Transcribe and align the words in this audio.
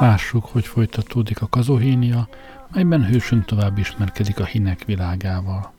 Lássuk, 0.00 0.44
hogy 0.46 0.66
folytatódik 0.66 1.42
a 1.42 1.46
kazohénia, 1.46 2.28
melyben 2.72 3.04
hősünk 3.04 3.44
tovább 3.44 3.78
ismerkedik 3.78 4.40
a 4.40 4.44
hinek 4.44 4.84
világával. 4.84 5.74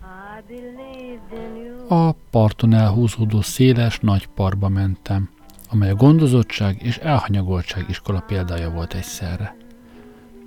A 1.88 2.12
parton 2.12 2.74
elhúzódó 2.74 3.42
széles, 3.42 4.00
nagy 4.00 4.28
parba 4.28 4.70
mentem, 4.70 5.30
amely 5.70 5.90
a 5.90 5.96
gondozottság 5.96 6.82
és 6.82 6.98
elhanyagoltság 6.98 7.86
iskola 7.90 8.20
példája 8.20 8.70
volt 8.70 8.94
egyszerre. 8.94 9.56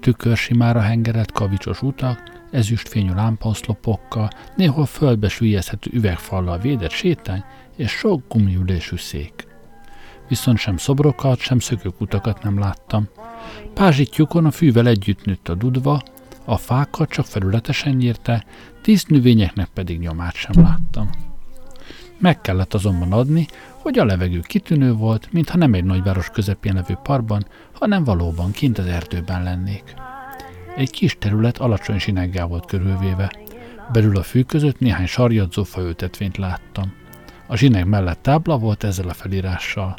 Tükörsimára 0.01 0.81
hengerett 0.81 1.33
kavicsos 1.33 1.83
utak, 1.83 2.23
ezüstfényű 2.51 3.12
lámpaoszlopokkal, 3.12 4.29
néhol 4.56 4.87
földbe 4.87 5.29
süllyezhető 5.29 5.91
üvegfallal 5.92 6.59
védett 6.59 6.91
sétány 6.91 7.45
és 7.77 7.91
sok 7.91 8.23
gumiülésű 8.29 8.97
szék. 8.97 9.50
Viszont 10.30 10.59
sem 10.59 10.77
szobrokat, 10.77 11.39
sem 11.39 11.59
szökőkutakat 11.59 12.43
nem 12.43 12.59
láttam. 12.59 13.09
Pázsitjukon 13.75 14.45
a 14.45 14.51
fűvel 14.51 14.87
együtt 14.87 15.25
nőtt 15.25 15.48
a 15.48 15.55
dudva, 15.55 16.03
a 16.45 16.56
fákat 16.56 17.09
csak 17.09 17.27
felületesen 17.27 17.95
nyírte, 17.95 18.45
dísznövényeknek 18.83 19.69
pedig 19.75 19.98
nyomát 19.98 20.34
sem 20.34 20.62
láttam. 20.62 21.11
Meg 22.19 22.41
kellett 22.41 22.75
azonban 22.75 23.12
adni, 23.12 23.47
hogy 23.73 23.98
a 23.98 24.05
levegő 24.05 24.41
kitűnő 24.41 24.93
volt, 24.93 25.33
mintha 25.33 25.56
nem 25.56 25.75
egy 25.75 25.84
nagyváros 25.84 26.29
közepén 26.29 26.75
levő 26.75 26.98
parkban, 27.03 27.47
hanem 27.73 28.05
valóban 28.05 28.51
kint 28.51 28.78
az 28.78 28.87
erdőben 28.87 29.42
lennék. 29.42 29.95
Egy 30.77 30.91
kis 30.91 31.17
terület 31.19 31.58
alacsony 31.58 31.98
sineggel 31.98 32.47
volt 32.47 32.67
körülvéve. 32.67 33.33
Belül 33.92 34.17
a 34.17 34.23
fű 34.23 34.42
között 34.42 34.78
néhány 34.78 35.06
sarjadzó 35.06 35.64
faültetvényt 35.64 36.36
láttam. 36.36 36.92
A 37.47 37.56
zsineg 37.56 37.86
mellett 37.86 38.23
tábla 38.23 38.58
volt 38.58 38.84
ezzel 38.84 39.08
a 39.08 39.14
felirással. 39.14 39.97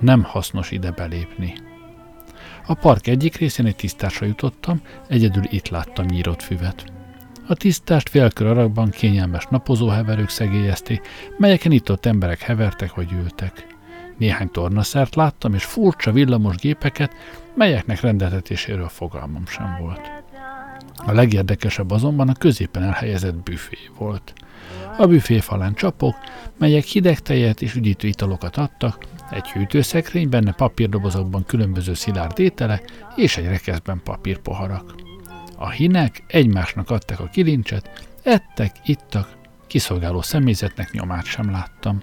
Nem 0.00 0.22
hasznos 0.22 0.70
ide 0.70 0.90
belépni. 0.90 1.54
A 2.66 2.74
park 2.74 3.06
egyik 3.06 3.36
részén 3.36 3.66
egy 3.66 3.76
tisztásra 3.76 4.26
jutottam, 4.26 4.80
egyedül 5.08 5.42
itt 5.50 5.68
láttam 5.68 6.06
nyírott 6.06 6.42
füvet. 6.42 6.84
A 7.46 7.54
tisztást 7.54 8.08
félkör 8.08 8.46
arakban 8.46 8.90
kényelmes 8.90 9.46
napozóheverők 9.50 10.28
szegélyezték, 10.28 11.08
melyeken 11.38 11.72
itt-ott 11.72 12.06
emberek 12.06 12.40
hevertek 12.40 12.94
vagy 12.94 13.12
ültek. 13.12 13.66
Néhány 14.18 14.50
tornaszert 14.50 15.14
láttam, 15.14 15.54
és 15.54 15.64
furcsa 15.64 16.12
villamos 16.12 16.56
gépeket, 16.56 17.12
melyeknek 17.54 18.00
rendeltetéséről 18.00 18.88
fogalmam 18.88 19.46
sem 19.46 19.76
volt. 19.80 20.10
A 20.96 21.12
legérdekesebb 21.12 21.90
azonban 21.90 22.28
a 22.28 22.34
középen 22.34 22.82
elhelyezett 22.82 23.34
büfé 23.34 23.78
volt. 23.98 24.32
A 24.98 25.06
büfé 25.06 25.38
falán 25.38 25.74
csapok, 25.74 26.16
melyek 26.58 26.84
hideg 26.84 27.18
tejet 27.18 27.62
és 27.62 27.74
üdítő 27.74 28.08
italokat 28.08 28.56
adtak, 28.56 29.04
egy 29.32 29.50
hűtőszekrény, 29.50 30.28
benne 30.28 30.52
papírdobozokban 30.52 31.44
különböző 31.44 31.94
szilárd 31.94 32.38
ételek 32.38 32.90
és 33.16 33.36
egy 33.36 33.46
rekeszben 33.46 34.00
papírpoharak. 34.04 34.94
A 35.56 35.70
hinek 35.70 36.22
egymásnak 36.26 36.90
adtak 36.90 37.20
a 37.20 37.28
kilincset, 37.28 38.08
ettek, 38.22 38.76
ittak, 38.84 39.28
kiszolgáló 39.66 40.22
személyzetnek 40.22 40.90
nyomát 40.90 41.24
sem 41.24 41.50
láttam. 41.50 42.00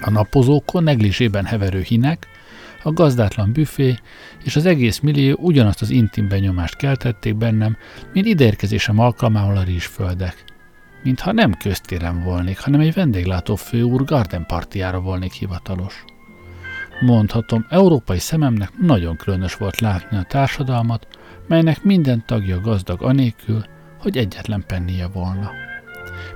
A 0.00 0.10
napozókon 0.10 0.82
neglizsében 0.82 1.44
heverő 1.44 1.80
hinek, 1.80 2.26
a 2.82 2.92
gazdátlan 2.92 3.52
büfé 3.52 3.98
és 4.44 4.56
az 4.56 4.66
egész 4.66 4.98
millió 4.98 5.36
ugyanazt 5.40 5.82
az 5.82 5.90
intim 5.90 6.28
benyomást 6.28 6.76
keltették 6.76 7.36
bennem, 7.36 7.76
mint 8.12 8.26
ideérkezésem 8.26 8.98
alkalmával 8.98 9.56
a 9.56 9.62
rizsföldek. 9.62 10.44
Mintha 11.02 11.32
nem 11.32 11.52
köztéren 11.52 12.22
volnék, 12.22 12.58
hanem 12.58 12.80
egy 12.80 12.94
vendéglátó 12.94 13.54
főúr 13.54 14.04
garden 14.04 14.46
volnék 15.02 15.32
hivatalos. 15.32 16.04
Mondhatom, 17.00 17.66
európai 17.68 18.18
szememnek 18.18 18.78
nagyon 18.78 19.16
különös 19.16 19.54
volt 19.54 19.80
látni 19.80 20.16
a 20.16 20.22
társadalmat, 20.22 21.06
melynek 21.48 21.82
minden 21.82 22.22
tagja 22.26 22.60
gazdag 22.60 23.02
anélkül, 23.02 23.64
hogy 24.00 24.16
egyetlen 24.16 24.64
pennie 24.66 25.06
volna. 25.06 25.50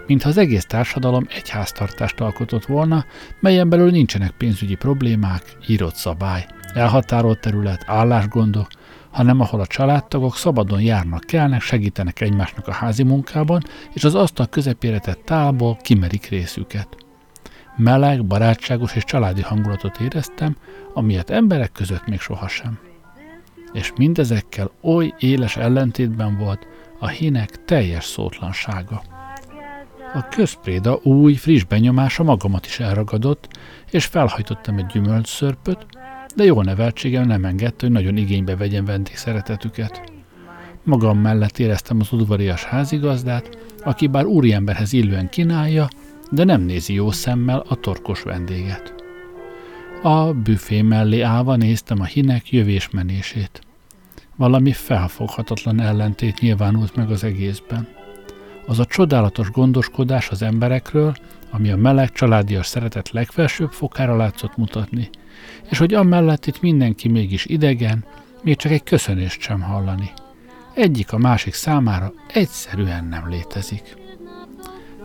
Mintha 0.06 0.28
az 0.28 0.36
egész 0.36 0.64
társadalom 0.64 1.26
egy 1.34 1.48
háztartást 1.48 2.20
alkotott 2.20 2.66
volna, 2.66 3.04
melyen 3.40 3.68
belül 3.68 3.90
nincsenek 3.90 4.30
pénzügyi 4.30 4.74
problémák, 4.74 5.56
írott 5.66 5.94
szabály, 5.94 6.46
elhatárolt 6.74 7.40
terület, 7.40 7.84
állásgondok, 7.86 8.68
hanem 9.10 9.40
ahol 9.40 9.60
a 9.60 9.66
családtagok 9.66 10.36
szabadon 10.36 10.80
járnak, 10.80 11.20
kelnek, 11.20 11.60
segítenek 11.60 12.20
egymásnak 12.20 12.68
a 12.68 12.72
házi 12.72 13.02
munkában, 13.02 13.62
és 13.92 14.04
az 14.04 14.14
asztal 14.14 14.46
közepére 14.46 14.98
tett 14.98 15.24
tálból 15.24 15.76
kimerik 15.82 16.28
részüket. 16.28 17.07
Meleg, 17.78 18.24
barátságos 18.24 18.94
és 18.94 19.04
családi 19.04 19.42
hangulatot 19.42 20.00
éreztem, 20.00 20.56
amilyet 20.94 21.30
emberek 21.30 21.72
között 21.72 22.06
még 22.06 22.20
sohasem. 22.20 22.78
És 23.72 23.92
mindezekkel 23.96 24.70
oly 24.82 25.14
éles 25.18 25.56
ellentétben 25.56 26.36
volt 26.36 26.66
a 26.98 27.08
hinek 27.08 27.64
teljes 27.64 28.04
szótlansága. 28.04 29.02
A 30.14 30.28
közpréda 30.28 30.98
új, 31.02 31.34
friss 31.34 31.62
benyomása 31.64 32.22
magamat 32.22 32.66
is 32.66 32.80
elragadott, 32.80 33.48
és 33.90 34.04
felhajtottam 34.04 34.78
egy 34.78 34.86
gyümölcsszörpöt, 34.86 35.86
de 36.36 36.44
jó 36.44 36.62
neveltségem 36.62 37.26
nem 37.26 37.44
engedte, 37.44 37.86
hogy 37.86 37.94
nagyon 37.94 38.16
igénybe 38.16 38.56
vegyen 38.56 38.84
vendégszeretetüket. 38.84 40.02
Magam 40.84 41.18
mellett 41.18 41.58
éreztem 41.58 42.00
az 42.00 42.12
udvarias 42.12 42.64
házigazdát, 42.64 43.58
aki 43.84 44.06
bár 44.06 44.24
úriemberhez 44.24 44.92
illően 44.92 45.28
kínálja, 45.28 45.88
de 46.30 46.44
nem 46.44 46.60
nézi 46.60 46.94
jó 46.94 47.10
szemmel 47.10 47.64
a 47.68 47.74
torkos 47.74 48.22
vendéget. 48.22 48.94
A 50.02 50.32
büfé 50.32 50.82
mellé 50.82 51.20
állva 51.20 51.56
néztem 51.56 52.00
a 52.00 52.04
hinek 52.04 52.52
jövésmenését. 52.52 53.60
Valami 54.36 54.72
felfoghatatlan 54.72 55.80
ellentét 55.80 56.40
nyilvánult 56.40 56.96
meg 56.96 57.10
az 57.10 57.24
egészben. 57.24 57.88
Az 58.66 58.78
a 58.78 58.84
csodálatos 58.84 59.50
gondoskodás 59.50 60.28
az 60.28 60.42
emberekről, 60.42 61.14
ami 61.50 61.70
a 61.70 61.76
meleg, 61.76 62.12
családias 62.12 62.66
szeretet 62.66 63.10
legfelsőbb 63.10 63.72
fokára 63.72 64.16
látszott 64.16 64.56
mutatni, 64.56 65.10
és 65.70 65.78
hogy 65.78 65.94
amellett 65.94 66.46
itt 66.46 66.60
mindenki 66.60 67.08
mégis 67.08 67.44
idegen, 67.44 68.04
még 68.42 68.56
csak 68.56 68.72
egy 68.72 68.82
köszönést 68.82 69.40
sem 69.40 69.60
hallani. 69.60 70.10
Egyik 70.74 71.12
a 71.12 71.18
másik 71.18 71.54
számára 71.54 72.12
egyszerűen 72.32 73.04
nem 73.04 73.28
létezik. 73.28 73.96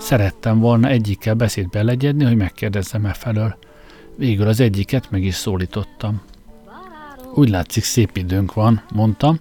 Szerettem 0.03 0.59
volna 0.59 0.88
egyikkel 0.88 1.34
beszédbe 1.34 1.84
legyedni, 1.84 2.24
hogy 2.24 2.36
megkérdezzem 2.36 3.06
e 3.06 3.14
felől. 3.14 3.58
Végül 4.16 4.47
az 4.47 4.59
egyiket 4.59 5.12
meg 5.12 5.24
is 5.24 5.36
szólítottam. 5.36 6.22
Úgy 7.34 7.50
látszik, 7.50 7.84
szép 7.84 8.18
időnk 8.18 8.53
van, 8.53 8.84
mondtam. 8.94 9.38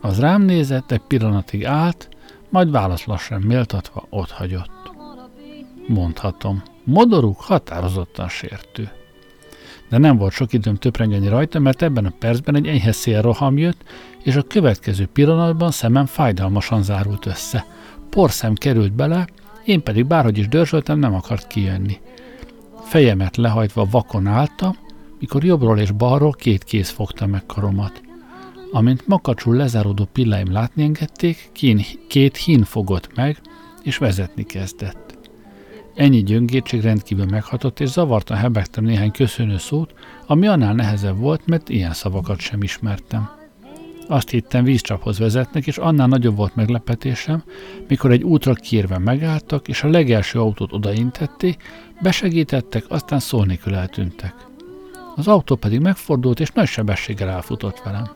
Az 0.00 0.20
rám 0.20 0.42
nézett, 0.42 0.90
egy 0.90 1.00
pillanatig 1.06 1.66
állt, 1.66 2.08
majd 2.48 2.70
válasz 2.70 3.04
lassan 3.04 3.40
méltatva 3.40 4.06
ott 4.10 4.30
hagyott. 4.30 4.92
Mondhatom, 5.86 6.62
modoruk 6.84 7.40
határozottan 7.40 8.28
sértő. 8.28 8.90
De 9.88 9.98
nem 9.98 10.16
volt 10.16 10.32
sok 10.32 10.52
időm 10.52 10.74
töprengeni 10.74 11.28
rajta, 11.28 11.58
mert 11.58 11.82
ebben 11.82 12.06
a 12.06 12.12
percben 12.18 12.56
egy 12.56 12.66
enyhe 12.66 12.92
szélroham 12.92 13.58
jött, 13.58 13.82
és 14.22 14.36
a 14.36 14.42
következő 14.42 15.06
pillanatban 15.06 15.70
szemem 15.70 16.06
fájdalmasan 16.06 16.82
zárult 16.82 17.26
össze. 17.26 17.66
Porszem 18.10 18.54
került 18.54 18.92
bele, 18.92 19.26
én 19.68 19.82
pedig 19.82 20.06
bárhogy 20.06 20.38
is 20.38 20.48
dörzsöltem, 20.48 20.98
nem 20.98 21.14
akart 21.14 21.46
kijönni. 21.46 22.00
Fejemet 22.82 23.36
lehajtva 23.36 23.86
vakon 23.90 24.26
álltam, 24.26 24.76
mikor 25.18 25.44
jobbról 25.44 25.78
és 25.78 25.90
balról 25.90 26.32
két 26.32 26.64
kéz 26.64 26.88
fogta 26.88 27.26
meg 27.26 27.46
karomat. 27.46 28.00
Amint 28.72 29.06
makacsul 29.06 29.56
lezáródó 29.56 30.08
pilláim 30.12 30.52
látni 30.52 30.82
engedték, 30.82 31.48
kín, 31.52 31.84
két 32.08 32.36
hín 32.36 32.64
fogott 32.64 33.14
meg, 33.14 33.40
és 33.82 33.96
vezetni 33.96 34.42
kezdett. 34.42 35.18
Ennyi 35.94 36.22
gyöngétség 36.22 36.80
rendkívül 36.80 37.26
meghatott, 37.26 37.80
és 37.80 37.88
zavartan 37.88 38.36
hebegtem 38.36 38.84
néhány 38.84 39.10
köszönő 39.10 39.58
szót, 39.58 39.92
ami 40.26 40.46
annál 40.46 40.74
nehezebb 40.74 41.18
volt, 41.18 41.46
mert 41.46 41.68
ilyen 41.68 41.92
szavakat 41.92 42.40
sem 42.40 42.62
ismertem. 42.62 43.37
Azt 44.10 44.30
hittem 44.30 44.64
vízcsaphoz 44.64 45.18
vezetnek, 45.18 45.66
és 45.66 45.78
annál 45.78 46.06
nagyobb 46.06 46.36
volt 46.36 46.54
meglepetésem, 46.54 47.42
mikor 47.88 48.10
egy 48.10 48.22
útra 48.22 48.52
kiérve 48.52 48.98
megálltak, 48.98 49.68
és 49.68 49.82
a 49.82 49.88
legelső 49.88 50.38
autót 50.38 50.72
odaintették, 50.72 51.62
besegítettek, 52.02 52.84
aztán 52.88 53.18
szó 53.18 53.44
nélkül 53.44 53.74
eltűntek. 53.74 54.34
Az 55.16 55.28
autó 55.28 55.56
pedig 55.56 55.80
megfordult, 55.80 56.40
és 56.40 56.50
nagy 56.50 56.66
sebességgel 56.66 57.28
elfutott 57.28 57.80
velem. 57.84 58.10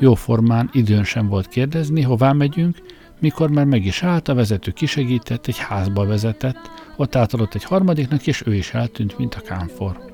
Jóformán 0.00 0.70
időn 0.72 1.04
sem 1.04 1.28
volt 1.28 1.48
kérdezni, 1.48 2.02
hová 2.02 2.32
megyünk, 2.32 2.76
mikor 3.20 3.50
már 3.50 3.64
meg 3.64 3.84
is 3.84 4.02
állt, 4.02 4.28
a 4.28 4.34
vezető 4.34 4.70
kisegített, 4.70 5.46
egy 5.46 5.58
házba 5.58 6.06
vezetett, 6.06 6.70
ott 6.96 7.16
átadott 7.16 7.54
egy 7.54 7.64
harmadiknak, 7.64 8.26
és 8.26 8.42
ő 8.46 8.54
is 8.54 8.74
eltűnt, 8.74 9.18
mint 9.18 9.34
a 9.34 9.40
kámfor. 9.40 10.07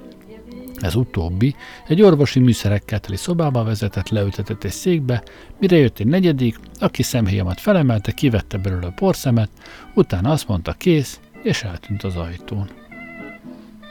Ez 0.80 0.94
utóbbi 0.94 1.54
egy 1.86 2.02
orvosi 2.02 2.40
műszerekkel 2.40 3.00
teli 3.00 3.16
szobába 3.16 3.64
vezetett, 3.64 4.08
leültetett 4.08 4.64
egy 4.64 4.70
székbe, 4.70 5.22
mire 5.60 5.76
jött 5.76 5.98
egy 5.98 6.06
negyedik, 6.06 6.58
aki 6.78 7.02
szemhéjamat 7.02 7.60
felemelte, 7.60 8.12
kivette 8.12 8.58
belőle 8.58 8.86
a 8.86 8.92
porszemet, 8.94 9.50
utána 9.94 10.30
azt 10.30 10.48
mondta 10.48 10.72
kész, 10.72 11.20
és 11.42 11.62
eltűnt 11.62 12.02
az 12.02 12.16
ajtón. 12.16 12.68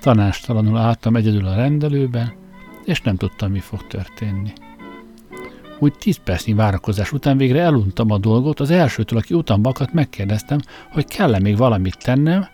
Tanástalanul 0.02 0.78
álltam 0.78 1.16
egyedül 1.16 1.46
a 1.46 1.56
rendelőben, 1.56 2.34
és 2.86 3.02
nem 3.02 3.16
tudtam, 3.16 3.52
mi 3.52 3.60
fog 3.60 3.88
történni. 3.88 4.54
Úgy 5.80 5.94
tíz 5.94 6.18
percnyi 6.24 6.54
várakozás 6.54 7.12
után 7.12 7.38
végre 7.38 7.62
eluntam 7.62 8.12
a 8.12 8.18
dolgot, 8.18 8.60
az 8.60 8.72
elsőtől, 8.72 9.20
aki 9.20 9.34
utam 9.34 9.62
bakat, 9.62 9.94
megkérdeztem, 9.94 10.60
hogy 10.92 11.06
kell-e 11.06 11.40
még 11.40 11.58
valamit 11.58 11.98
tennem, 11.98 12.48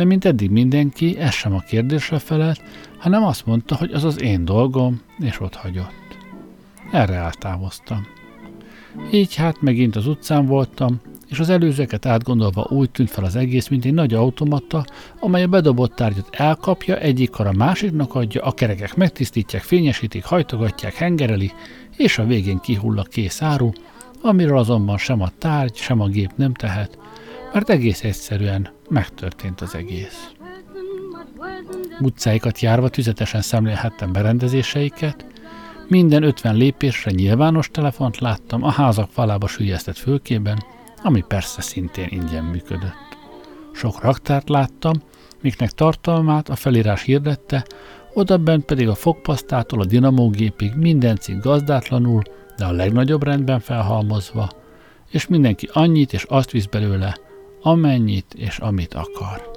de 0.00 0.06
mint 0.06 0.24
eddig 0.24 0.50
mindenki, 0.50 1.18
ez 1.18 1.32
sem 1.32 1.54
a 1.54 1.60
kérdésre 1.60 2.18
felelt, 2.18 2.62
hanem 2.98 3.24
azt 3.24 3.46
mondta, 3.46 3.76
hogy 3.76 3.92
az 3.92 4.04
az 4.04 4.22
én 4.22 4.44
dolgom, 4.44 5.00
és 5.18 5.40
ott 5.40 5.54
hagyott. 5.54 6.16
Erre 6.92 7.14
eltávoztam. 7.14 8.06
Így 9.12 9.34
hát 9.34 9.62
megint 9.62 9.96
az 9.96 10.06
utcán 10.06 10.46
voltam, 10.46 11.00
és 11.28 11.38
az 11.38 11.48
előzőket 11.48 12.06
átgondolva 12.06 12.66
úgy 12.70 12.90
tűnt 12.90 13.10
fel 13.10 13.24
az 13.24 13.36
egész, 13.36 13.68
mint 13.68 13.84
egy 13.84 13.94
nagy 13.94 14.14
automata, 14.14 14.84
amely 15.20 15.42
a 15.42 15.48
bedobott 15.48 15.94
tárgyat 15.94 16.28
elkapja, 16.30 16.98
egyik 16.98 17.38
a 17.38 17.52
másiknak 17.52 18.14
adja, 18.14 18.42
a 18.42 18.52
kerekek 18.52 18.96
megtisztítják, 18.96 19.62
fényesítik, 19.62 20.24
hajtogatják, 20.24 20.94
hengereli, 20.94 21.52
és 21.96 22.18
a 22.18 22.26
végén 22.26 22.58
kihull 22.58 22.98
a 22.98 23.02
kész 23.02 23.42
áru, 23.42 23.70
amiről 24.22 24.58
azonban 24.58 24.98
sem 24.98 25.20
a 25.20 25.30
tárgy, 25.38 25.76
sem 25.76 26.00
a 26.00 26.08
gép 26.08 26.30
nem 26.36 26.54
tehet, 26.54 26.98
mert 27.52 27.70
egész 27.70 28.04
egyszerűen 28.04 28.78
megtörtént 28.90 29.60
az 29.60 29.74
egész. 29.74 30.30
Utcáikat 32.00 32.60
járva 32.60 32.88
tüzetesen 32.88 33.42
szemlélhettem 33.42 34.12
berendezéseiket, 34.12 35.26
minden 35.88 36.22
50 36.22 36.54
lépésre 36.54 37.10
nyilvános 37.10 37.68
telefont 37.70 38.18
láttam 38.18 38.64
a 38.64 38.70
házak 38.70 39.10
falába 39.10 39.46
sülyeztett 39.46 39.96
fülkében, 39.96 40.64
ami 41.02 41.24
persze 41.28 41.60
szintén 41.60 42.06
ingyen 42.10 42.44
működött. 42.44 43.18
Sok 43.72 44.02
raktárt 44.02 44.48
láttam, 44.48 45.02
miknek 45.42 45.70
tartalmát 45.70 46.48
a 46.48 46.56
felírás 46.56 47.02
hirdette, 47.02 47.64
oda 48.14 48.38
bent 48.38 48.64
pedig 48.64 48.88
a 48.88 48.94
fogpasztától 48.94 49.80
a 49.80 49.84
dinamógépig 49.84 50.72
minden 50.74 51.16
cikk 51.16 51.42
gazdátlanul, 51.42 52.22
de 52.56 52.64
a 52.64 52.72
legnagyobb 52.72 53.22
rendben 53.22 53.60
felhalmozva, 53.60 54.50
és 55.10 55.26
mindenki 55.26 55.68
annyit 55.72 56.12
és 56.12 56.22
azt 56.22 56.50
visz 56.50 56.66
belőle, 56.66 57.16
amennyit 57.62 58.34
és 58.34 58.58
amit 58.58 58.94
akar. 58.94 59.50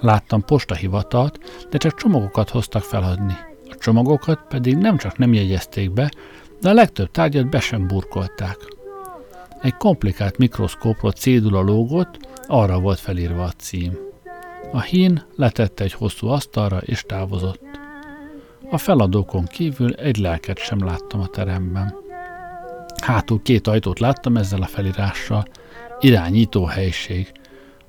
Láttam 0.00 0.44
postahivatalt, 0.44 1.66
de 1.70 1.78
csak 1.78 1.94
csomagokat 1.94 2.50
hoztak 2.50 2.82
feladni. 2.82 3.36
A 3.70 3.74
csomagokat 3.78 4.40
pedig 4.48 4.76
nem 4.76 4.96
csak 4.96 5.18
nem 5.18 5.32
jegyezték 5.32 5.90
be, 5.90 6.10
de 6.60 6.68
a 6.68 6.74
legtöbb 6.74 7.10
tárgyat 7.10 7.50
be 7.50 7.60
sem 7.60 7.86
burkolták. 7.86 8.56
Egy 9.62 9.76
komplikált 9.76 10.38
mikroszkópról 10.38 11.12
cédula 11.12 11.60
lógott, 11.60 12.18
arra 12.46 12.80
volt 12.80 12.98
felírva 12.98 13.42
a 13.42 13.50
cím. 13.50 13.98
A 14.72 14.80
hín 14.80 15.22
letette 15.36 15.84
egy 15.84 15.92
hosszú 15.92 16.28
asztalra 16.28 16.78
és 16.78 17.02
távozott. 17.02 17.62
A 18.70 18.78
feladókon 18.78 19.44
kívül 19.44 19.94
egy 19.94 20.16
lelket 20.16 20.58
sem 20.58 20.84
láttam 20.84 21.20
a 21.20 21.26
teremben. 21.26 21.94
Hátul 23.02 23.42
két 23.42 23.66
ajtót 23.66 23.98
láttam 23.98 24.36
ezzel 24.36 24.62
a 24.62 24.66
felírással. 24.66 25.44
Irányító 26.04 26.64
helység. 26.64 27.32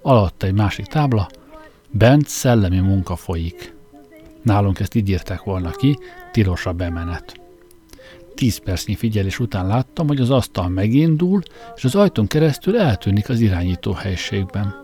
Alatt 0.02 0.44
egy 0.44 0.54
másik 0.54 0.86
tábla. 0.86 1.30
Bent 1.92 2.28
szellemi 2.28 2.80
munka 2.80 3.16
folyik. 3.16 3.76
Nálunk 4.42 4.80
ezt 4.80 4.96
így 4.96 5.10
írták 5.10 5.44
volna 5.44 5.72
ki, 5.72 5.98
tilos 6.32 6.66
a 6.66 6.74
bemenet. 6.74 7.34
Tíz 8.36 8.58
percnyi 8.58 8.96
figyelés 8.96 9.40
után 9.40 9.68
láttam, 9.68 10.08
hogy 10.08 10.20
az 10.20 10.30
asztal 10.30 10.70
megindul, 10.70 11.42
és 11.76 11.84
az 11.84 11.96
ajtón 11.96 12.28
keresztül 12.28 12.80
eltűnik 12.80 13.30
az 13.30 13.40
irányító 13.40 13.92
helységben. 13.92 14.76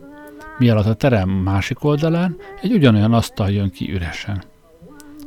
Mi 0.58 0.70
a 0.70 0.94
terem 0.94 1.30
másik 1.30 1.84
oldalán 1.84 2.38
egy 2.62 2.74
ugyanolyan 2.74 3.14
asztal 3.14 3.52
jön 3.52 3.70
ki 3.70 3.94
üresen. 3.94 4.44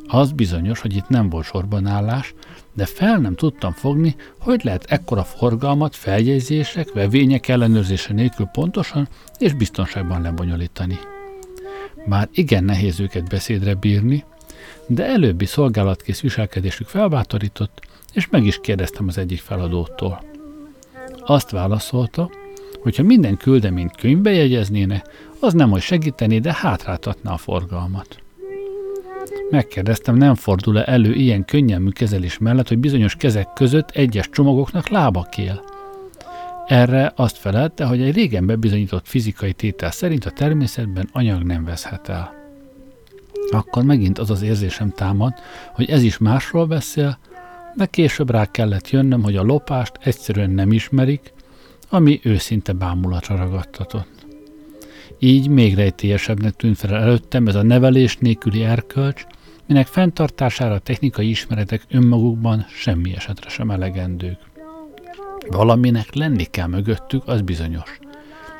Az 0.06 0.32
bizonyos, 0.32 0.80
hogy 0.80 0.96
itt 0.96 1.08
nem 1.08 1.28
volt 1.28 1.44
sorban 1.44 1.86
állás, 1.86 2.34
de 2.74 2.86
fel 2.86 3.18
nem 3.18 3.34
tudtam 3.34 3.72
fogni, 3.72 4.16
hogy 4.38 4.64
lehet 4.64 4.84
ekkora 4.88 5.24
forgalmat 5.24 5.96
feljegyzések, 5.96 6.92
vevények 6.92 7.48
ellenőrzése 7.48 8.12
nélkül 8.12 8.46
pontosan 8.46 9.08
és 9.38 9.52
biztonságban 9.52 10.22
lebonyolítani. 10.22 10.98
Már 12.06 12.28
igen 12.32 12.64
nehéz 12.64 13.00
őket 13.00 13.28
beszédre 13.28 13.74
bírni, 13.74 14.24
de 14.86 15.06
előbbi 15.06 15.44
szolgálatkész 15.44 16.20
viselkedésük 16.20 16.86
felbátorított, 16.86 17.80
és 18.12 18.28
meg 18.28 18.44
is 18.44 18.58
kérdeztem 18.62 19.08
az 19.08 19.18
egyik 19.18 19.40
feladótól. 19.40 20.22
Azt 21.18 21.50
válaszolta, 21.50 22.30
hogyha 22.82 23.02
minden 23.02 23.36
küldeményt 23.36 23.96
könyvbe 23.96 24.30
jegyeznéne, 24.30 25.02
az 25.40 25.52
nem 25.52 25.70
hogy 25.70 25.80
segíteni, 25.80 26.40
de 26.40 26.52
hátráltatná 26.52 27.32
a 27.32 27.36
forgalmat. 27.36 28.23
Megkérdeztem, 29.50 30.16
nem 30.16 30.34
fordul-e 30.34 30.84
elő 30.86 31.12
ilyen 31.12 31.44
könnyelmű 31.44 31.88
kezelés 31.88 32.38
mellett, 32.38 32.68
hogy 32.68 32.78
bizonyos 32.78 33.16
kezek 33.16 33.52
között 33.52 33.90
egyes 33.90 34.28
csomagoknak 34.30 34.88
lába 34.88 35.22
kél. 35.30 35.64
Erre 36.66 37.12
azt 37.16 37.36
felelte, 37.36 37.84
hogy 37.84 38.02
egy 38.02 38.14
régen 38.14 38.46
bebizonyított 38.46 39.06
fizikai 39.06 39.52
tétel 39.52 39.90
szerint 39.90 40.24
a 40.24 40.30
természetben 40.30 41.08
anyag 41.12 41.42
nem 41.42 41.64
veszhet 41.64 42.08
el. 42.08 42.34
Akkor 43.50 43.82
megint 43.82 44.18
az 44.18 44.30
az 44.30 44.42
érzésem 44.42 44.90
támad, 44.90 45.32
hogy 45.72 45.90
ez 45.90 46.02
is 46.02 46.18
másról 46.18 46.66
beszél, 46.66 47.18
de 47.74 47.86
később 47.86 48.30
rá 48.30 48.50
kellett 48.50 48.90
jönnöm, 48.90 49.22
hogy 49.22 49.36
a 49.36 49.42
lopást 49.42 49.98
egyszerűen 50.02 50.50
nem 50.50 50.72
ismerik, 50.72 51.32
ami 51.88 52.20
őszinte 52.22 52.72
bámulatra 52.72 53.36
ragadtatott. 53.36 54.13
Így 55.24 55.48
még 55.48 55.74
rejtélyesebbnek 55.74 56.52
tűnt 56.52 56.76
fel 56.76 56.94
előttem 56.94 57.46
ez 57.46 57.54
a 57.54 57.62
nevelés 57.62 58.16
nélküli 58.16 58.64
erkölcs, 58.64 59.24
minek 59.66 59.86
fenntartására 59.86 60.74
a 60.74 60.78
technikai 60.78 61.28
ismeretek 61.28 61.82
önmagukban 61.90 62.64
semmi 62.68 63.14
esetre 63.14 63.48
sem 63.48 63.70
elegendők. 63.70 64.38
Valaminek 65.50 66.14
lenni 66.14 66.44
kell 66.44 66.66
mögöttük, 66.66 67.22
az 67.26 67.40
bizonyos. 67.40 67.98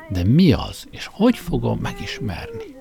De 0.09 0.23
mi 0.23 0.53
az, 0.53 0.87
és 0.91 1.09
hogy 1.11 1.37
fogom 1.37 1.79
megismerni? 1.81 2.73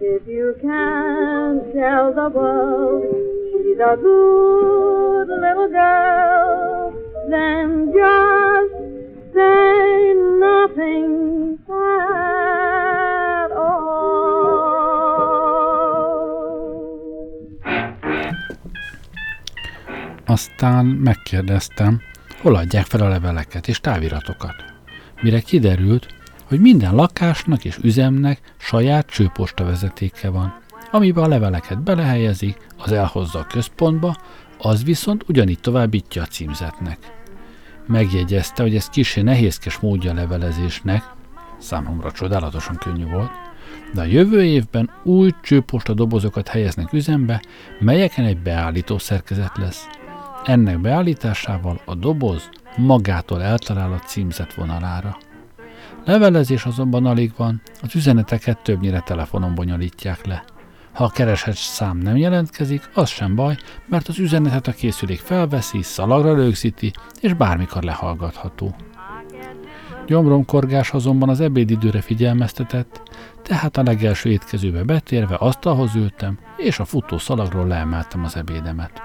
If 0.00 0.26
you 0.26 0.54
can 0.60 1.72
tell 1.72 2.12
the 2.12 2.28
world 2.28 3.28
she's 3.78 3.80
a 3.80 3.96
good 3.96 5.28
little 5.28 5.68
girl, 5.68 7.07
then 7.30 7.92
just 7.92 8.74
say 9.34 10.14
nothing 10.38 11.58
at 11.68 13.50
all. 13.52 13.98
Aztán 20.26 20.86
megkérdeztem, 20.86 22.00
hol 22.40 22.54
adják 22.54 22.84
fel 22.84 23.00
a 23.00 23.08
leveleket 23.08 23.68
és 23.68 23.80
táviratokat. 23.80 24.54
Mire 25.22 25.40
kiderült, 25.40 26.06
hogy 26.44 26.60
minden 26.60 26.94
lakásnak 26.94 27.64
és 27.64 27.78
üzemnek 27.82 28.40
saját 28.56 29.06
csőposta 29.06 29.64
vezetéke 29.64 30.30
van, 30.30 30.60
amiben 30.90 31.24
a 31.24 31.28
leveleket 31.28 31.82
belehelyezik, 31.82 32.66
az 32.76 32.92
elhozza 32.92 33.38
a 33.38 33.46
központba, 33.46 34.16
az 34.58 34.84
viszont 34.84 35.24
ugyanígy 35.28 35.60
továbbítja 35.60 36.22
a 36.22 36.26
címzetnek. 36.26 37.17
Megjegyezte, 37.88 38.62
hogy 38.62 38.74
ez 38.74 38.88
kisé 38.88 39.20
nehézkes 39.20 39.78
módja 39.78 40.14
levelezésnek, 40.14 41.02
számomra 41.58 42.12
csodálatosan 42.12 42.76
könnyű 42.76 43.04
volt, 43.04 43.30
de 43.94 44.00
a 44.00 44.04
jövő 44.04 44.44
évben 44.44 44.90
új 45.02 45.30
csőposta 45.42 45.94
dobozokat 45.94 46.48
helyeznek 46.48 46.92
üzembe, 46.92 47.42
melyeken 47.78 48.24
egy 48.24 48.38
beállító 48.38 48.98
szerkezet 48.98 49.56
lesz. 49.56 49.86
Ennek 50.44 50.80
beállításával 50.80 51.80
a 51.84 51.94
doboz 51.94 52.48
magától 52.76 53.42
eltalál 53.42 53.92
a 53.92 53.98
címzet 53.98 54.54
vonalára. 54.54 55.18
Levelezés 56.04 56.64
azonban 56.64 57.06
alig 57.06 57.32
van, 57.36 57.60
az 57.82 57.94
üzeneteket 57.94 58.62
többnyire 58.62 59.00
telefonon 59.00 59.54
bonyolítják 59.54 60.26
le. 60.26 60.44
Ha 60.98 61.04
a 61.04 61.10
keresett 61.10 61.56
szám 61.56 61.98
nem 61.98 62.16
jelentkezik, 62.16 62.90
az 62.94 63.08
sem 63.08 63.34
baj, 63.34 63.56
mert 63.86 64.08
az 64.08 64.18
üzenetet 64.18 64.66
a 64.66 64.72
készülék 64.72 65.18
felveszi, 65.18 65.82
szalagra 65.82 66.34
rögzíti, 66.34 66.92
és 67.20 67.32
bármikor 67.32 67.82
lehallgatható. 67.82 68.74
Gyomromkorgás 70.06 70.90
azonban 70.90 71.28
az 71.28 71.40
ebédidőre 71.40 72.00
figyelmeztetett, 72.00 73.02
tehát 73.42 73.76
a 73.76 73.82
legelső 73.82 74.30
étkezőbe 74.30 74.82
betérve 74.82 75.34
asztalhoz 75.34 75.94
ültem, 75.94 76.38
és 76.56 76.78
a 76.78 76.84
futó 76.84 77.18
szalagról 77.18 77.66
leemeltem 77.66 78.24
az 78.24 78.36
ebédemet. 78.36 79.02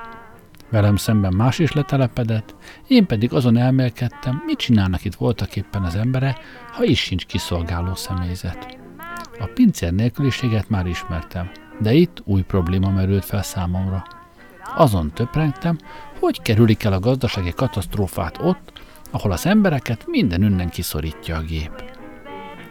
Velem 0.70 0.96
szemben 0.96 1.34
más 1.34 1.60
is 1.60 1.72
letelepedett, 1.72 2.56
én 2.88 3.06
pedig 3.06 3.34
azon 3.34 3.58
elmélkedtem, 3.58 4.44
mit 4.46 4.58
csinálnak 4.58 5.06
itt 5.06 5.16
voltak 5.16 5.56
éppen 5.56 5.84
az 5.84 5.96
embere, 5.96 6.38
ha 6.72 6.84
is 6.84 7.00
sincs 7.00 7.26
kiszolgáló 7.26 7.96
személyzet. 7.96 8.78
A 9.40 9.46
pincér 9.54 9.94
nélküliséget 9.94 10.70
már 10.70 10.86
ismertem, 10.86 11.50
de 11.80 11.94
itt 11.94 12.22
új 12.26 12.42
probléma 12.42 12.90
merült 12.90 13.26
fel 13.26 13.44
számomra. 13.44 14.04
Azon 14.76 15.12
töprengtem, 15.14 15.78
hogy 16.20 16.42
kerülik 16.42 16.84
el 16.84 16.94
a 16.94 17.00
gazdasági 17.00 17.54
katasztrófát 17.56 18.38
ott, 18.42 18.82
ahol 19.12 19.32
az 19.32 19.46
embereket 19.46 20.04
minden 20.08 20.42
ünnen 20.42 20.70
kiszorítja 20.70 21.38
a 21.38 21.42
gép. 21.42 21.84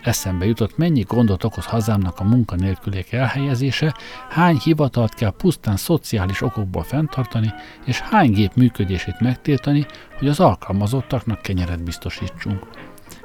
eszembe 0.02 0.44
jutott, 0.44 0.76
mennyi 0.76 1.02
gondot 1.02 1.44
okoz 1.44 1.64
hazámnak 1.64 2.18
a 2.20 2.24
munkanélküliek 2.24 3.12
elhelyezése, 3.12 3.94
hány 4.28 4.56
hivatalt 4.56 5.14
kell 5.14 5.30
pusztán 5.30 5.76
szociális 5.76 6.42
okokból 6.42 6.82
fenntartani, 6.82 7.52
és 7.84 8.00
hány 8.00 8.32
gép 8.32 8.54
működését 8.54 9.20
megtiltani, 9.20 9.86
hogy 10.18 10.28
az 10.28 10.40
alkalmazottaknak 10.40 11.42
kenyeret 11.42 11.82
biztosítsunk. 11.82 12.66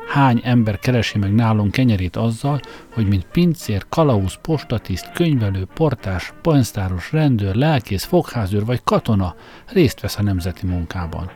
Hány 0.07 0.41
ember 0.43 0.79
keresi 0.79 1.17
meg 1.17 1.33
nálunk 1.33 1.71
kenyerét 1.71 2.15
azzal, 2.15 2.59
hogy 2.93 3.07
mint 3.07 3.27
pincér, 3.31 3.85
kalauz, 3.89 4.37
postatiszt, 4.41 5.11
könyvelő, 5.11 5.67
portás, 5.73 6.33
pénztáros, 6.41 7.11
rendőr, 7.11 7.55
lelkész, 7.55 8.03
fogházőr 8.03 8.65
vagy 8.65 8.81
katona 8.83 9.35
részt 9.65 10.01
vesz 10.01 10.17
a 10.17 10.23
nemzeti 10.23 10.65
munkában. 10.65 11.31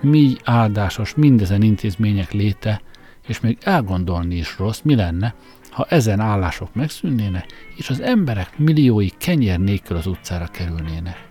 Mi 0.00 0.36
áldásos 0.44 1.14
mindezen 1.14 1.62
intézmények 1.62 2.32
léte, 2.32 2.80
és 3.26 3.40
még 3.40 3.58
elgondolni 3.60 4.36
is 4.36 4.58
rossz, 4.58 4.80
mi 4.80 4.94
lenne, 4.94 5.34
ha 5.70 5.86
ezen 5.88 6.20
állások 6.20 6.74
megszűnnének, 6.74 7.46
és 7.76 7.90
az 7.90 8.00
emberek 8.00 8.58
milliói 8.58 9.08
kenyer 9.08 9.58
nélkül 9.58 9.96
az 9.96 10.06
utcára 10.06 10.46
kerülnének. 10.46 11.26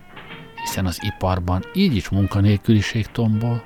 Hiszen 0.62 0.86
az 0.86 0.98
iparban 1.02 1.64
így 1.74 1.96
is 1.96 2.08
munkanélküliség 2.08 3.06
tombol. 3.06 3.62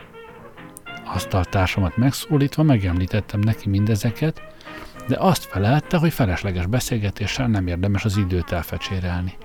Asztaltársamat 1.15 1.97
megszólítva 1.97 2.63
megemlítettem 2.63 3.41
neki 3.41 3.69
mindezeket, 3.69 4.43
de 5.09 5.17
azt 5.19 5.45
felelte, 5.45 5.97
hogy 5.97 6.13
felesleges 6.13 6.67
beszélgetéssel 6.67 7.47
nem 7.47 7.67
érdemes 7.67 8.05
az 8.05 8.17
időt 8.17 8.53
elfecsérelni. 8.53 9.37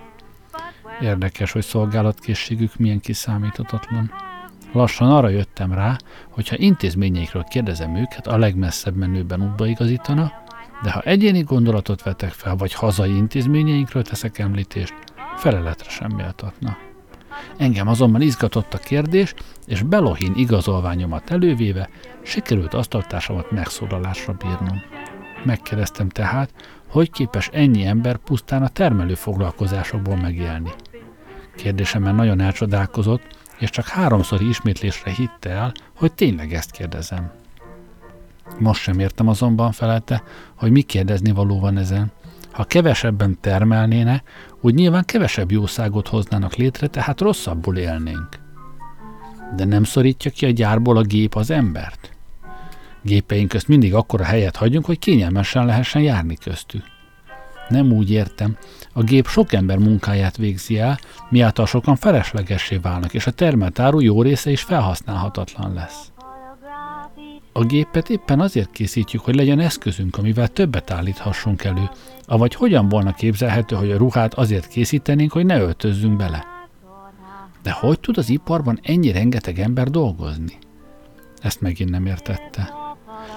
Érdekes, 1.01 1.51
hogy 1.51 1.63
szolgálatkészségük 1.63 2.75
milyen 2.75 2.99
kiszámíthatatlan. 2.99 4.11
Lassan 4.71 5.11
arra 5.11 5.29
jöttem 5.29 5.73
rá, 5.73 5.97
hogy 6.29 6.47
ha 6.47 6.55
intézményeikről 6.57 7.43
kérdezem 7.43 7.95
őket, 7.95 8.27
a 8.27 8.37
legmesszebb 8.37 8.95
menőben 8.95 9.43
útba 9.43 9.65
igazítana, 9.65 10.31
de 10.83 10.91
ha 10.91 11.01
egyéni 11.01 11.41
gondolatot 11.41 12.03
vetek 12.03 12.31
fel, 12.31 12.55
vagy 12.55 12.73
hazai 12.73 13.15
intézményeinkről 13.15 14.03
teszek 14.03 14.37
említést, 14.37 14.93
feleletre 15.35 15.89
sem 15.89 16.11
méltatna. 16.11 16.86
Engem 17.57 17.87
azonban 17.87 18.21
izgatott 18.21 18.73
a 18.73 18.77
kérdés, 18.77 19.33
és 19.65 19.81
Belohin 19.81 20.33
igazolványomat 20.35 21.29
elővéve 21.29 21.89
sikerült 22.21 22.73
asztaltársamat 22.73 23.51
megszólalásra 23.51 24.33
bírnom. 24.33 24.81
Megkérdeztem 25.43 26.09
tehát, 26.09 26.53
hogy 26.87 27.11
képes 27.11 27.49
ennyi 27.53 27.85
ember 27.85 28.17
pusztán 28.17 28.63
a 28.63 28.67
termelő 28.67 29.13
foglalkozásokból 29.13 30.15
megélni. 30.15 30.71
Kérdésemben 31.55 32.15
nagyon 32.15 32.39
elcsodálkozott, 32.39 33.37
és 33.57 33.69
csak 33.69 33.87
háromszori 33.87 34.47
ismétlésre 34.47 35.11
hitte 35.11 35.49
el, 35.49 35.71
hogy 35.95 36.13
tényleg 36.13 36.53
ezt 36.53 36.71
kérdezem. 36.71 37.31
Most 38.59 38.81
sem 38.81 38.99
értem 38.99 39.27
azonban 39.27 39.71
felelte, 39.71 40.23
hogy 40.55 40.71
mi 40.71 40.81
kérdezni 40.81 41.31
való 41.31 41.59
van 41.59 41.77
ezen. 41.77 42.11
Ha 42.51 42.63
kevesebben 42.63 43.37
termelnéne, 43.41 44.23
úgy 44.67 44.73
nyilván 44.73 45.05
kevesebb 45.05 45.51
jószágot 45.51 46.07
hoznának 46.07 46.55
létre, 46.55 46.87
tehát 46.87 47.21
rosszabbul 47.21 47.77
élnénk. 47.77 48.29
De 49.55 49.65
nem 49.65 49.83
szorítja 49.83 50.31
ki 50.31 50.45
a 50.45 50.49
gyárból 50.49 50.97
a 50.97 51.01
gép 51.01 51.35
az 51.35 51.51
embert? 51.51 52.11
Gépeink 53.01 53.49
közt 53.49 53.67
mindig 53.67 53.93
akkora 53.93 54.23
helyet 54.23 54.55
hagyunk, 54.55 54.85
hogy 54.85 54.99
kényelmesen 54.99 55.65
lehessen 55.65 56.01
járni 56.01 56.35
köztük. 56.35 56.83
Nem 57.69 57.91
úgy 57.91 58.11
értem. 58.11 58.57
A 58.93 59.03
gép 59.03 59.27
sok 59.27 59.53
ember 59.53 59.77
munkáját 59.77 60.37
végzi 60.37 60.79
el, 60.79 60.99
miáltal 61.29 61.65
sokan 61.65 61.95
feleslegessé 61.95 62.75
válnak, 62.77 63.13
és 63.13 63.27
a 63.27 63.31
termelt 63.31 63.79
áru 63.79 63.99
jó 63.99 64.21
része 64.21 64.49
is 64.51 64.61
felhasználhatatlan 64.61 65.73
lesz. 65.73 66.11
A 67.51 67.63
gépet 67.63 68.09
éppen 68.09 68.39
azért 68.39 68.71
készítjük, 68.71 69.21
hogy 69.21 69.35
legyen 69.35 69.59
eszközünk, 69.59 70.17
amivel 70.17 70.47
többet 70.47 70.91
állíthassunk 70.91 71.63
elő, 71.63 71.89
avagy 72.27 72.55
hogyan 72.55 72.89
volna 72.89 73.13
képzelhető, 73.13 73.75
hogy 73.75 73.91
a 73.91 73.97
ruhát 73.97 74.33
azért 74.33 74.67
készítenénk, 74.67 75.31
hogy 75.31 75.45
ne 75.45 75.59
öltözzünk 75.59 76.17
bele. 76.17 76.45
De 77.63 77.71
hogy 77.71 77.99
tud 77.99 78.17
az 78.17 78.29
iparban 78.29 78.79
ennyi 78.83 79.11
rengeteg 79.11 79.59
ember 79.59 79.89
dolgozni? 79.89 80.57
Ezt 81.41 81.61
megint 81.61 81.89
nem 81.89 82.05
értette. 82.05 82.73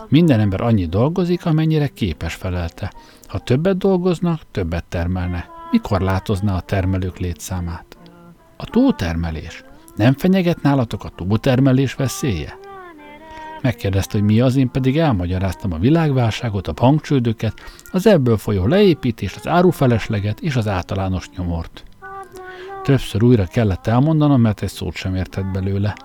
Minden 0.09 0.41
ember 0.41 0.61
annyi 0.61 0.87
dolgozik, 0.87 1.47
amennyire 1.47 1.87
képes 1.87 2.35
felelte. 2.35 2.93
Ha 3.27 3.39
többet 3.39 3.77
dolgoznak, 3.77 4.41
többet 4.51 4.85
termelnek. 4.85 5.47
Mikor 5.71 6.01
látozná 6.01 6.57
a 6.57 6.61
termelők 6.61 7.19
létszámát? 7.19 7.99
A 8.57 8.65
túltermelés. 8.65 9.65
Nem 9.97 10.13
fenyeget 10.13 10.63
nálatok 10.63 11.05
a 11.05 11.13
túltermelés 11.17 11.95
veszélye? 11.95 12.59
Megkérdezte, 13.63 14.19
hogy 14.19 14.27
mi 14.27 14.41
az, 14.41 14.57
én 14.57 14.71
pedig 14.71 14.99
elmagyaráztam 14.99 15.73
a 15.73 15.79
világválságot, 15.79 16.69
a 16.69 16.73
bankcsődöket, 16.73 17.55
az 17.93 18.07
ebből 18.07 18.37
folyó 18.37 18.67
leépítést, 18.67 19.37
az 19.37 19.47
árufelesleget 19.47 20.41
és 20.41 20.57
az 20.57 20.69
általános 20.69 21.31
nyomort. 21.37 21.85
Többször 22.83 23.23
újra 23.23 23.47
kellett 23.47 23.87
elmondanom, 23.87 24.41
mert 24.41 24.63
egy 24.63 24.69
szót 24.69 24.95
sem 24.95 25.15
értett 25.15 25.45
belőle. 25.45 25.97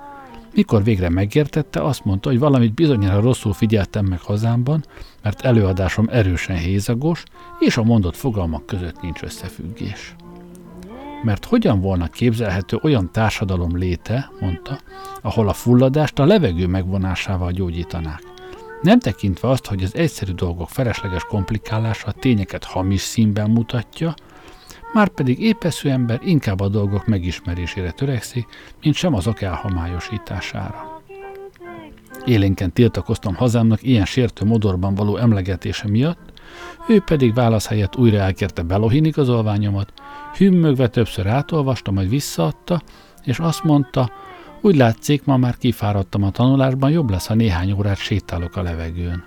Mikor 0.54 0.84
végre 0.84 1.10
megértette, 1.10 1.84
azt 1.84 2.06
mondta, 2.06 2.30
hogy 2.30 2.40
valamit 2.40 2.74
bizonyára 2.74 3.22
rosszul 3.22 3.54
figyeltem 3.54 4.06
meg 4.06 4.22
hazámban, 4.22 4.86
mert 5.24 5.42
előadásom 5.42 6.08
erősen 6.12 6.58
hézagos, 6.58 7.24
és 7.60 7.78
a 7.78 7.84
mondott 7.84 8.16
fogalmak 8.16 8.66
között 8.66 9.02
nincs 9.02 9.22
összefüggés. 9.22 10.16
Mert 11.26 11.46
hogyan 11.46 11.82
volna 11.82 12.08
képzelhető 12.08 12.80
olyan 12.82 13.12
társadalom 13.12 13.78
léte, 13.78 14.32
mondta, 14.40 14.80
ahol 15.22 15.48
a 15.48 15.54
fulladást 15.54 16.20
a 16.20 16.26
levegő 16.26 16.68
megvonásával 16.68 17.52
gyógyítanák. 17.52 18.22
Nem 18.82 19.00
tekintve 19.00 19.50
azt, 19.50 19.66
hogy 19.66 19.84
az 19.84 19.96
egyszerű 19.96 20.32
dolgok 20.32 20.70
felesleges 20.70 21.24
komplikálása 21.24 22.08
a 22.08 22.12
tényeket 22.12 22.64
hamis 22.64 23.02
színben 23.02 23.50
mutatja, 23.50 24.14
már 24.94 25.08
pedig 25.08 25.40
épesző 25.40 25.90
ember 25.90 26.20
inkább 26.24 26.60
a 26.60 26.68
dolgok 26.68 27.08
megismerésére 27.08 27.92
törekszik, 27.92 28.48
mint 28.82 28.96
sem 28.96 29.14
azok 29.14 29.42
elhomályosítására. 29.42 31.02
Élénken 32.26 32.74
tiltakoztam 32.74 33.36
hazámnak 33.36 33.84
ilyen 33.84 34.06
sértő 34.06 34.46
modorban 34.46 34.96
való 34.96 35.18
emlegetése 35.18 35.88
miatt, 35.88 36.34
ő 36.88 37.02
pedig 37.02 37.34
válasz 37.34 37.68
helyett 37.68 37.98
újra 37.98 38.18
elkérte 38.18 38.62
Belohin 38.62 39.06
igazolványomat, 39.06 39.94
hümmögve 40.38 40.88
többször 40.88 41.28
átolvasta, 41.28 41.92
majd 41.92 42.10
visszaadta, 42.10 42.82
és 43.24 43.40
azt 43.40 43.64
mondta, 43.64 44.12
úgy 44.62 44.76
látszik, 44.76 45.26
ma 45.26 45.38
már 45.38 45.58
kifáradtam 45.58 46.24
a 46.24 46.32
tanulásban, 46.32 46.92
jobb 46.92 47.10
lesz, 47.10 47.28
ha 47.28 47.34
néhány 47.34 47.72
órát 47.72 47.98
sétálok 47.98 48.56
a 48.56 48.62
levegőn. 48.62 49.24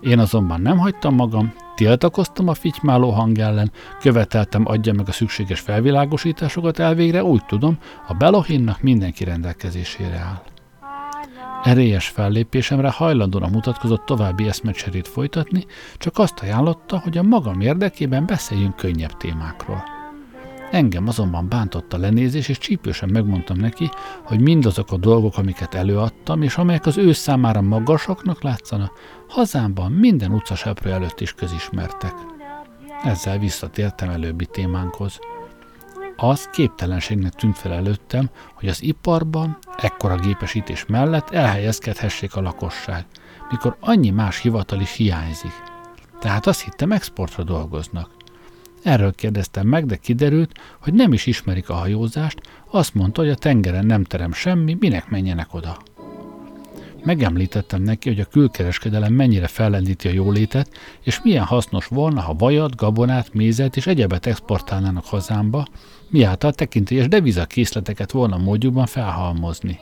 Én 0.00 0.18
azonban 0.18 0.60
nem 0.60 0.78
hagytam 0.78 1.14
magam, 1.14 1.52
tiltakoztam 1.74 2.48
a 2.48 2.54
fitymáló 2.54 3.10
hang 3.10 3.38
ellen, 3.38 3.72
követeltem 4.00 4.66
adja 4.66 4.92
meg 4.92 5.08
a 5.08 5.12
szükséges 5.12 5.60
felvilágosításokat 5.60 6.78
elvégre, 6.78 7.24
úgy 7.24 7.44
tudom, 7.44 7.78
a 8.08 8.14
Belohinnak 8.14 8.82
mindenki 8.82 9.24
rendelkezésére 9.24 10.16
áll. 10.16 10.42
Erélyes 11.62 12.08
fellépésemre 12.08 12.90
hajlandóan 12.90 13.50
mutatkozott 13.50 14.04
további 14.04 14.48
eszmecserét 14.48 15.08
folytatni, 15.08 15.66
csak 15.96 16.18
azt 16.18 16.38
ajánlotta, 16.38 16.98
hogy 16.98 17.18
a 17.18 17.22
magam 17.22 17.60
érdekében 17.60 18.26
beszéljünk 18.26 18.76
könnyebb 18.76 19.16
témákról. 19.16 19.99
Engem 20.70 21.08
azonban 21.08 21.48
bántotta 21.48 21.98
lenézés, 21.98 22.48
és 22.48 22.58
csípősen 22.58 23.08
megmondtam 23.08 23.56
neki, 23.56 23.90
hogy 24.24 24.40
mindazok 24.40 24.92
a 24.92 24.96
dolgok, 24.96 25.36
amiket 25.36 25.74
előadtam, 25.74 26.42
és 26.42 26.56
amelyek 26.56 26.86
az 26.86 26.96
ő 26.96 27.12
számára 27.12 27.60
magasaknak 27.60 28.42
látszana, 28.42 28.90
hazámban 29.28 29.92
minden 29.92 30.32
utcaseprő 30.32 30.90
előtt 30.90 31.20
is 31.20 31.32
közismertek. 31.32 32.14
Ezzel 33.02 33.38
visszatértem 33.38 34.10
előbbi 34.10 34.46
témánkhoz. 34.46 35.18
Az 36.16 36.48
képtelenségnek 36.52 37.32
tűnt 37.32 37.58
fel 37.58 37.72
előttem, 37.72 38.30
hogy 38.54 38.68
az 38.68 38.82
iparban, 38.82 39.58
ekkora 39.76 40.16
gépesítés 40.16 40.86
mellett 40.86 41.30
elhelyezkedhessék 41.30 42.36
a 42.36 42.40
lakosság, 42.40 43.06
mikor 43.50 43.76
annyi 43.80 44.10
más 44.10 44.40
hivatal 44.40 44.80
is 44.80 44.92
hiányzik. 44.92 45.62
Tehát 46.18 46.46
azt 46.46 46.62
hittem, 46.62 46.92
exportra 46.92 47.42
dolgoznak. 47.42 48.19
Erről 48.82 49.14
kérdeztem 49.14 49.66
meg, 49.66 49.86
de 49.86 49.96
kiderült, 49.96 50.58
hogy 50.80 50.94
nem 50.94 51.12
is 51.12 51.26
ismerik 51.26 51.68
a 51.68 51.74
hajózást, 51.74 52.40
azt 52.70 52.94
mondta, 52.94 53.20
hogy 53.20 53.30
a 53.30 53.34
tengeren 53.34 53.86
nem 53.86 54.04
terem 54.04 54.32
semmi, 54.32 54.76
minek 54.80 55.08
menjenek 55.08 55.54
oda. 55.54 55.76
Megemlítettem 57.04 57.82
neki, 57.82 58.08
hogy 58.08 58.20
a 58.20 58.24
külkereskedelem 58.24 59.12
mennyire 59.12 59.46
fellendíti 59.46 60.08
a 60.08 60.12
jólétet, 60.12 60.70
és 61.00 61.22
milyen 61.22 61.44
hasznos 61.44 61.86
volna, 61.86 62.20
ha 62.20 62.34
vajat, 62.34 62.76
gabonát, 62.76 63.32
mézet 63.32 63.76
és 63.76 63.86
egyebet 63.86 64.26
exportálnának 64.26 65.04
hazámba, 65.04 65.66
miáltal 66.08 66.52
tekintélyes 66.52 67.08
devizakészleteket 67.08 68.10
volna 68.10 68.36
módjukban 68.36 68.86
felhalmozni. 68.86 69.78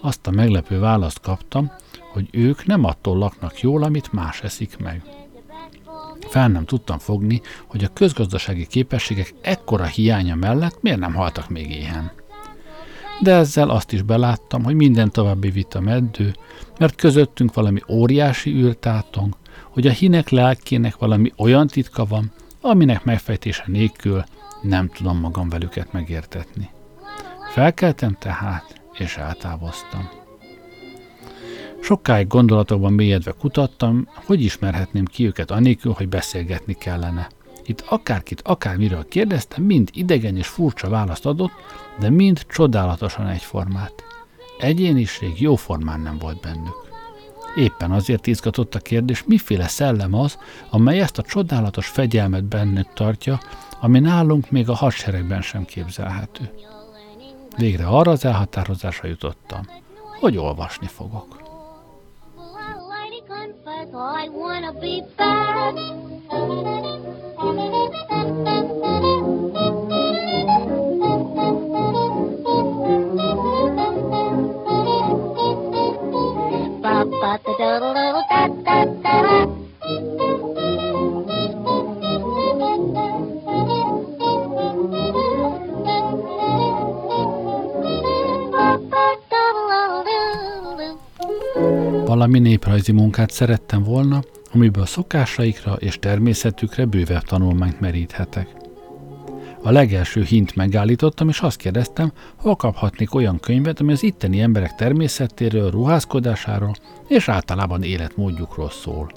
Azt 0.00 0.26
a 0.26 0.30
meglepő 0.30 0.78
választ 0.78 1.20
kaptam, 1.20 1.70
hogy 2.12 2.28
ők 2.30 2.66
nem 2.66 2.84
attól 2.84 3.18
laknak 3.18 3.60
jól, 3.60 3.82
amit 3.82 4.12
más 4.12 4.42
eszik 4.42 4.76
meg. 4.78 5.02
Fel 6.20 6.48
nem 6.48 6.64
tudtam 6.64 6.98
fogni, 6.98 7.40
hogy 7.66 7.84
a 7.84 7.92
közgazdasági 7.92 8.66
képességek 8.66 9.34
ekkora 9.40 9.84
hiánya 9.84 10.34
mellett 10.34 10.82
miért 10.82 10.98
nem 10.98 11.14
haltak 11.14 11.48
még 11.48 11.70
éhen. 11.70 12.12
De 13.20 13.34
ezzel 13.34 13.70
azt 13.70 13.92
is 13.92 14.02
beláttam, 14.02 14.64
hogy 14.64 14.74
minden 14.74 15.10
további 15.10 15.50
vita 15.50 15.80
meddő, 15.80 16.34
mert 16.78 16.94
közöttünk 16.94 17.54
valami 17.54 17.80
óriási 17.88 18.50
űrtátong, 18.50 19.36
hogy 19.70 19.86
a 19.86 19.90
hinek 19.90 20.28
lelkének 20.28 20.96
valami 20.96 21.32
olyan 21.36 21.66
titka 21.66 22.04
van, 22.04 22.32
aminek 22.60 23.04
megfejtése 23.04 23.64
nélkül 23.66 24.24
nem 24.62 24.88
tudom 24.88 25.18
magam 25.18 25.48
velüket 25.48 25.92
megértetni. 25.92 26.70
Felkeltem 27.52 28.16
tehát, 28.18 28.80
és 28.92 29.16
eltávoztam. 29.16 30.08
Sokáig 31.86 32.26
gondolatokban 32.26 32.92
mélyedve 32.92 33.32
kutattam, 33.38 34.08
hogy 34.14 34.42
ismerhetném 34.42 35.04
ki 35.04 35.26
őket 35.26 35.50
anélkül, 35.50 35.92
hogy 35.92 36.08
beszélgetni 36.08 36.74
kellene. 36.74 37.28
Itt 37.64 37.84
akárkit, 37.88 38.40
akármiről 38.40 39.08
kérdeztem, 39.08 39.64
mind 39.64 39.90
idegen 39.92 40.36
és 40.36 40.46
furcsa 40.46 40.88
választ 40.88 41.26
adott, 41.26 41.52
de 41.98 42.10
mind 42.10 42.46
csodálatosan 42.48 43.26
egyformát. 43.26 43.92
Egyéniség 44.58 45.40
jóformán 45.40 46.00
nem 46.00 46.18
volt 46.18 46.40
bennük. 46.40 46.90
Éppen 47.56 47.90
azért 47.90 48.26
izgatott 48.26 48.74
a 48.74 48.78
kérdés, 48.78 49.24
miféle 49.24 49.68
szellem 49.68 50.14
az, 50.14 50.38
amely 50.70 51.00
ezt 51.00 51.18
a 51.18 51.22
csodálatos 51.22 51.86
fegyelmet 51.86 52.44
bennük 52.44 52.92
tartja, 52.92 53.40
ami 53.80 53.98
nálunk 53.98 54.50
még 54.50 54.68
a 54.68 54.74
hadseregben 54.74 55.42
sem 55.42 55.64
képzelhető. 55.64 56.50
Végre 57.56 57.86
arra 57.86 58.10
az 58.10 58.24
elhatározásra 58.24 59.08
jutottam, 59.08 59.62
hogy 60.20 60.36
olvasni 60.36 60.86
fogok. 60.86 61.35
I 63.94 64.28
wanna 64.30 64.72
be 64.80 65.02
fat. 65.16 65.74
ba 76.82 77.04
ba 77.20 77.32
da 77.44 77.52
da 77.58 77.78
da 77.80 77.92
da 78.30 78.48
da 78.64 78.84
da 78.84 78.84
da 79.02 79.55
Valami 92.06 92.38
néprajzi 92.38 92.92
munkát 92.92 93.30
szerettem 93.30 93.82
volna, 93.82 94.22
amiből 94.52 94.86
szokásaikra 94.86 95.72
és 95.72 95.98
természetükre 95.98 96.84
bővebb 96.84 97.22
tanulmányt 97.22 97.80
meríthetek. 97.80 98.48
A 99.62 99.70
legelső 99.70 100.22
hint 100.22 100.54
megállítottam, 100.54 101.28
és 101.28 101.40
azt 101.40 101.56
kérdeztem, 101.56 102.12
hol 102.36 102.56
kaphatnék 102.56 103.14
olyan 103.14 103.40
könyvet, 103.40 103.80
ami 103.80 103.92
az 103.92 104.02
itteni 104.02 104.40
emberek 104.40 104.74
természetéről, 104.74 105.70
ruházkodásáról 105.70 106.74
és 107.08 107.28
általában 107.28 107.82
életmódjukról 107.82 108.70
szól. 108.70 109.10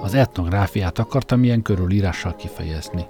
Az 0.00 0.14
etnográfiát 0.14 0.98
akartam 0.98 1.44
ilyen 1.44 1.62
körülírással 1.62 2.36
kifejezni. 2.36 3.06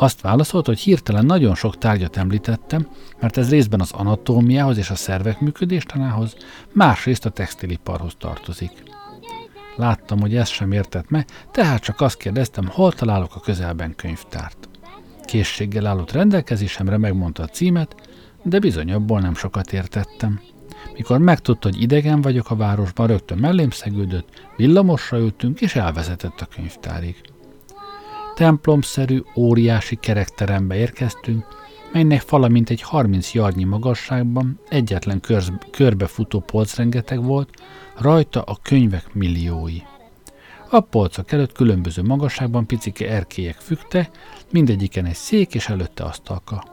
Azt 0.00 0.20
válaszolt, 0.20 0.66
hogy 0.66 0.78
hirtelen 0.78 1.26
nagyon 1.26 1.54
sok 1.54 1.78
tárgyat 1.78 2.16
említettem, 2.16 2.88
mert 3.20 3.36
ez 3.36 3.50
részben 3.50 3.80
az 3.80 3.92
anatómiához 3.92 4.76
és 4.76 4.90
a 4.90 4.94
szervek 4.94 5.40
működéstanához, 5.40 6.36
másrészt 6.72 7.26
a 7.26 7.30
textiliparhoz 7.30 8.12
tartozik. 8.18 8.70
Láttam, 9.76 10.20
hogy 10.20 10.36
ezt 10.36 10.52
sem 10.52 10.72
értett 10.72 11.10
meg, 11.10 11.26
tehát 11.52 11.82
csak 11.82 12.00
azt 12.00 12.16
kérdeztem, 12.16 12.66
hol 12.66 12.92
találok 12.92 13.34
a 13.34 13.40
közelben 13.40 13.94
könyvtárt. 13.96 14.68
Készséggel 15.24 15.86
állott 15.86 16.12
rendelkezésemre 16.12 16.96
megmondta 16.96 17.42
a 17.42 17.46
címet, 17.46 17.94
de 18.42 18.58
bizony 18.58 18.92
abból 18.92 19.20
nem 19.20 19.34
sokat 19.34 19.72
értettem. 19.72 20.40
Mikor 20.94 21.18
megtudta, 21.18 21.68
hogy 21.68 21.82
idegen 21.82 22.20
vagyok 22.20 22.50
a 22.50 22.56
városban, 22.56 23.06
rögtön 23.06 23.38
mellém 23.38 23.70
szegődött, 23.70 24.28
villamosra 24.56 25.18
ültünk, 25.18 25.60
és 25.60 25.76
elvezetett 25.76 26.40
a 26.40 26.46
könyvtárig. 26.54 27.16
Templomszerű, 28.38 29.22
óriási 29.36 29.96
kerekterembe 29.96 30.76
érkeztünk, 30.76 31.46
melynek 31.92 32.20
fala 32.20 32.48
mint 32.48 32.70
egy 32.70 32.82
30 32.82 33.32
jarnyi 33.32 33.64
magasságban 33.64 34.60
egyetlen 34.68 35.20
körz, 35.20 35.52
körbefutó 35.70 36.40
polc 36.40 36.76
rengeteg 36.76 37.24
volt, 37.24 37.50
rajta 37.96 38.42
a 38.42 38.58
könyvek 38.62 39.14
milliói. 39.14 39.78
A 40.70 40.80
polcok 40.80 41.32
előtt 41.32 41.52
különböző 41.52 42.02
magasságban 42.02 42.66
picike 42.66 43.08
erkélyek 43.10 43.56
fügte, 43.56 44.10
mindegyiken 44.52 45.04
egy 45.04 45.14
szék 45.14 45.54
és 45.54 45.68
előtte 45.68 46.04
asztalka. 46.04 46.64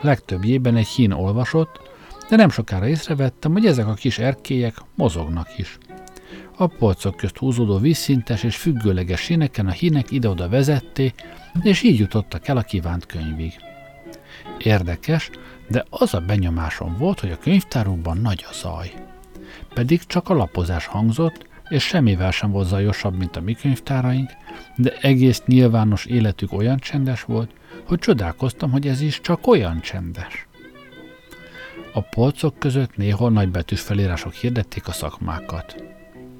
Legtöbbjében 0.00 0.76
egy 0.76 0.88
hín 0.88 1.12
olvasott, 1.12 1.80
de 2.28 2.36
nem 2.36 2.50
sokára 2.50 2.88
észrevettem, 2.88 3.52
hogy 3.52 3.66
ezek 3.66 3.86
a 3.86 3.94
kis 3.94 4.18
erkélyek 4.18 4.76
mozognak 4.94 5.58
is. 5.58 5.78
A 6.58 6.66
polcok 6.66 7.16
közt 7.16 7.36
húzódó 7.36 7.78
vízszintes 7.78 8.42
és 8.42 8.56
függőleges 8.56 9.20
síneken 9.20 9.66
a 9.66 9.70
hínek 9.70 10.10
ide-oda 10.10 10.48
vezetté, 10.48 11.12
és 11.62 11.82
így 11.82 11.98
jutottak 11.98 12.48
el 12.48 12.56
a 12.56 12.62
kívánt 12.62 13.06
könyvig. 13.06 13.52
Érdekes, 14.58 15.30
de 15.68 15.84
az 15.90 16.14
a 16.14 16.20
benyomásom 16.20 16.96
volt, 16.98 17.20
hogy 17.20 17.30
a 17.30 17.38
könyvtárukban 17.38 18.18
nagy 18.18 18.44
a 18.50 18.52
zaj. 18.52 18.92
Pedig 19.74 20.06
csak 20.06 20.28
a 20.28 20.34
lapozás 20.34 20.86
hangzott, 20.86 21.46
és 21.68 21.84
semmivel 21.84 22.30
sem 22.30 22.50
volt 22.50 22.68
zajosabb, 22.68 23.16
mint 23.16 23.36
a 23.36 23.40
mi 23.40 23.54
könyvtáraink, 23.54 24.30
de 24.76 24.92
egész 25.00 25.42
nyilvános 25.46 26.04
életük 26.04 26.52
olyan 26.52 26.78
csendes 26.78 27.22
volt, 27.22 27.50
hogy 27.84 27.98
csodálkoztam, 27.98 28.70
hogy 28.70 28.86
ez 28.86 29.00
is 29.00 29.20
csak 29.20 29.46
olyan 29.46 29.80
csendes. 29.80 30.46
A 31.92 32.00
polcok 32.00 32.58
között 32.58 32.96
néhol 32.96 33.30
nagybetűs 33.30 33.80
felírások 33.80 34.32
hirdették 34.32 34.88
a 34.88 34.92
szakmákat. 34.92 35.95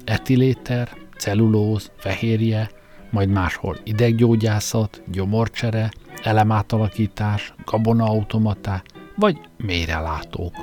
Etiléter, 0.07 0.89
cellulóz, 1.17 1.91
fehérje, 1.97 2.69
majd 3.09 3.29
máshol 3.29 3.77
ideggyógyászat, 3.83 5.01
gyomorcsere, 5.11 5.91
elemátalakítás, 6.23 7.53
gabonaautomata 7.65 8.83
vagy 9.15 9.37
mélyrelátók. 9.57 10.53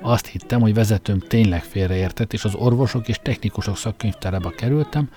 Azt 0.00 0.26
hittem, 0.26 0.60
hogy 0.60 0.74
vezetőm 0.74 1.18
tényleg 1.18 1.62
félreértett, 1.62 2.32
és 2.32 2.44
az 2.44 2.54
orvosok 2.54 3.08
és 3.08 3.18
technikusok 3.22 3.76
szakkönyvtárába 3.76 4.50
kerültem, 4.50 5.10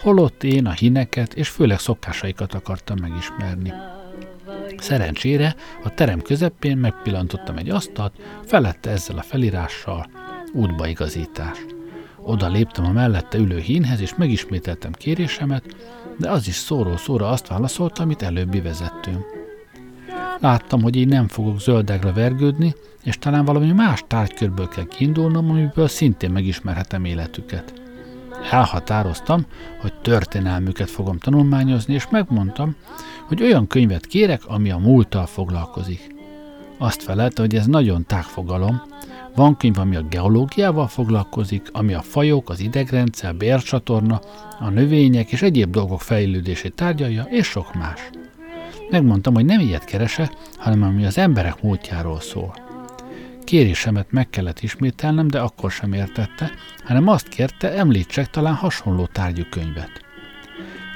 holott 0.00 0.44
én 0.44 0.66
a 0.66 0.72
hineket 0.72 1.34
és 1.34 1.48
főleg 1.48 1.78
szokásaikat 1.78 2.54
akartam 2.54 2.96
megismerni. 3.00 3.72
Szerencsére 4.76 5.54
a 5.84 5.94
terem 5.94 6.20
közepén 6.20 6.76
megpillantottam 6.76 7.56
egy 7.56 7.70
asztalt, 7.70 8.14
felette 8.44 8.90
ezzel 8.90 9.18
a 9.18 9.22
felirással 9.22 10.10
útbaigazítás. 10.52 11.58
Oda 12.22 12.48
léptem 12.48 12.84
a 12.84 12.92
mellette 12.92 13.38
ülő 13.38 13.58
hínhez, 13.58 14.00
és 14.00 14.14
megismételtem 14.14 14.92
kérésemet, 14.92 15.64
de 16.18 16.30
az 16.30 16.48
is 16.48 16.54
szóró 16.54 16.96
szóra 16.96 17.28
azt 17.28 17.48
válaszolta, 17.48 18.02
amit 18.02 18.22
előbbi 18.22 18.60
vezettőm. 18.60 19.24
Láttam, 20.40 20.82
hogy 20.82 20.96
így 20.96 21.08
nem 21.08 21.28
fogok 21.28 21.60
zöldágra 21.60 22.12
vergődni, 22.12 22.74
és 23.02 23.18
talán 23.18 23.44
valami 23.44 23.72
más 23.72 24.04
tárgykörből 24.06 24.68
kell 24.68 24.86
kiindulnom, 24.86 25.50
amiből 25.50 25.88
szintén 25.88 26.30
megismerhetem 26.30 27.04
életüket. 27.04 27.72
Elhatároztam, 28.50 29.46
hogy 29.80 29.92
történelmüket 30.02 30.90
fogom 30.90 31.18
tanulmányozni, 31.18 31.94
és 31.94 32.08
megmondtam, 32.10 32.76
hogy 33.26 33.42
olyan 33.42 33.66
könyvet 33.66 34.06
kérek, 34.06 34.46
ami 34.46 34.70
a 34.70 34.78
múlttal 34.78 35.26
foglalkozik. 35.26 36.14
Azt 36.78 37.02
felelte, 37.02 37.42
hogy 37.42 37.54
ez 37.54 37.66
nagyon 37.66 38.06
tág 38.06 38.22
fogalom, 38.22 38.82
van 39.34 39.56
könyv, 39.56 39.78
ami 39.78 39.96
a 39.96 40.02
geológiával 40.02 40.88
foglalkozik, 40.88 41.68
ami 41.72 41.94
a 41.94 42.00
fajok, 42.00 42.50
az 42.50 42.60
idegrendszer, 42.60 43.34
bércsatorna, 43.34 44.20
a 44.58 44.68
növények 44.68 45.32
és 45.32 45.42
egyéb 45.42 45.70
dolgok 45.70 46.00
fejlődését 46.00 46.74
tárgyalja, 46.74 47.22
és 47.22 47.46
sok 47.46 47.74
más. 47.74 48.10
Megmondtam, 48.90 49.34
hogy 49.34 49.44
nem 49.44 49.60
ilyet 49.60 49.84
kerese, 49.84 50.30
hanem 50.56 50.82
ami 50.82 51.04
az 51.04 51.18
emberek 51.18 51.62
múltjáról 51.62 52.20
szól. 52.20 52.54
Kérésemet 53.44 54.12
meg 54.12 54.30
kellett 54.30 54.60
ismételnem, 54.60 55.26
de 55.26 55.40
akkor 55.40 55.70
sem 55.70 55.92
értette, 55.92 56.50
hanem 56.84 57.08
azt 57.08 57.28
kérte, 57.28 57.72
említsek 57.72 58.30
talán 58.30 58.54
hasonló 58.54 59.06
tárgyú 59.06 59.42
könyvet. 59.50 59.90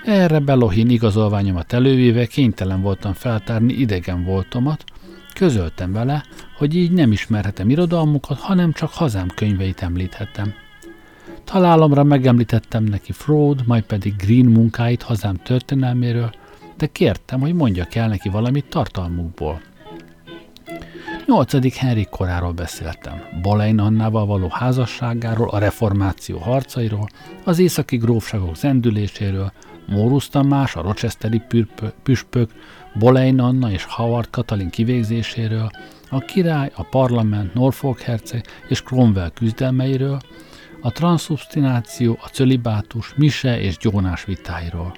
Erre 0.05 0.39
Belohin 0.39 0.91
igazolványomat 0.91 1.73
elővéve 1.73 2.27
kénytelen 2.27 2.83
voltam 2.83 3.13
feltárni 3.13 3.73
idegen 3.73 4.25
voltomat, 4.25 4.85
közöltem 5.35 5.93
vele, 5.93 6.25
hogy 6.57 6.77
így 6.77 6.93
nem 6.93 7.13
ismerhetem 7.13 7.71
irodalmukat, 7.71 8.39
hanem 8.39 8.73
csak 8.73 8.93
hazám 8.93 9.29
könyveit 9.35 9.83
említhetem. 9.83 10.55
Találomra 11.45 12.03
megemlítettem 12.03 12.85
neki 12.85 13.13
Freud, 13.13 13.67
majd 13.67 13.83
pedig 13.83 14.17
Green 14.17 14.47
munkáit 14.47 15.03
hazám 15.03 15.37
történelméről, 15.37 16.33
de 16.77 16.87
kértem, 16.87 17.41
hogy 17.41 17.55
mondjak 17.55 17.95
el 17.95 18.09
neki 18.09 18.29
valamit 18.29 18.65
tartalmukból. 18.69 19.61
8. 21.27 21.77
Henrik 21.77 22.09
koráról 22.09 22.53
beszéltem, 22.53 23.23
Bolein 23.43 23.79
Annával 23.79 24.27
való 24.27 24.49
házasságáról, 24.49 25.49
a 25.49 25.59
reformáció 25.59 26.39
harcairól, 26.39 27.09
az 27.45 27.59
északi 27.59 27.97
grófságok 27.97 28.57
zendüléséről, 28.57 29.53
Mórusz 29.87 30.29
Tamás, 30.29 30.77
a 30.77 30.83
rochesteri 30.83 31.43
püspök, 32.03 32.51
Bolein 32.99 33.41
Anna 33.41 33.71
és 33.71 33.85
Howard 33.85 34.31
Katalin 34.31 34.71
kivégzéséről, 34.71 35.71
a 36.11 36.19
király, 36.19 36.71
a 36.75 36.83
parlament, 36.83 37.55
Norfolk 37.55 38.01
herceg 38.01 38.47
és 38.69 38.83
Cromwell 38.83 39.31
küzdelmeiről, 39.31 40.21
a 40.81 40.93
transzubstináció, 40.93 42.19
a 42.23 42.29
cölibátus, 42.29 43.15
mise 43.17 43.61
és 43.61 43.77
gyónás 43.77 44.25
vitáiról. 44.25 44.95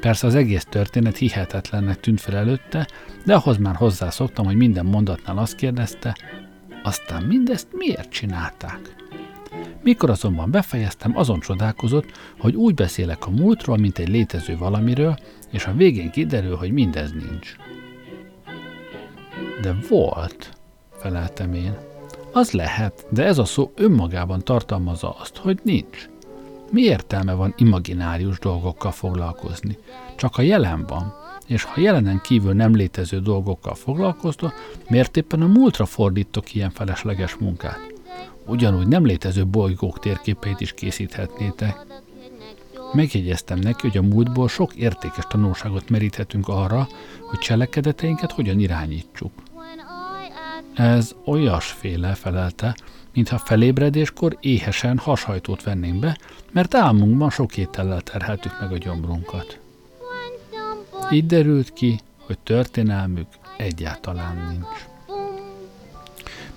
Persze 0.00 0.26
az 0.26 0.34
egész 0.34 0.64
történet 0.64 1.16
hihetetlennek 1.16 2.00
tűnt 2.00 2.20
fel 2.20 2.36
előtte, 2.36 2.88
de 3.24 3.34
ahhoz 3.34 3.56
már 3.56 3.74
hozzászoktam, 3.74 4.44
hogy 4.44 4.56
minden 4.56 4.86
mondatnál 4.86 5.38
azt 5.38 5.54
kérdezte, 5.54 6.16
aztán 6.82 7.22
mindezt 7.22 7.66
miért 7.72 8.10
csinálták? 8.10 8.80
Mikor 9.82 10.10
azonban 10.10 10.50
befejeztem, 10.50 11.16
azon 11.16 11.40
csodálkozott, 11.40 12.06
hogy 12.38 12.54
úgy 12.54 12.74
beszélek 12.74 13.26
a 13.26 13.30
múltról, 13.30 13.76
mint 13.76 13.98
egy 13.98 14.08
létező 14.08 14.56
valamiről, 14.56 15.16
és 15.50 15.66
a 15.66 15.72
végén 15.72 16.10
kiderül, 16.10 16.56
hogy 16.56 16.72
mindez 16.72 17.12
nincs. 17.12 17.56
De 19.62 19.76
volt, 19.88 20.50
feleltem 20.92 21.54
én. 21.54 21.76
Az 22.32 22.50
lehet, 22.50 23.06
de 23.10 23.24
ez 23.24 23.38
a 23.38 23.44
szó 23.44 23.72
önmagában 23.74 24.44
tartalmazza 24.44 25.16
azt, 25.20 25.36
hogy 25.36 25.60
nincs. 25.62 26.08
Mi 26.70 26.82
értelme 26.82 27.32
van 27.32 27.54
imaginárius 27.56 28.38
dolgokkal 28.38 28.90
foglalkozni? 28.90 29.78
Csak 30.16 30.36
a 30.36 30.42
jelen 30.42 30.86
van. 30.86 31.14
És 31.46 31.62
ha 31.62 31.80
jelenen 31.80 32.20
kívül 32.20 32.52
nem 32.52 32.74
létező 32.74 33.20
dolgokkal 33.20 33.74
foglalkoztok, 33.74 34.54
miért 34.88 35.16
éppen 35.16 35.42
a 35.42 35.46
múltra 35.46 35.86
fordítok 35.86 36.54
ilyen 36.54 36.70
felesleges 36.70 37.34
munkát? 37.34 37.91
Ugyanúgy 38.52 38.86
nem 38.86 39.04
létező 39.04 39.46
bolygók 39.46 39.98
térképeit 39.98 40.60
is 40.60 40.72
készíthetnétek. 40.72 41.86
Megjegyeztem 42.92 43.58
neki, 43.58 43.88
hogy 43.88 43.96
a 43.96 44.02
múltból 44.02 44.48
sok 44.48 44.74
értékes 44.74 45.24
tanulságot 45.28 45.90
meríthetünk 45.90 46.48
arra, 46.48 46.88
hogy 47.20 47.38
cselekedeteinket 47.38 48.32
hogyan 48.32 48.58
irányítsuk. 48.58 49.32
Ez 50.74 51.14
olyasféle 51.24 52.14
felelte, 52.14 52.76
mintha 53.12 53.38
felébredéskor 53.38 54.36
éhesen 54.40 54.98
hashajtót 54.98 55.62
vennénk 55.62 56.00
be, 56.00 56.18
mert 56.50 56.74
álmunkban 56.74 57.30
sok 57.30 57.56
étellel 57.56 58.00
terheltük 58.00 58.60
meg 58.60 58.72
a 58.72 58.78
gyomrunkat. 58.78 59.60
Így 61.10 61.26
derült 61.26 61.72
ki, 61.72 62.00
hogy 62.26 62.38
történelmük 62.38 63.26
egyáltalán 63.56 64.48
nincs. 64.50 64.91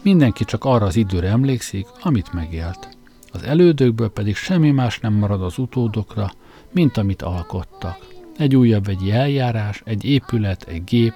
Mindenki 0.06 0.44
csak 0.44 0.63
arra 0.63 0.86
az 0.86 0.96
időre 0.96 1.28
emlékszik, 1.28 1.88
amit 2.02 2.34
megélt. 2.34 2.98
Az 3.32 3.44
elődökből 3.44 4.10
pedig 4.10 4.36
semmi 4.36 4.72
más 4.72 5.00
nem 5.00 5.13
marad 5.13 5.41
az 5.41 5.58
utódokra, 5.58 6.32
mint 6.72 6.98
amit 6.98 7.22
alkottak. 7.22 8.08
Egy 8.38 8.56
újabb 8.56 8.88
egy 8.88 9.10
eljárás, 9.10 9.82
egy 9.86 10.06
épület, 10.06 10.63
egy 10.63 10.84
gép, 10.84 11.13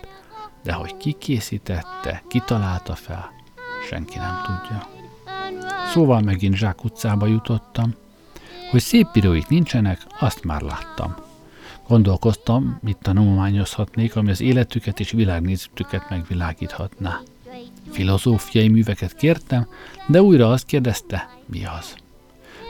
de 0.64 0.74
hogy 0.74 0.98
ki 0.98 1.16
készítette, 1.20 2.24
ki 2.28 2.42
találta 2.46 2.96
fel, 2.96 3.32
senki 3.90 4.18
nem 4.18 4.36
tudja. 4.46 4.88
Szóval 5.92 6.22
megint 6.22 6.56
Zsák 6.56 6.84
utcába 6.84 7.26
jutottam. 7.26 7.94
Hogy 8.72 8.82
szép 8.82 9.08
íróik 9.14 9.48
nincsenek, 9.48 10.06
azt 10.20 10.44
már 10.44 10.62
láttam. 10.62 11.16
Gondolkoztam, 11.88 12.80
mit 12.82 12.98
tanulmányozhatnék, 13.02 14.16
ami 14.16 14.30
az 14.30 14.42
életüket 14.42 15.00
és 15.00 15.12
világnézetüket 15.12 16.10
megvilágíthatná. 16.10 17.22
Filozófiai 17.92 18.68
műveket 18.68 19.16
kértem, 19.16 19.68
de 20.08 20.22
újra 20.22 20.52
azt 20.52 20.66
kérdezte, 20.66 21.30
mi 21.46 21.66
az. 21.66 21.96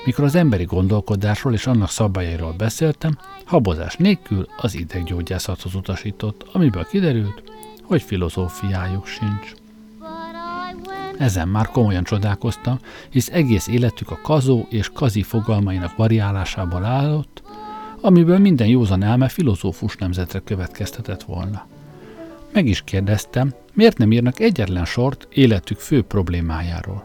Mikor 0.05 0.23
az 0.23 0.36
emberi 0.36 0.63
gondolkodásról 0.63 1.53
és 1.53 1.67
annak 1.67 1.89
szabályairól 1.89 2.53
beszéltem, 2.58 3.17
habozás 3.45 3.95
nélkül 3.95 4.47
az 4.58 4.75
ideggyógyászathoz 4.75 5.75
utasított, 5.75 6.45
amiből 6.51 6.86
kiderült, 6.86 7.43
hogy 7.84 8.01
filozófiájuk 8.01 9.05
sincs. 9.05 9.53
Ezen 11.17 11.47
már 11.47 11.67
komolyan 11.67 12.03
csodálkoztam, 12.03 12.79
hisz 13.10 13.29
egész 13.29 13.67
életük 13.67 14.12
a 14.12 14.19
kazó 14.21 14.65
és 14.69 14.89
kazi 14.93 15.23
fogalmainak 15.23 15.95
variálásából 15.95 16.86
állott, 16.86 17.41
amiből 18.01 18.38
minden 18.38 18.67
józan 18.67 19.03
elme 19.03 19.27
filozófus 19.27 19.95
nemzetre 19.95 20.39
következtetett 20.39 21.23
volna. 21.23 21.67
Meg 22.53 22.67
is 22.67 22.81
kérdeztem, 22.81 23.53
miért 23.73 23.97
nem 23.97 24.12
írnak 24.12 24.39
egyetlen 24.39 24.85
sort 24.85 25.27
életük 25.31 25.77
fő 25.77 26.01
problémájáról. 26.01 27.03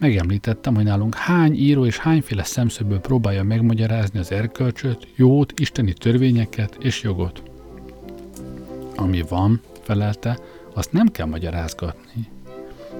Megemlítettem, 0.00 0.74
hogy 0.74 0.84
nálunk 0.84 1.14
hány 1.14 1.54
író 1.54 1.86
és 1.86 1.98
hányféle 1.98 2.44
szemszögből 2.44 3.00
próbálja 3.00 3.42
megmagyarázni 3.42 4.18
az 4.18 4.32
erkölcsöt, 4.32 5.06
jót, 5.16 5.60
isteni 5.60 5.92
törvényeket 5.92 6.76
és 6.80 7.02
jogot. 7.02 7.42
Ami 8.96 9.24
van, 9.28 9.60
felelte, 9.82 10.38
azt 10.74 10.92
nem 10.92 11.06
kell 11.06 11.26
magyarázgatni. 11.26 12.28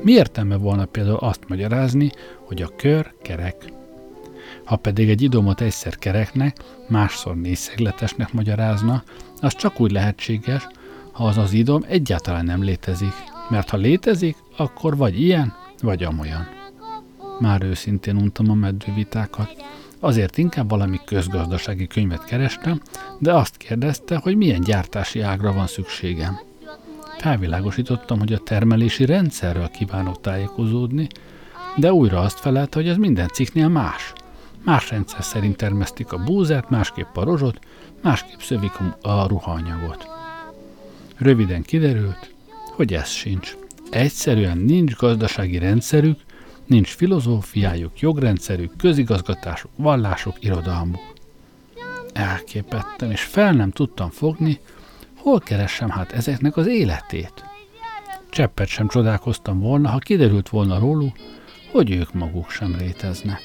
Mi 0.02 0.12
értelme 0.12 0.56
volna 0.56 0.84
például 0.84 1.16
azt 1.16 1.48
magyarázni, 1.48 2.10
hogy 2.36 2.62
a 2.62 2.72
kör 2.76 3.12
kerek? 3.22 3.72
Ha 4.64 4.76
pedig 4.76 5.08
egy 5.08 5.22
idomot 5.22 5.60
egyszer 5.60 5.96
kereknek, 5.96 6.56
másszor 6.88 7.36
négyszegletesnek 7.36 8.32
magyarázna, 8.32 9.02
az 9.40 9.56
csak 9.56 9.80
úgy 9.80 9.90
lehetséges, 9.90 10.66
ha 11.12 11.24
az 11.24 11.38
az 11.38 11.52
idom 11.52 11.84
egyáltalán 11.88 12.44
nem 12.44 12.62
létezik. 12.62 13.14
Mert 13.48 13.70
ha 13.70 13.76
létezik, 13.76 14.36
akkor 14.56 14.96
vagy 14.96 15.20
ilyen, 15.20 15.52
vagy 15.82 16.02
amolyan. 16.02 16.48
Már 17.40 17.62
őszintén 17.62 18.16
untam 18.16 18.50
a 18.50 18.54
meddővitákat. 18.54 19.64
Azért 20.00 20.38
inkább 20.38 20.68
valami 20.68 21.00
közgazdasági 21.04 21.86
könyvet 21.86 22.24
kerestem, 22.24 22.80
de 23.18 23.34
azt 23.34 23.56
kérdezte, 23.56 24.16
hogy 24.16 24.36
milyen 24.36 24.60
gyártási 24.60 25.20
ágra 25.20 25.52
van 25.52 25.66
szükségem. 25.66 26.40
Felvilágosítottam, 27.18 28.18
hogy 28.18 28.32
a 28.32 28.38
termelési 28.38 29.04
rendszerről 29.04 29.68
kívánok 29.68 30.20
tájékozódni, 30.20 31.08
de 31.76 31.92
újra 31.92 32.20
azt 32.20 32.40
felelte, 32.40 32.78
hogy 32.78 32.88
ez 32.88 32.96
minden 32.96 33.28
cikknél 33.28 33.68
más. 33.68 34.12
Más 34.64 34.90
rendszer 34.90 35.24
szerint 35.24 35.56
termesztik 35.56 36.12
a 36.12 36.24
búzát, 36.24 36.70
másképp 36.70 37.16
a 37.16 37.24
rozsot, 37.24 37.58
másképp 38.02 38.38
szövik 38.38 38.72
a 39.00 39.26
ruhaanyagot. 39.26 40.21
Röviden 41.22 41.62
kiderült, 41.62 42.34
hogy 42.72 42.94
ez 42.94 43.08
sincs. 43.08 43.56
Egyszerűen 43.90 44.58
nincs 44.58 44.94
gazdasági 44.96 45.58
rendszerük, 45.58 46.20
nincs 46.66 46.88
filozófiájuk, 46.88 48.00
jogrendszerük, 48.00 48.76
közigazgatásuk, 48.76 49.70
vallásuk, 49.76 50.44
irodalmuk. 50.44 51.12
Elképettem, 52.12 53.10
és 53.10 53.22
fel 53.22 53.52
nem 53.52 53.70
tudtam 53.70 54.10
fogni, 54.10 54.60
Hol 55.22 55.40
keressem 55.40 55.90
hát 55.90 56.12
ezeknek 56.12 56.56
az 56.56 56.66
életét? 56.66 57.44
Cseppet 58.30 58.68
sem 58.68 58.88
csodálkoztam 58.88 59.60
volna, 59.60 59.88
ha 59.88 59.98
kiderült 59.98 60.48
volna 60.48 60.78
róluk, 60.78 61.16
hogy 61.72 61.90
ők 61.90 62.14
maguk 62.14 62.50
sem 62.50 62.76
léteznek. 62.78 63.40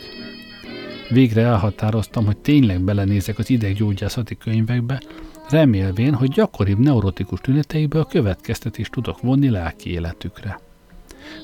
Végre 1.10 1.42
elhatároztam, 1.42 2.26
hogy 2.26 2.38
tényleg 2.38 2.82
belenézek 2.82 3.40
az 3.40 3.50
ideggyógyászati 3.50 4.38
könyvekbe, 4.38 5.02
remélvén, 5.50 6.14
hogy 6.14 6.30
gyakoribb 6.30 6.78
neurotikus 6.78 7.40
tüneteiből 7.40 8.06
következtetést 8.06 8.92
tudok 8.92 9.22
vonni 9.22 9.50
lelki 9.50 9.92
életükre. 9.92 10.60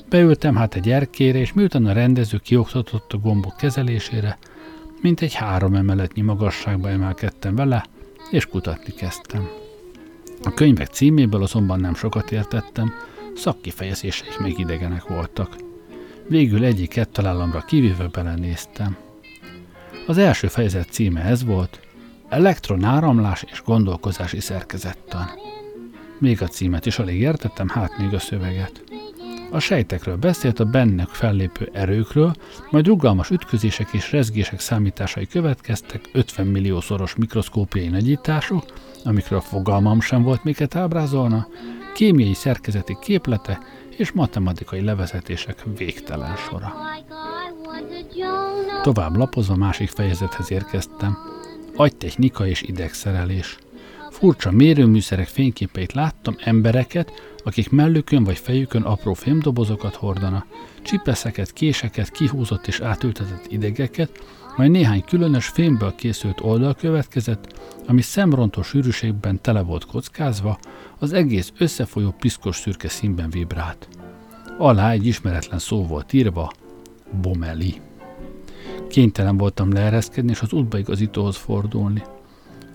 Beültem 0.08 0.56
hát 0.56 0.74
egy 0.74 0.90
erkére, 0.90 1.38
és 1.38 1.52
miután 1.52 1.86
a 1.86 1.92
rendező 1.92 2.38
kioktatott 2.38 3.12
a 3.12 3.18
gombok 3.18 3.56
kezelésére, 3.56 4.38
mint 5.00 5.20
egy 5.20 5.34
három 5.34 5.74
emeletnyi 5.74 6.22
magasságba 6.22 6.88
emelkedtem 6.88 7.54
vele, 7.54 7.84
és 8.30 8.46
kutatni 8.46 8.92
kezdtem. 8.92 9.48
A 10.42 10.54
könyvek 10.54 10.88
címéből 10.88 11.42
azonban 11.42 11.80
nem 11.80 11.94
sokat 11.94 12.32
értettem, 12.32 12.92
szakkifejezéseik 13.34 14.38
még 14.38 14.58
idegenek 14.58 15.08
voltak. 15.08 15.56
Végül 16.28 16.64
egyik 16.64 17.00
találomra 17.12 17.60
kivéve 17.60 18.08
belenéztem. 18.08 18.96
Az 20.06 20.18
első 20.18 20.48
fejezet 20.48 20.90
címe 20.90 21.20
ez 21.20 21.44
volt, 21.44 21.80
Elektronáramlás 22.34 23.44
és 23.50 23.62
gondolkozási 23.64 24.40
szerkezettan. 24.40 25.30
Még 26.18 26.42
a 26.42 26.46
címet 26.46 26.86
is 26.86 26.98
alig 26.98 27.20
értettem, 27.20 27.68
hát 27.68 27.98
még 27.98 28.14
a 28.14 28.18
szöveget. 28.18 28.84
A 29.50 29.58
sejtekről 29.58 30.16
beszélt 30.16 30.60
a 30.60 30.64
bennük 30.64 31.08
fellépő 31.08 31.70
erőkről, 31.72 32.34
majd 32.70 32.86
rugalmas 32.86 33.30
ütközések 33.30 33.92
és 33.92 34.12
rezgések 34.12 34.60
számításai 34.60 35.26
következtek, 35.26 36.08
50 36.12 36.46
milliószoros 36.46 37.14
mikroszkópiai 37.14 37.88
nagyítások, 37.88 38.64
amikről 39.04 39.40
fogalmam 39.40 40.00
sem 40.00 40.22
volt, 40.22 40.44
miket 40.44 40.76
ábrázolna, 40.76 41.48
kémiai 41.94 42.34
szerkezeti 42.34 42.96
képlete 43.00 43.58
és 43.96 44.12
matematikai 44.12 44.80
levezetések 44.80 45.64
végtelen 45.76 46.36
sora. 46.36 46.72
Tovább 48.82 49.16
lapozva 49.16 49.56
másik 49.56 49.88
fejezethez 49.88 50.50
érkeztem. 50.50 51.33
Agytechnika 51.76 52.46
és 52.46 52.62
idegszerelés. 52.62 53.58
Furcsa 54.10 54.50
mérőműszerek 54.50 55.26
fényképeit 55.26 55.92
láttam, 55.92 56.36
embereket, 56.38 57.12
akik 57.44 57.70
mellükön 57.70 58.24
vagy 58.24 58.38
fejükön 58.38 58.82
apró 58.82 59.12
fémdobozokat 59.12 59.94
hordana, 59.94 60.46
csipeszeket, 60.82 61.52
késeket, 61.52 62.10
kihúzott 62.10 62.66
és 62.66 62.80
átültetett 62.80 63.46
idegeket, 63.48 64.24
majd 64.56 64.70
néhány 64.70 65.04
különös 65.04 65.46
fémből 65.46 65.94
készült 65.94 66.40
oldal 66.40 66.74
következett, 66.74 67.60
ami 67.86 68.00
szemrontó 68.00 68.62
sűrűségben 68.62 69.40
tele 69.40 69.60
volt 69.60 69.86
kockázva, 69.86 70.58
az 70.98 71.12
egész 71.12 71.52
összefolyó 71.58 72.14
piszkos 72.18 72.56
szürke 72.56 72.88
színben 72.88 73.30
vibrált. 73.30 73.88
Alá 74.58 74.90
egy 74.90 75.06
ismeretlen 75.06 75.58
szó 75.58 75.86
volt 75.86 76.12
írva, 76.12 76.52
bomeli. 77.22 77.80
Kénytelen 78.88 79.36
voltam 79.36 79.72
leereszkedni 79.72 80.30
és 80.30 80.40
az 80.40 80.52
útbaigazítóhoz 80.52 81.36
fordulni. 81.36 82.02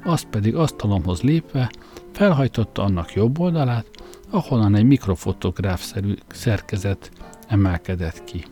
Azt 0.03 0.25
pedig 0.25 0.55
asztalomhoz 0.55 1.21
lépve 1.21 1.71
felhajtotta 2.11 2.83
annak 2.83 3.13
jobb 3.13 3.39
oldalát, 3.39 3.85
ahonnan 4.29 4.75
egy 4.75 4.85
mikrofotográf-szerű 4.85 6.13
szerkezet 6.27 7.11
emelkedett 7.47 8.23
ki. 8.23 8.45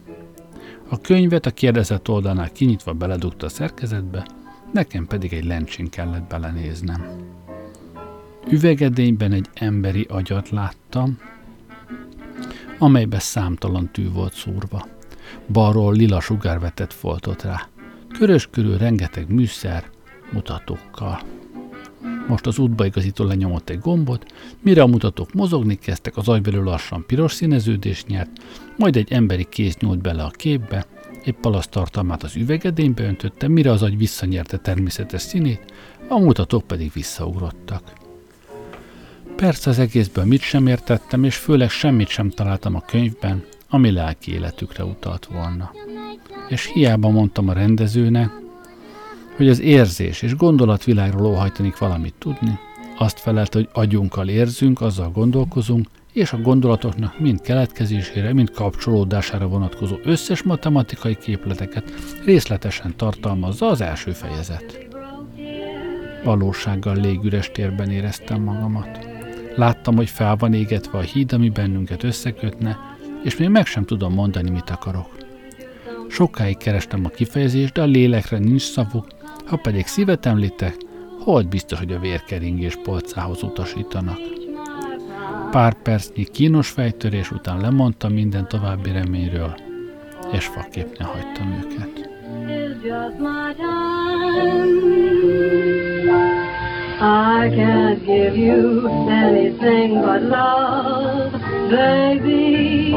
A 0.89 1.01
könyvet 1.01 1.45
a 1.45 1.51
kérdezett 1.51 2.09
oldalnál 2.09 2.51
kinyitva 2.51 2.93
beledugta 2.93 3.45
a 3.45 3.49
szerkezetbe, 3.49 4.27
nekem 4.73 5.07
pedig 5.07 5.33
egy 5.33 5.45
lencsén 5.45 5.89
kellett 5.89 6.27
belenéznem. 6.27 7.05
Üvegedényben 8.49 9.31
egy 9.31 9.49
emberi 9.53 10.05
agyat 10.09 10.49
láttam, 10.49 11.19
amelybe 12.79 13.19
számtalan 13.19 13.89
tű 13.91 14.11
volt 14.11 14.33
szúrva. 14.33 14.87
Balról 15.51 15.93
lila 15.93 16.19
sugár 16.19 16.59
vetett 16.59 16.93
foltot 16.93 17.43
rá. 17.43 17.67
Körös 18.17 18.47
körül 18.51 18.77
rengeteg 18.77 19.29
műszer, 19.29 19.89
mutatókkal. 20.31 21.21
Most 22.27 22.45
az 22.45 22.57
útbaigazító 22.57 23.23
lenyomott 23.23 23.69
egy 23.69 23.79
gombot, 23.79 24.25
mire 24.61 24.81
a 24.81 24.87
mutatók 24.87 25.33
mozogni 25.33 25.75
kezdtek, 25.75 26.17
az 26.17 26.27
agybelül 26.27 26.63
lassan 26.63 27.05
piros 27.05 27.33
színeződés 27.33 28.05
nyert, 28.05 28.29
majd 28.77 28.95
egy 28.95 29.11
emberi 29.11 29.45
kéz 29.49 29.75
nyúlt 29.75 30.01
bele 30.01 30.23
a 30.23 30.29
képbe, 30.29 30.85
egy 31.23 31.33
palasz 31.33 31.67
tartalmát 31.67 32.23
az 32.23 32.35
üvegedénybe 32.35 33.03
öntötte, 33.03 33.47
mire 33.47 33.71
az 33.71 33.83
agy 33.83 33.97
visszanyerte 33.97 34.57
természetes 34.57 35.21
színét, 35.21 35.73
a 36.07 36.19
mutatók 36.19 36.63
pedig 36.67 36.91
visszaugrottak. 36.93 37.81
Persze 39.35 39.69
az 39.69 39.79
egészből 39.79 40.25
mit 40.25 40.41
sem 40.41 40.67
értettem, 40.67 41.23
és 41.23 41.35
főleg 41.35 41.69
semmit 41.69 42.07
sem 42.07 42.29
találtam 42.29 42.75
a 42.75 42.81
könyvben, 42.81 43.43
ami 43.69 43.91
lelki 43.91 44.33
életükre 44.33 44.83
utalt 44.83 45.25
volna. 45.25 45.71
És 46.47 46.65
hiába 46.65 47.09
mondtam 47.09 47.49
a 47.49 47.53
rendezőnek, 47.53 48.29
hogy 49.35 49.49
az 49.49 49.59
érzés 49.59 50.21
és 50.21 50.35
gondolatvilágról 50.35 51.25
óhajtanik 51.25 51.77
valamit 51.77 52.13
tudni, 52.17 52.59
azt 52.97 53.19
felelt, 53.19 53.53
hogy 53.53 53.69
agyunkkal 53.73 54.27
érzünk, 54.27 54.81
azzal 54.81 55.11
gondolkozunk, 55.11 55.87
és 56.13 56.33
a 56.33 56.41
gondolatoknak 56.41 57.19
mind 57.19 57.41
keletkezésére, 57.41 58.33
mind 58.33 58.51
kapcsolódására 58.51 59.47
vonatkozó 59.47 59.95
összes 60.03 60.43
matematikai 60.43 61.15
képleteket 61.15 61.93
részletesen 62.25 62.95
tartalmazza 62.95 63.67
az 63.67 63.81
első 63.81 64.11
fejezet. 64.11 64.87
Valósággal 66.23 66.95
légüres 66.95 67.51
térben 67.51 67.89
éreztem 67.89 68.41
magamat. 68.41 69.07
Láttam, 69.55 69.95
hogy 69.95 70.09
fel 70.09 70.35
van 70.35 70.53
égetve 70.53 70.97
a 70.97 71.01
híd, 71.01 71.33
ami 71.33 71.49
bennünket 71.49 72.03
összekötne, 72.03 72.96
és 73.27 73.37
még 73.37 73.49
meg 73.49 73.65
sem 73.65 73.85
tudom 73.85 74.13
mondani, 74.13 74.49
mit 74.49 74.69
akarok. 74.69 75.17
Sokáig 76.09 76.57
kerestem 76.57 77.05
a 77.05 77.09
kifejezést, 77.09 77.73
de 77.73 77.81
a 77.81 77.85
lélekre 77.85 78.37
nincs 78.37 78.61
szavuk, 78.61 79.07
ha 79.45 79.55
pedig 79.55 79.85
szívet 79.85 80.25
említek, 80.25 80.75
hogy 81.19 81.47
biztos, 81.47 81.79
hogy 81.79 81.91
a 81.91 81.99
vérkeringés 81.99 82.75
polcához 82.83 83.43
utasítanak. 83.43 84.19
Pár 85.51 85.73
percnyi 85.81 86.23
kínos 86.23 86.69
fejtörés 86.69 87.31
után 87.31 87.61
lemondtam 87.61 88.13
minden 88.13 88.47
további 88.47 88.91
reményről, 88.91 89.55
és 90.31 90.45
faképne 90.45 91.05
hagytam 91.05 91.51
őket. 91.51 92.09
I 96.99 97.49
can't 97.49 98.05
give 98.05 98.35
you 98.35 98.87
anything 99.07 100.01
but 100.01 100.21
love, 100.21 101.56
baby. 101.69 102.91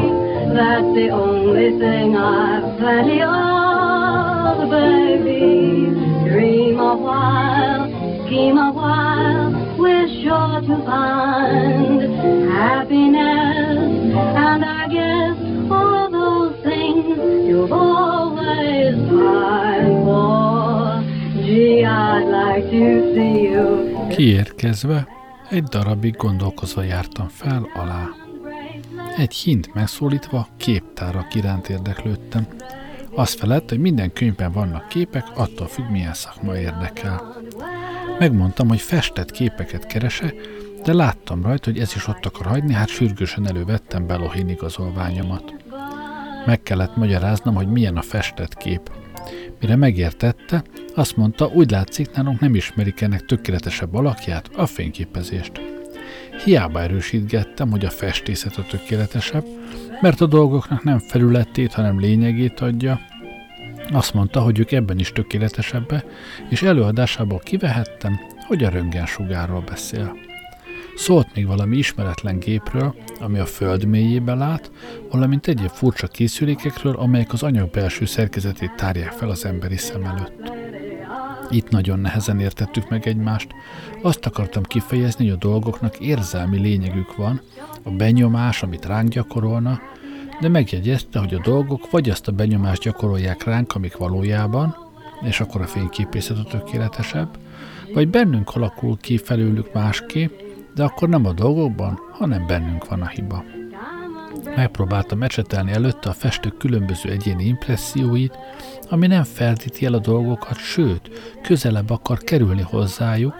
That's 0.53 0.93
the 0.95 1.09
only 1.09 1.77
thing 1.79 2.15
I've 2.15 2.77
plenty 2.77 3.21
of, 3.21 4.69
baby. 4.69 5.91
Dream 6.29 6.79
a 6.79 6.95
while, 6.95 7.87
scheme 8.25 8.57
a 8.57 8.71
while, 8.71 9.51
we're 9.77 10.07
sure 10.21 10.61
to 10.61 10.75
find 10.85 12.01
happiness. 12.51 14.15
And 14.45 14.65
I 14.65 14.87
guess 14.87 15.37
all 15.71 16.09
those 16.11 16.55
things 16.63 17.17
you've 17.47 17.71
always 17.71 18.95
pined 19.09 20.03
for. 20.05 21.03
Gee, 21.43 21.85
I'd 21.85 22.25
like 22.25 22.69
to 22.71 23.13
see 23.13 23.49
you 23.51 24.07
Kiérkezve, 24.09 25.07
egy 25.49 25.63
darabig 25.63 26.15
gondolkozva 26.17 26.83
jártam 26.83 27.27
fel 27.27 27.69
alá. 27.73 28.20
Egy 29.17 29.33
hint 29.33 29.73
megszólítva 29.73 30.47
képtárak 30.57 31.35
iránt 31.35 31.69
érdeklődtem. 31.69 32.47
Azt 33.15 33.39
felett, 33.39 33.69
hogy 33.69 33.79
minden 33.79 34.13
könyvben 34.13 34.51
vannak 34.51 34.87
képek, 34.87 35.25
attól 35.35 35.67
függ, 35.67 35.89
milyen 35.89 36.13
szakma 36.13 36.57
érdekel. 36.57 37.35
Megmondtam, 38.19 38.67
hogy 38.67 38.81
festett 38.81 39.31
képeket 39.31 39.85
kerese, 39.85 40.33
de 40.83 40.93
láttam 40.93 41.43
rajta, 41.43 41.69
hogy 41.69 41.79
ez 41.79 41.95
is 41.95 42.07
ott 42.07 42.25
akar 42.25 42.45
hagyni, 42.45 42.73
hát 42.73 42.87
sürgősen 42.87 43.47
elővettem 43.47 44.07
Belohin 44.07 44.49
igazolványomat. 44.49 45.53
Meg 46.45 46.63
kellett 46.63 46.95
magyaráznom, 46.95 47.55
hogy 47.55 47.67
milyen 47.67 47.97
a 47.97 48.01
festett 48.01 48.57
kép. 48.57 48.91
Mire 49.59 49.75
megértette, 49.75 50.63
azt 50.95 51.17
mondta, 51.17 51.47
úgy 51.47 51.71
látszik, 51.71 52.11
nálunk 52.11 52.39
nem 52.39 52.55
ismerik 52.55 53.01
ennek 53.01 53.25
tökéletesebb 53.25 53.95
alakját, 53.95 54.49
a 54.55 54.65
fényképezést. 54.65 55.80
Hiába 56.43 56.81
erősítgettem, 56.81 57.71
hogy 57.71 57.85
a 57.85 57.89
festészet 57.89 58.57
a 58.57 58.65
tökéletesebb, 58.69 59.45
mert 60.01 60.21
a 60.21 60.25
dolgoknak 60.25 60.83
nem 60.83 60.99
felületét, 60.99 61.73
hanem 61.73 61.99
lényegét 61.99 62.59
adja. 62.59 62.99
Azt 63.91 64.13
mondta, 64.13 64.39
hogy 64.39 64.59
ők 64.59 64.71
ebben 64.71 64.99
is 64.99 65.11
tökéletesebbe, 65.11 66.03
és 66.49 66.61
előadásából 66.61 67.39
kivehettem, 67.39 68.19
hogy 68.47 68.63
a 68.63 68.69
röntgensugárról 68.69 69.63
beszél. 69.69 70.15
Szólt 70.95 71.27
még 71.35 71.47
valami 71.47 71.77
ismeretlen 71.77 72.39
gépről, 72.39 72.95
ami 73.19 73.39
a 73.39 73.45
föld 73.45 73.85
mélyébe 73.85 74.33
lát, 74.33 74.71
valamint 75.11 75.47
egyéb 75.47 75.69
furcsa 75.69 76.07
készülékekről, 76.07 76.95
amelyek 76.95 77.33
az 77.33 77.43
anyag 77.43 77.69
belső 77.69 78.05
szerkezetét 78.05 78.75
tárják 78.75 79.11
fel 79.11 79.29
az 79.29 79.45
emberi 79.45 79.77
szem 79.77 80.03
előtt. 80.03 80.51
Itt 81.51 81.69
nagyon 81.69 81.99
nehezen 81.99 82.39
értettük 82.39 82.89
meg 82.89 83.07
egymást. 83.07 83.47
Azt 84.01 84.25
akartam 84.25 84.63
kifejezni, 84.63 85.25
hogy 85.25 85.33
a 85.33 85.47
dolgoknak 85.47 85.99
érzelmi 85.99 86.59
lényegük 86.59 87.15
van, 87.15 87.41
a 87.83 87.89
benyomás, 87.89 88.63
amit 88.63 88.85
ránk 88.85 89.09
gyakorolna, 89.09 89.79
de 90.41 90.49
megjegyezte, 90.49 91.19
hogy 91.19 91.33
a 91.33 91.41
dolgok 91.43 91.91
vagy 91.91 92.09
azt 92.09 92.27
a 92.27 92.31
benyomást 92.31 92.81
gyakorolják 92.81 93.43
ránk, 93.43 93.75
amik 93.75 93.97
valójában, 93.97 94.75
és 95.21 95.39
akkor 95.39 95.61
a 95.61 95.67
fényképészet 95.67 96.37
a 96.37 96.43
tökéletesebb, 96.43 97.37
vagy 97.93 98.09
bennünk 98.09 98.55
alakul 98.55 98.97
ki 98.97 99.17
felőlük 99.17 99.73
másképp, 99.73 100.39
de 100.75 100.83
akkor 100.83 101.09
nem 101.09 101.25
a 101.25 101.33
dolgokban, 101.33 101.99
hanem 102.11 102.47
bennünk 102.47 102.87
van 102.87 103.01
a 103.01 103.07
hiba. 103.07 103.60
Megpróbáltam 104.55 105.23
ecsetelni 105.23 105.71
előtte 105.71 106.09
a 106.09 106.13
festők 106.13 106.57
különböző 106.57 107.09
egyéni 107.09 107.45
impresszióit, 107.45 108.37
ami 108.89 109.07
nem 109.07 109.23
feltíti 109.23 109.85
el 109.85 109.93
a 109.93 109.99
dolgokat, 109.99 110.57
sőt, 110.57 111.09
közelebb 111.41 111.89
akar 111.89 112.17
kerülni 112.17 112.61
hozzájuk, 112.61 113.35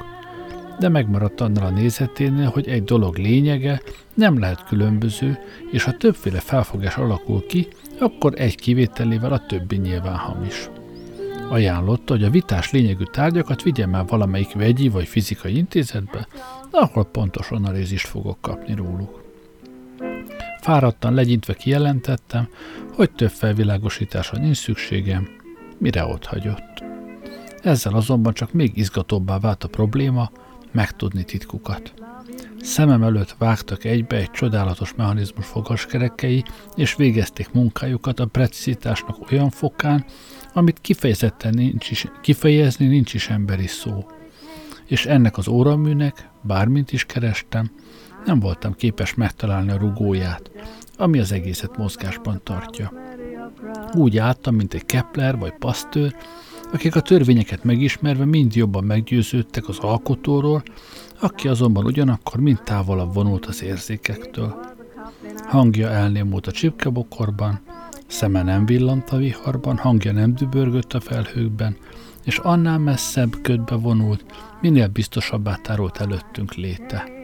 de 0.79 0.89
megmaradt 0.89 1.41
annál 1.41 1.65
a 1.65 1.69
nézeténél, 1.69 2.49
hogy 2.49 2.67
egy 2.67 2.83
dolog 2.83 3.17
lényege 3.17 3.81
nem 4.13 4.39
lehet 4.39 4.65
különböző, 4.65 5.39
és 5.71 5.83
ha 5.83 5.97
többféle 5.97 6.39
felfogás 6.39 6.95
alakul 6.95 7.45
ki, 7.45 7.67
akkor 7.99 8.33
egy 8.37 8.55
kivételével 8.55 9.31
a 9.31 9.45
többi 9.45 9.77
nyilván 9.77 10.17
hamis. 10.17 10.69
Ajánlotta, 11.49 12.13
hogy 12.13 12.23
a 12.23 12.29
vitás 12.29 12.71
lényegű 12.71 13.03
tárgyakat 13.03 13.63
vigyem 13.63 13.95
el 13.95 14.05
valamelyik 14.07 14.53
vegyi 14.53 14.89
vagy 14.89 15.07
fizikai 15.07 15.57
intézetbe, 15.57 16.27
ahol 16.71 17.05
pontosan 17.05 17.65
a 17.65 17.71
rézist 17.71 18.07
fogok 18.07 18.37
kapni 18.41 18.75
róluk. 18.75 19.30
Fáradtan 20.61 21.13
legyintve 21.13 21.53
kijelentettem, 21.53 22.47
hogy 22.93 23.11
több 23.11 23.29
felvilágosításra 23.29 24.37
nincs 24.37 24.57
szükségem, 24.57 25.27
mire 25.77 26.05
ott 26.05 26.25
hagyott. 26.25 26.83
Ezzel 27.61 27.93
azonban 27.93 28.33
csak 28.33 28.53
még 28.53 28.77
izgatóbbá 28.77 29.39
vált 29.39 29.63
a 29.63 29.67
probléma, 29.67 30.31
megtudni 30.71 31.23
titkukat. 31.23 31.93
Szemem 32.59 33.03
előtt 33.03 33.35
vágtak 33.37 33.83
egybe 33.83 34.15
egy 34.15 34.31
csodálatos 34.31 34.93
mechanizmus 34.93 35.45
fogaskerekei, 35.45 36.43
és 36.75 36.95
végezték 36.95 37.51
munkájukat 37.51 38.19
a 38.19 38.25
precizitásnak 38.25 39.31
olyan 39.31 39.49
fokán, 39.49 40.05
amit 40.53 40.81
kifejezetten 40.81 41.53
nincs 41.53 41.91
is, 41.91 42.05
kifejezni 42.21 42.87
nincs 42.87 43.13
is 43.13 43.29
emberi 43.29 43.67
szó. 43.67 44.05
És 44.85 45.05
ennek 45.05 45.37
az 45.37 45.47
óraműnek, 45.47 46.29
bármint 46.41 46.91
is 46.91 47.05
kerestem, 47.05 47.71
nem 48.25 48.39
voltam 48.39 48.73
képes 48.73 49.13
megtalálni 49.13 49.71
a 49.71 49.77
rugóját, 49.77 50.51
ami 50.97 51.19
az 51.19 51.31
egészet 51.31 51.77
mozgásban 51.77 52.41
tartja. 52.43 52.93
Úgy 53.93 54.17
álltam, 54.17 54.55
mint 54.55 54.73
egy 54.73 54.85
Kepler 54.85 55.37
vagy 55.37 55.53
Pasteur, 55.59 56.15
akik 56.73 56.95
a 56.95 57.01
törvényeket 57.01 57.63
megismerve 57.63 58.25
mind 58.25 58.55
jobban 58.55 58.83
meggyőződtek 58.83 59.67
az 59.67 59.77
alkotóról, 59.79 60.63
aki 61.19 61.47
azonban 61.47 61.85
ugyanakkor 61.85 62.39
mind 62.39 62.61
távolabb 62.63 63.13
vonult 63.13 63.45
az 63.45 63.63
érzékektől. 63.63 64.55
Hangja 65.47 65.89
elnémult 65.89 66.47
a 66.47 66.51
csipkebokorban, 66.51 67.59
Szeme 68.07 68.43
nem 68.43 68.65
villant 68.65 69.09
a 69.09 69.17
viharban, 69.17 69.77
hangja 69.77 70.11
nem 70.11 70.35
dübörgött 70.35 70.93
a 70.93 70.99
felhőkben, 70.99 71.77
és 72.23 72.37
annál 72.37 72.77
messzebb 72.77 73.41
ködbe 73.41 73.75
vonult, 73.75 74.25
minél 74.61 74.87
biztosabbá 74.87 75.55
tárolt 75.55 75.97
előttünk 75.97 76.53
léte. 76.53 77.20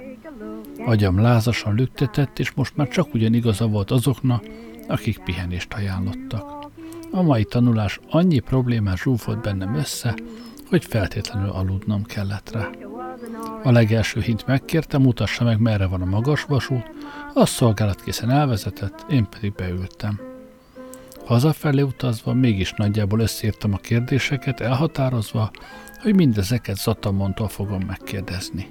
Agyam 0.85 1.21
lázasan 1.21 1.75
lüktetett, 1.75 2.39
és 2.39 2.51
most 2.51 2.75
már 2.75 2.87
csak 2.87 3.13
ugyan 3.13 3.33
igaza 3.33 3.67
volt 3.67 3.91
azoknak, 3.91 4.43
akik 4.87 5.23
pihenést 5.23 5.73
ajánlottak. 5.73 6.69
A 7.11 7.21
mai 7.21 7.43
tanulás 7.43 7.99
annyi 8.09 8.39
problémás 8.39 9.01
zsúfolt 9.01 9.41
bennem 9.41 9.75
össze, 9.75 10.15
hogy 10.69 10.85
feltétlenül 10.85 11.49
aludnom 11.49 12.03
kellett 12.03 12.51
rá. 12.51 12.69
A 13.63 13.71
legelső 13.71 14.21
hint 14.21 14.47
megkérte, 14.47 14.97
mutassa 14.97 15.43
meg, 15.43 15.59
merre 15.59 15.85
van 15.85 16.01
a 16.01 16.05
magas 16.05 16.43
vasút, 16.43 16.89
a 17.33 17.45
szolgálat 17.45 18.01
készen 18.01 18.29
elvezetett, 18.29 19.05
én 19.09 19.27
pedig 19.29 19.53
beültem. 19.53 20.19
Hazafelé 21.25 21.81
utazva 21.81 22.33
mégis 22.33 22.73
nagyjából 22.73 23.19
összírtam 23.19 23.73
a 23.73 23.77
kérdéseket, 23.77 24.59
elhatározva, 24.59 25.51
hogy 26.01 26.15
mindezeket 26.15 26.77
Zatamontól 26.77 27.47
fogom 27.47 27.83
megkérdezni. 27.87 28.67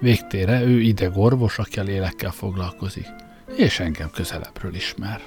Végtére 0.00 0.62
ő 0.62 0.80
ideg 0.80 1.16
orvos, 1.16 1.58
aki 1.58 1.78
a 1.78 1.82
lélekkel 1.82 2.30
foglalkozik, 2.30 3.08
és 3.56 3.80
engem 3.80 4.10
közelebbről 4.10 4.74
ismer. 4.74 5.20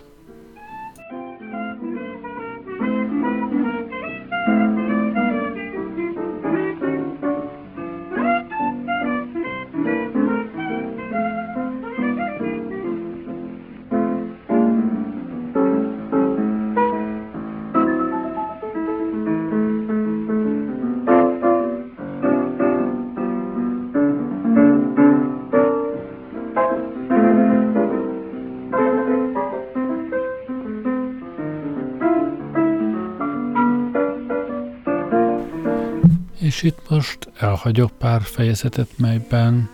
És 36.63 36.73
most 36.89 37.29
elhagyok 37.39 37.91
pár 37.97 38.21
fejezetet, 38.21 38.97
melyben 38.97 39.69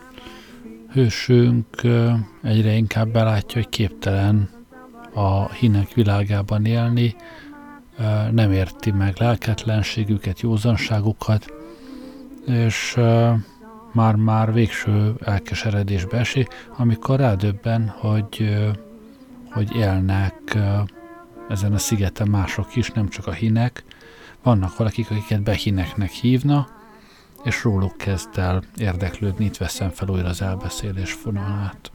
hősünk 0.91 1.65
egyre 2.43 2.71
inkább 2.71 3.08
belátja, 3.08 3.62
hogy 3.62 3.69
képtelen 3.69 4.49
a 5.13 5.52
hinek 5.52 5.93
világában 5.93 6.65
élni, 6.65 7.15
nem 8.32 8.52
érti 8.52 8.91
meg 8.91 9.15
lelketlenségüket, 9.17 10.39
józanságukat, 10.39 11.54
és 12.47 12.97
már-már 13.93 14.54
végső 14.54 15.13
elkeseredésbe 15.25 16.17
esik, 16.17 16.47
amikor 16.78 17.19
rádöbben, 17.19 17.88
hogy, 17.88 18.58
hogy 19.52 19.75
élnek 19.75 20.58
ezen 21.49 21.73
a 21.73 21.78
szigeten 21.78 22.28
mások 22.28 22.75
is, 22.75 22.91
nem 22.91 23.10
csak 23.10 23.28
a 23.28 23.32
hinek, 23.32 23.84
vannak 24.43 24.78
valakik, 24.78 25.12
akiket 25.12 25.43
behineknek 25.43 26.10
hívna, 26.10 26.78
és 27.43 27.63
róluk 27.63 27.97
kezd 27.97 28.38
el 28.38 28.63
érdeklődni, 28.78 29.45
itt 29.45 29.58
veszem 29.58 29.89
fel 29.89 30.10
újra 30.10 30.28
az 30.28 30.41
elbeszélés 30.41 31.13
fonalát. 31.13 31.91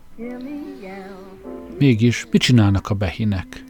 Mégis 1.79 2.27
mit 2.31 2.43
csinálnak 2.43 2.91
a 2.91 2.95
behinek? 2.95 3.65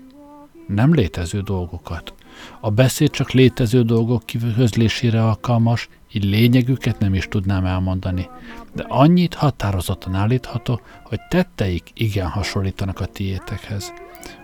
Nem 0.66 0.94
létező 0.94 1.40
dolgokat. 1.40 2.14
A 2.60 2.70
beszéd 2.70 3.10
csak 3.10 3.30
létező 3.30 3.82
dolgok 3.82 4.22
közlésére 4.56 5.24
alkalmas, 5.24 5.88
így 6.12 6.24
lényegüket 6.24 6.98
nem 6.98 7.14
is 7.14 7.28
tudnám 7.28 7.64
elmondani. 7.64 8.28
De 8.72 8.84
annyit 8.88 9.34
határozottan 9.34 10.14
állítható, 10.14 10.80
hogy 11.04 11.20
tetteik 11.28 11.90
igen 11.94 12.28
hasonlítanak 12.28 13.00
a 13.00 13.06
tiétekhez. 13.06 13.92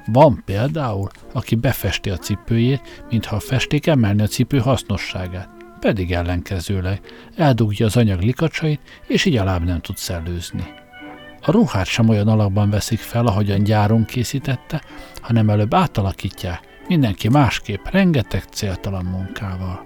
Van 0.07 0.43
például, 0.45 1.09
aki 1.33 1.55
befesti 1.55 2.11
a 2.11 2.17
cipőjét, 2.17 3.05
mintha 3.11 3.37
a 3.37 3.41
festék 3.41 3.87
emelni 3.87 4.23
a 4.23 4.27
cipő 4.27 4.59
hasznosságát, 4.59 5.60
pedig 5.81 6.13
ellenkezőleg 6.13 7.01
eldugja 7.37 7.87
az 7.87 7.97
anyag 7.97 8.21
likacsait, 8.21 8.81
és 9.07 9.25
így 9.25 9.37
alább 9.37 9.65
nem 9.65 9.81
tud 9.81 9.97
szellőzni. 9.97 10.65
A 11.43 11.51
ruhát 11.51 11.87
sem 11.87 12.09
olyan 12.09 12.29
alakban 12.29 12.71
veszik 12.71 12.99
fel, 12.99 13.27
ahogyan 13.27 13.63
gyáron 13.63 14.05
készítette, 14.05 14.83
hanem 15.21 15.51
előbb 15.51 15.75
átalakítják, 15.75 16.61
mindenki 16.89 17.29
másképp, 17.29 17.87
rengeteg 17.91 18.43
céltalan 18.43 19.05
munkával. 19.05 19.83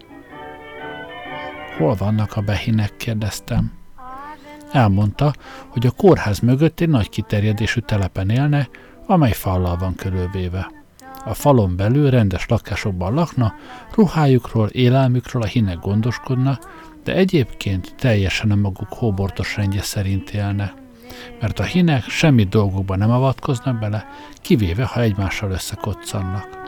Hol 1.76 1.94
vannak 1.94 2.36
a 2.36 2.40
behinek, 2.40 2.96
kérdeztem. 2.96 3.72
Elmondta, 4.72 5.32
hogy 5.68 5.86
a 5.86 5.90
kórház 5.90 6.38
mögött 6.38 6.80
egy 6.80 6.88
nagy 6.88 7.08
kiterjedésű 7.08 7.80
telepen 7.80 8.30
élne, 8.30 8.68
amely 9.06 9.32
fallal 9.32 9.76
van 9.76 9.94
körülvéve. 9.94 10.83
A 11.24 11.34
falon 11.34 11.76
belül 11.76 12.10
rendes 12.10 12.46
lakásokban 12.48 13.14
lakna, 13.14 13.54
ruhájukról, 13.94 14.68
élelmükről 14.68 15.42
a 15.42 15.46
hinek 15.46 15.78
gondoskodna, 15.78 16.58
de 17.04 17.14
egyébként 17.14 17.94
teljesen 17.96 18.50
a 18.50 18.54
maguk 18.54 18.92
hóbortos 18.92 19.56
rendje 19.56 19.82
szerint 19.82 20.30
élne. 20.30 20.74
Mert 21.40 21.58
a 21.58 21.62
hinek 21.62 22.08
semmi 22.08 22.44
dolgokban 22.44 22.98
nem 22.98 23.10
avatkoznak 23.10 23.78
bele, 23.78 24.06
kivéve, 24.40 24.84
ha 24.84 25.00
egymással 25.00 25.50
összekoccannak. 25.50 26.62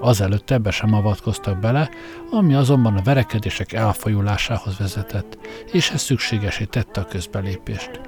Azelőtt 0.00 0.50
ebbe 0.50 0.70
sem 0.70 0.94
avatkoztak 0.94 1.58
bele, 1.58 1.90
ami 2.30 2.54
azonban 2.54 2.96
a 2.96 3.02
verekedések 3.02 3.72
elfajulásához 3.72 4.78
vezetett, 4.78 5.38
és 5.72 5.90
ez 5.90 6.00
szükségesé 6.00 6.64
tette 6.64 7.00
a 7.00 7.04
közbelépést. 7.04 8.00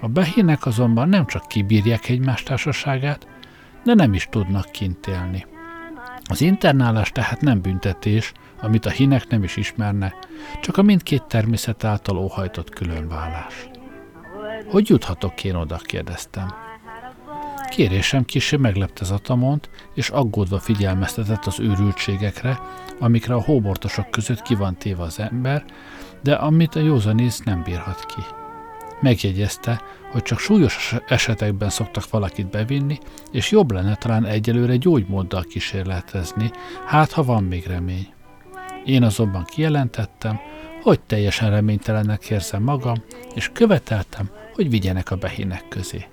A 0.00 0.08
behinek 0.08 0.66
azonban 0.66 1.08
nem 1.08 1.26
csak 1.26 1.48
kibírják 1.48 2.08
egymás 2.08 2.42
társaságát, 2.42 3.26
de 3.84 3.94
nem 3.94 4.14
is 4.14 4.26
tudnak 4.30 4.70
kint 4.70 5.06
élni. 5.06 5.46
Az 6.30 6.40
internálás 6.40 7.10
tehát 7.10 7.40
nem 7.40 7.60
büntetés, 7.60 8.32
amit 8.60 8.86
a 8.86 8.90
hinek 8.90 9.28
nem 9.28 9.42
is 9.42 9.56
ismerne, 9.56 10.14
csak 10.60 10.76
a 10.76 10.82
mindkét 10.82 11.22
természet 11.22 11.84
által 11.84 12.16
óhajtott 12.16 12.70
különvállás. 12.70 13.68
Hogy 14.70 14.88
juthatok 14.88 15.44
én 15.44 15.54
oda, 15.54 15.76
kérdeztem. 15.76 16.54
Kérésem 17.68 18.24
kisé 18.24 18.56
meglepte 18.56 19.04
Zatamont, 19.04 19.70
és 19.94 20.08
aggódva 20.08 20.58
figyelmeztetett 20.58 21.44
az 21.44 21.60
őrültségekre, 21.60 22.60
amikre 22.98 23.34
a 23.34 23.42
hóbortosok 23.42 24.10
között 24.10 24.42
ki 24.42 24.54
van 24.54 24.76
téve 24.76 25.02
az 25.02 25.18
ember, 25.18 25.64
de 26.22 26.34
amit 26.34 26.74
a 26.74 26.80
józanész 26.80 27.40
nem 27.40 27.62
bírhat 27.62 28.06
ki. 28.06 28.37
Megjegyezte, 29.00 29.82
hogy 30.12 30.22
csak 30.22 30.38
súlyos 30.38 30.94
esetekben 31.08 31.70
szoktak 31.70 32.10
valakit 32.10 32.50
bevinni, 32.50 32.98
és 33.32 33.50
jobb 33.50 33.70
lenne 33.70 33.94
talán 33.94 34.24
egyelőre 34.24 34.76
gyógymóddal 34.76 35.42
kísérletezni, 35.42 36.50
hát 36.86 37.12
ha 37.12 37.22
van 37.22 37.44
még 37.44 37.66
remény. 37.66 38.12
Én 38.84 39.02
azonban 39.02 39.44
kijelentettem, 39.44 40.40
hogy 40.82 41.00
teljesen 41.00 41.50
reménytelennek 41.50 42.30
érzem 42.30 42.62
magam, 42.62 43.04
és 43.34 43.50
követeltem, 43.52 44.30
hogy 44.54 44.70
vigyenek 44.70 45.10
a 45.10 45.16
behinek 45.16 45.68
közé. 45.68 46.06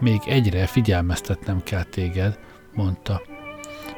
Még 0.00 0.20
egyre 0.26 0.66
figyelmeztetnem 0.66 1.62
kell 1.62 1.82
téged, 1.82 2.38
mondta. 2.74 3.22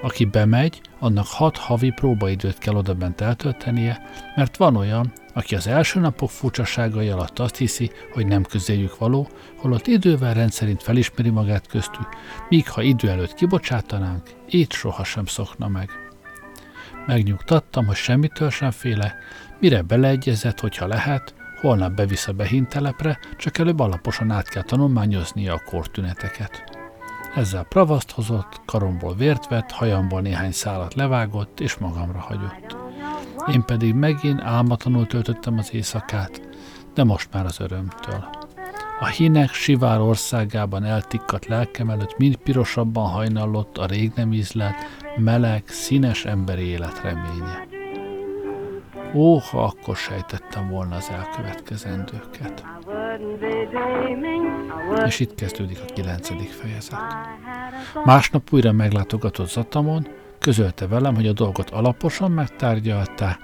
Aki 0.05 0.25
bemegy, 0.25 0.81
annak 0.99 1.27
hat 1.27 1.57
havi 1.57 1.91
próbaidőt 1.91 2.59
kell 2.59 2.75
odabent 2.75 3.21
eltöltenie, 3.21 4.03
mert 4.37 4.57
van 4.57 4.77
olyan, 4.77 5.13
aki 5.35 5.55
az 5.55 5.67
első 5.67 6.01
napok 6.01 6.31
furcsaságai 6.31 7.09
alatt 7.09 7.39
azt 7.39 7.57
hiszi, 7.57 7.91
hogy 8.13 8.27
nem 8.27 8.43
közéjük 8.43 8.99
való, 8.99 9.29
holott 9.57 9.87
idővel 9.87 10.35
rendszerint 10.35 10.83
felismeri 10.83 11.31
magát 11.31 11.67
köztük, 11.67 12.09
míg 12.49 12.69
ha 12.69 12.83
idő 12.83 13.09
előtt 13.09 13.35
kibocsátanánk, 13.35 14.31
így 14.51 14.73
sohasem 14.73 15.27
szokna 15.27 15.69
meg. 15.69 15.91
Megnyugtattam, 17.07 17.87
hogy 17.87 17.97
semmitől 17.97 18.51
sem 18.51 18.71
féle, 18.71 19.15
mire 19.61 19.83
beleegyezett, 19.83 20.61
hogyha 20.61 20.87
lehet, 20.87 21.35
holnap 21.61 21.93
bevisz 21.93 22.29
a 22.29 22.33
behintelepre, 22.33 23.19
csak 23.37 23.59
előbb 23.59 23.81
alaposan 23.81 24.31
át 24.31 24.49
kell 24.49 24.63
tanulmányoznia 24.63 25.55
a 25.55 25.63
kortüneteket. 25.65 26.74
Ezzel 27.35 27.65
pravaszt 27.65 28.11
hozott, 28.11 28.61
karomból 28.65 29.15
vért 29.15 29.49
vett, 29.49 29.71
hajamból 29.71 30.21
néhány 30.21 30.53
szálat 30.53 30.95
levágott, 30.95 31.61
és 31.61 31.77
magamra 31.77 32.19
hagyott. 32.19 32.77
Én 33.53 33.65
pedig 33.65 33.95
megint 33.95 34.41
álmatlanul 34.41 35.07
töltöttem 35.07 35.59
az 35.59 35.75
éjszakát, 35.75 36.41
de 36.95 37.05
most 37.05 37.29
már 37.33 37.45
az 37.45 37.61
örömtől. 37.61 38.25
A 39.01 39.07
hínek 39.07 39.53
sivár 39.53 40.01
országában 40.01 40.85
eltikkadt 40.85 41.47
lelkem 41.47 41.91
előtt 41.91 42.17
mind 42.17 42.37
pirosabban 42.37 43.11
hajnallott 43.11 43.79
a 43.79 43.87
rég 43.87 44.13
nem 44.15 44.33
ízlelt, 44.33 44.77
meleg, 45.17 45.63
színes 45.67 46.25
emberi 46.25 46.65
élet 46.65 47.01
reménye. 47.03 47.67
Ó, 49.15 49.39
ha 49.39 49.65
akkor 49.65 49.97
sejtettem 49.97 50.69
volna 50.69 50.97
az 50.97 51.11
elkövetkezendőket. 51.11 52.74
És 55.07 55.21
itt 55.21 55.35
kezdődik 55.35 55.79
a 55.89 55.93
kilencedik 55.93 56.51
fejezet. 56.51 56.99
Másnap 58.05 58.53
újra 58.53 58.73
meglátogatott 58.73 59.49
Zatamon, 59.49 60.07
közölte 60.39 60.87
velem, 60.87 61.15
hogy 61.15 61.27
a 61.27 61.33
dolgot 61.33 61.71
alaposan 61.71 62.31
megtárgyalta, 62.31 63.39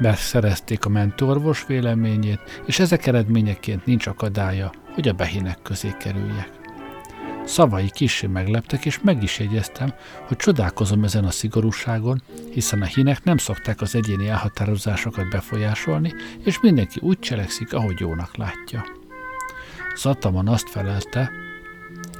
beszerezték 0.00 0.84
a 0.84 0.88
mentorvos 0.88 1.66
véleményét, 1.66 2.62
és 2.66 2.78
ezek 2.78 3.06
eredményeként 3.06 3.86
nincs 3.86 4.06
akadálya, 4.06 4.72
hogy 4.94 5.08
a 5.08 5.12
behinek 5.12 5.58
közé 5.62 5.94
kerüljek. 5.98 6.50
Szavai 7.44 7.90
kissé 7.90 8.26
megleptek, 8.26 8.84
és 8.84 9.00
meg 9.00 9.22
is 9.22 9.38
jegyeztem, 9.38 9.94
hogy 10.26 10.36
csodálkozom 10.36 11.04
ezen 11.04 11.24
a 11.24 11.30
szigorúságon, 11.30 12.22
hiszen 12.52 12.82
a 12.82 12.84
hínek 12.84 13.24
nem 13.24 13.36
szokták 13.36 13.80
az 13.80 13.94
egyéni 13.94 14.28
elhatározásokat 14.28 15.28
befolyásolni, 15.28 16.12
és 16.44 16.60
mindenki 16.60 16.98
úgy 17.02 17.18
cselekszik, 17.18 17.72
ahogy 17.72 18.00
jónak 18.00 18.36
látja. 18.36 18.95
Zatamon 19.96 20.48
azt 20.48 20.68
felelte, 20.68 21.30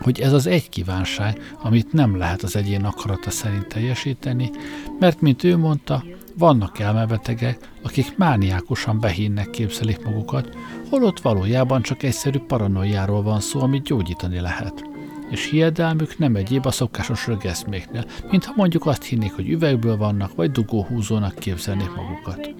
hogy 0.00 0.20
ez 0.20 0.32
az 0.32 0.46
egy 0.46 0.68
kívánság, 0.68 1.54
amit 1.62 1.92
nem 1.92 2.16
lehet 2.16 2.42
az 2.42 2.56
egyén 2.56 2.84
akarata 2.84 3.30
szerint 3.30 3.66
teljesíteni, 3.66 4.50
mert, 4.98 5.20
mint 5.20 5.44
ő 5.44 5.56
mondta, 5.56 6.04
vannak 6.38 6.78
elmebetegek, 6.78 7.70
akik 7.82 8.16
mániákusan 8.16 9.00
behínnek 9.00 9.50
képzelik 9.50 10.04
magukat, 10.04 10.56
holott 10.90 11.20
valójában 11.20 11.82
csak 11.82 12.02
egyszerű 12.02 12.38
paranoiáról 12.38 13.22
van 13.22 13.40
szó, 13.40 13.60
amit 13.60 13.84
gyógyítani 13.84 14.40
lehet 14.40 14.95
és 15.30 15.50
hiedelmük 15.50 16.18
nem 16.18 16.36
egyéb 16.36 16.66
a 16.66 16.70
szokásos 16.70 17.26
rögeszméknél, 17.26 18.04
mintha 18.30 18.52
mondjuk 18.56 18.86
azt 18.86 19.04
hinnék, 19.04 19.32
hogy 19.32 19.48
üvegből 19.48 19.96
vannak, 19.96 20.34
vagy 20.34 20.50
dugóhúzónak 20.50 21.34
képzelnék 21.34 21.90
magukat. 21.94 22.54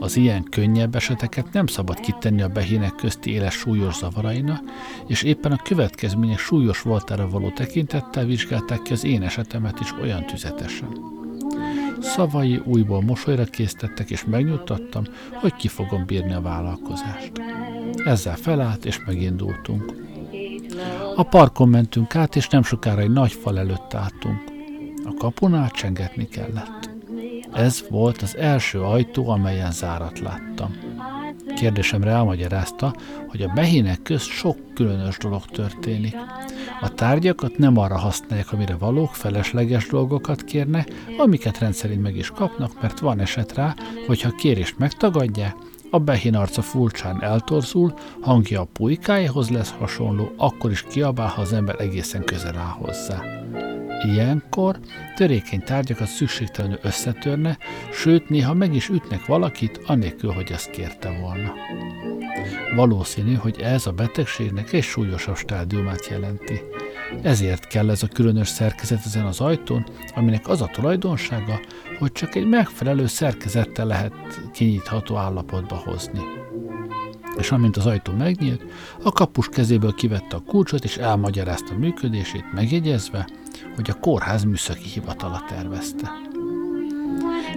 Az 0.00 0.16
ilyen 0.16 0.42
könnyebb 0.50 0.94
eseteket 0.94 1.52
nem 1.52 1.66
szabad 1.66 2.00
kitenni 2.00 2.42
a 2.42 2.48
behínek 2.48 2.94
közti 2.94 3.30
éles 3.30 3.54
súlyos 3.54 3.94
zavarainak, 3.94 4.62
és 5.06 5.22
éppen 5.22 5.52
a 5.52 5.62
következmények 5.62 6.38
súlyos 6.38 6.82
voltára 6.82 7.28
való 7.28 7.50
tekintettel 7.50 8.24
vizsgálták 8.24 8.82
ki 8.82 8.92
az 8.92 9.04
én 9.04 9.22
esetemet 9.22 9.80
is 9.80 9.94
olyan 10.00 10.26
tüzetesen. 10.26 11.14
Szavai 12.00 12.60
újból 12.64 13.02
mosolyra 13.02 13.44
készítettek, 13.44 14.10
és 14.10 14.24
megnyugtattam, 14.24 15.04
hogy 15.32 15.54
ki 15.54 15.68
fogom 15.68 16.06
bírni 16.06 16.32
a 16.32 16.40
vállalkozást. 16.40 17.32
Ezzel 18.04 18.36
felállt, 18.36 18.84
és 18.84 19.00
megindultunk. 19.06 20.05
A 21.14 21.22
parkon 21.22 21.68
mentünk 21.68 22.16
át, 22.16 22.36
és 22.36 22.48
nem 22.48 22.62
sokára 22.62 23.00
egy 23.00 23.10
nagy 23.10 23.32
fal 23.32 23.58
előtt 23.58 23.94
álltunk. 23.94 24.38
A 25.04 25.14
kapunál 25.18 25.70
csengetni 25.70 26.28
kellett. 26.28 26.90
Ez 27.52 27.84
volt 27.90 28.22
az 28.22 28.36
első 28.36 28.80
ajtó, 28.80 29.28
amelyen 29.28 29.72
zárat 29.72 30.18
láttam. 30.18 30.76
Kérdésemre 31.56 32.10
elmagyarázta, 32.10 32.94
hogy 33.28 33.42
a 33.42 33.52
behének 33.54 34.02
közt 34.02 34.28
sok 34.28 34.56
különös 34.74 35.18
dolog 35.18 35.44
történik. 35.44 36.16
A 36.80 36.94
tárgyakat 36.94 37.58
nem 37.58 37.76
arra 37.76 37.98
használják, 37.98 38.52
amire 38.52 38.76
valók, 38.76 39.14
felesleges 39.14 39.86
dolgokat 39.86 40.44
kérnek, 40.44 40.92
amiket 41.18 41.58
rendszerint 41.58 42.02
meg 42.02 42.16
is 42.16 42.30
kapnak, 42.30 42.80
mert 42.80 42.98
van 42.98 43.20
eset 43.20 43.54
rá, 43.54 43.74
hogy 44.06 44.20
ha 44.20 44.30
kérést 44.30 44.78
megtagadják, 44.78 45.54
a 45.90 45.98
behén 45.98 46.34
arca 46.34 46.62
furcsán 46.62 47.22
eltorzul, 47.22 47.94
hangja 48.20 48.60
a 48.60 48.68
pulykájához 48.72 49.48
lesz 49.48 49.74
hasonló, 49.78 50.32
akkor 50.36 50.70
is 50.70 50.82
kiabál, 50.82 51.28
ha 51.28 51.40
az 51.40 51.52
ember 51.52 51.80
egészen 51.80 52.24
közel 52.24 52.56
áll 52.56 52.74
hozzá. 52.78 53.22
Ilyenkor 54.02 54.78
törékeny 55.16 55.62
tárgyakat 55.62 56.06
szükségtelenül 56.06 56.78
összetörne, 56.82 57.58
sőt 57.92 58.28
néha 58.28 58.54
meg 58.54 58.74
is 58.74 58.88
ütnek 58.88 59.26
valakit, 59.26 59.80
anélkül, 59.86 60.32
hogy 60.32 60.52
azt 60.52 60.70
kérte 60.70 61.18
volna. 61.20 61.52
Valószínű, 62.74 63.34
hogy 63.34 63.60
ez 63.60 63.86
a 63.86 63.92
betegségnek 63.92 64.72
egy 64.72 64.82
súlyosabb 64.82 65.36
stádiumát 65.36 66.06
jelenti. 66.06 66.60
Ezért 67.22 67.66
kell 67.66 67.90
ez 67.90 68.02
a 68.02 68.06
különös 68.06 68.48
szerkezet 68.48 69.06
ezen 69.06 69.26
az 69.26 69.40
ajtón, 69.40 69.86
aminek 70.14 70.48
az 70.48 70.60
a 70.60 70.70
tulajdonsága, 70.72 71.60
hogy 71.98 72.12
csak 72.12 72.34
egy 72.34 72.46
megfelelő 72.46 73.06
szerkezettel 73.06 73.86
lehet 73.86 74.12
kinyitható 74.52 75.16
állapotba 75.16 75.76
hozni. 75.76 76.20
És 77.38 77.50
amint 77.50 77.76
az 77.76 77.86
ajtó 77.86 78.12
megnyílt, 78.12 78.64
a 79.02 79.12
kapus 79.12 79.48
kezéből 79.48 79.94
kivette 79.94 80.36
a 80.36 80.42
kulcsot 80.46 80.84
és 80.84 80.96
elmagyarázta 80.96 81.74
működését, 81.78 82.52
megjegyezve, 82.52 83.28
hogy 83.74 83.90
a 83.90 84.00
kórház 84.00 84.44
műszaki 84.44 84.88
hivatala 84.88 85.44
tervezte. 85.48 86.10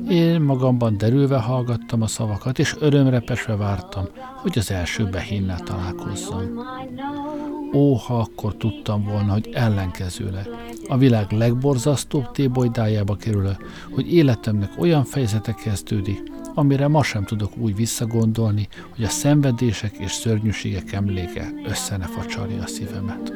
Én 0.09 0.41
magamban 0.41 0.97
derülve 0.97 1.37
hallgattam 1.37 2.01
a 2.01 2.07
szavakat, 2.07 2.59
és 2.59 2.75
örömrepesve 2.79 3.55
vártam, 3.55 4.05
hogy 4.35 4.57
az 4.57 4.71
első 4.71 5.05
behinnel 5.05 5.59
találkozzam. 5.59 6.67
Ó, 7.73 7.93
ha 7.93 8.19
akkor 8.19 8.55
tudtam 8.55 9.03
volna, 9.03 9.31
hogy 9.31 9.49
ellenkezőleg 9.53 10.47
a 10.87 10.97
világ 10.97 11.31
legborzasztóbb 11.31 12.31
tébolydájába 12.31 13.15
kerülök, 13.15 13.65
hogy 13.91 14.13
életemnek 14.13 14.71
olyan 14.77 15.03
fejezete 15.03 15.53
kezdődik, 15.53 16.23
amire 16.53 16.87
ma 16.87 17.03
sem 17.03 17.23
tudok 17.23 17.57
úgy 17.57 17.75
visszagondolni, 17.75 18.67
hogy 18.95 19.03
a 19.03 19.09
szenvedések 19.09 19.97
és 19.97 20.11
szörnyűségek 20.11 20.91
emléke 20.91 21.53
össze 21.65 21.97
ne 21.97 22.05
facsarja 22.05 22.63
a 22.63 22.67
szívemet. 22.67 23.33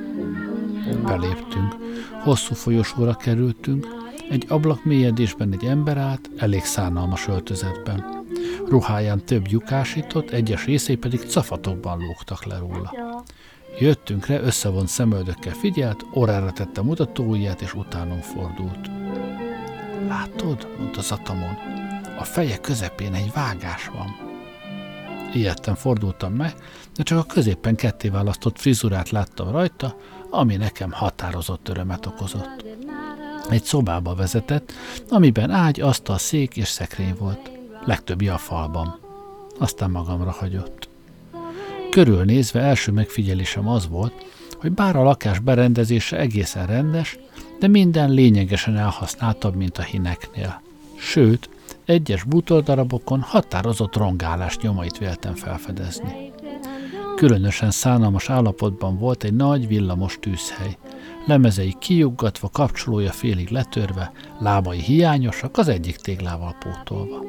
Beléptünk, 1.05 1.75
hosszú 2.23 2.53
folyosóra 2.53 3.13
kerültünk, 3.13 3.87
egy 4.29 4.45
ablak 4.47 4.85
mélyedésben 4.85 5.51
egy 5.51 5.65
ember 5.65 5.97
állt, 5.97 6.29
elég 6.37 6.63
szánalmas 6.63 7.27
öltözetben. 7.27 8.25
Ruháján 8.67 9.25
több 9.25 9.47
lyukásított, 9.47 10.29
egyes 10.29 10.65
részei 10.65 10.95
pedig 10.95 11.19
cafatokban 11.19 11.99
lógtak 11.99 12.45
le 12.45 12.57
róla. 12.57 12.93
Jöttünkre, 13.79 14.41
összevont 14.41 14.87
szemöldökkel 14.87 15.53
figyelt, 15.53 16.05
órára 16.15 16.51
tette 16.51 16.81
mutatóujját, 16.81 17.61
és 17.61 17.73
utánom 17.73 18.19
fordult. 18.19 18.89
Látod, 20.07 20.67
mondta 20.77 21.01
Zatamon, 21.01 21.57
a 22.17 22.23
feje 22.23 22.57
közepén 22.57 23.13
egy 23.13 23.31
vágás 23.33 23.87
van. 23.87 24.31
Ilyetten 25.33 25.75
fordultam 25.75 26.33
meg, 26.33 26.53
de 26.95 27.03
csak 27.03 27.17
a 27.17 27.23
középen 27.23 27.75
ketté 27.75 28.09
választott 28.09 28.59
frizurát 28.59 29.09
láttam 29.09 29.51
rajta, 29.51 29.95
ami 30.29 30.55
nekem 30.55 30.91
határozott 30.91 31.69
örömet 31.69 32.05
okozott. 32.05 32.65
Egy 33.49 33.63
szobába 33.63 34.15
vezetett, 34.15 34.71
amiben 35.09 35.49
ágy, 35.49 35.81
asztal, 35.81 36.17
szék 36.17 36.57
és 36.57 36.67
szekrény 36.67 37.15
volt. 37.19 37.51
Legtöbbje 37.85 38.33
a 38.33 38.37
falban. 38.37 38.99
Aztán 39.59 39.91
magamra 39.91 40.31
hagyott. 40.31 40.92
Körülnézve 41.93 42.59
első 42.59 42.91
megfigyelésem 42.91 43.67
az 43.67 43.87
volt, 43.87 44.13
hogy 44.59 44.71
bár 44.71 44.95
a 44.95 45.03
lakás 45.03 45.39
berendezése 45.39 46.17
egészen 46.17 46.67
rendes, 46.67 47.17
de 47.59 47.67
minden 47.67 48.11
lényegesen 48.11 48.77
elhasználtabb, 48.77 49.55
mint 49.55 49.77
a 49.77 49.81
hineknél. 49.81 50.61
Sőt, 50.95 51.49
egyes 51.85 52.23
bútordarabokon 52.23 53.21
határozott 53.21 53.95
rongálást 53.95 54.61
nyomait 54.61 54.97
véltem 54.97 55.35
felfedezni. 55.35 56.31
Különösen 57.15 57.71
szánalmas 57.71 58.29
állapotban 58.29 58.97
volt 58.97 59.23
egy 59.23 59.33
nagy 59.33 59.67
villamos 59.67 60.17
tűzhely. 60.19 60.77
Lemezei 61.25 61.75
kiuggatva, 61.79 62.49
kapcsolója 62.49 63.11
félig 63.11 63.49
letörve, 63.49 64.11
lábai 64.39 64.79
hiányosak, 64.79 65.57
az 65.57 65.67
egyik 65.67 65.95
téglával 65.95 66.55
pótolva. 66.59 67.25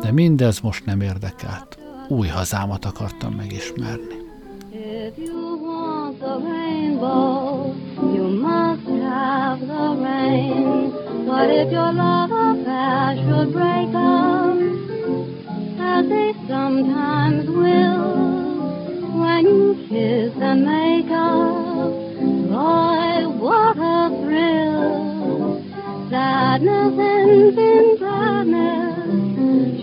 De 0.00 0.12
mindez 0.12 0.60
most 0.60 0.84
nem 0.84 1.00
érdekelt 1.00 1.78
új 2.08 2.28
hazámat 2.28 2.84
akartam 2.84 3.32
megismerni. 3.32 4.14
If 4.72 5.18
and! 5.18 5.46
Sadness 26.10 26.96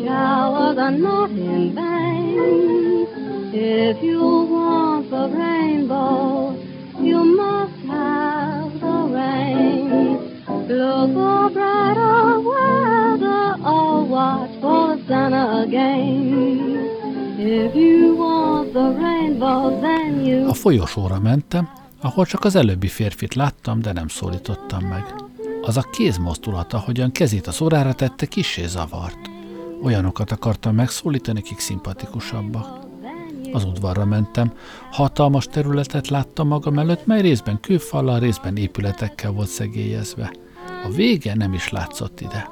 showers 0.06 0.78
are 0.78 0.92
not 0.92 1.30
in 1.32 1.76
vain. 1.76 1.93
If 3.54 4.02
you 4.02 4.48
want 4.50 5.10
the 5.10 5.30
rainbow, 5.30 6.56
you 7.02 7.24
must 7.36 7.86
have 7.88 8.80
the 8.80 8.98
rain. 9.14 10.18
Look 10.68 11.14
for 11.14 11.50
brighter 11.52 12.40
weather 12.40 13.58
or 13.64 14.06
watch 14.06 14.52
for 14.62 14.98
the 15.08 15.62
again. 15.64 16.74
If 17.38 17.76
you 17.76 18.16
want 18.16 18.74
the 18.74 18.94
rainbow, 19.00 19.80
then 19.82 20.26
you... 20.26 20.48
A 20.48 20.54
folyosóra 20.54 21.20
mentem, 21.20 21.70
ahol 22.02 22.26
csak 22.26 22.44
az 22.44 22.56
előbbi 22.56 22.88
férfit 22.88 23.36
láttam, 23.36 23.82
de 23.82 23.92
nem 23.92 24.08
szólítottam 24.08 24.84
meg. 24.84 25.06
Az 25.62 25.78
a 25.78 25.82
kézmozdulata, 25.92 26.80
hogyan 26.80 27.12
kezét 27.12 27.48
az 27.48 27.62
órára 27.62 27.94
tette, 27.94 28.26
kisé 28.26 28.66
zavart. 28.66 29.33
Olyanokat 29.84 30.32
akartam 30.32 30.76
megszólítani, 30.76 31.42
kik 31.42 31.60
szimpatikusabbak. 31.60 32.86
Az 33.52 33.64
udvarra 33.64 34.06
mentem. 34.06 34.54
Hatalmas 34.92 35.46
területet 35.46 36.08
láttam 36.08 36.48
magam 36.48 36.80
előtt, 36.80 37.06
mely 37.06 37.22
részben 37.22 37.60
kőfallal, 37.60 38.20
részben 38.20 38.58
épületekkel 38.58 39.32
volt 39.32 39.48
szegélyezve. 39.48 40.34
A 40.86 40.90
vége 40.90 41.36
nem 41.36 41.54
is 41.54 41.70
látszott 41.70 42.22
ide. 42.22 42.50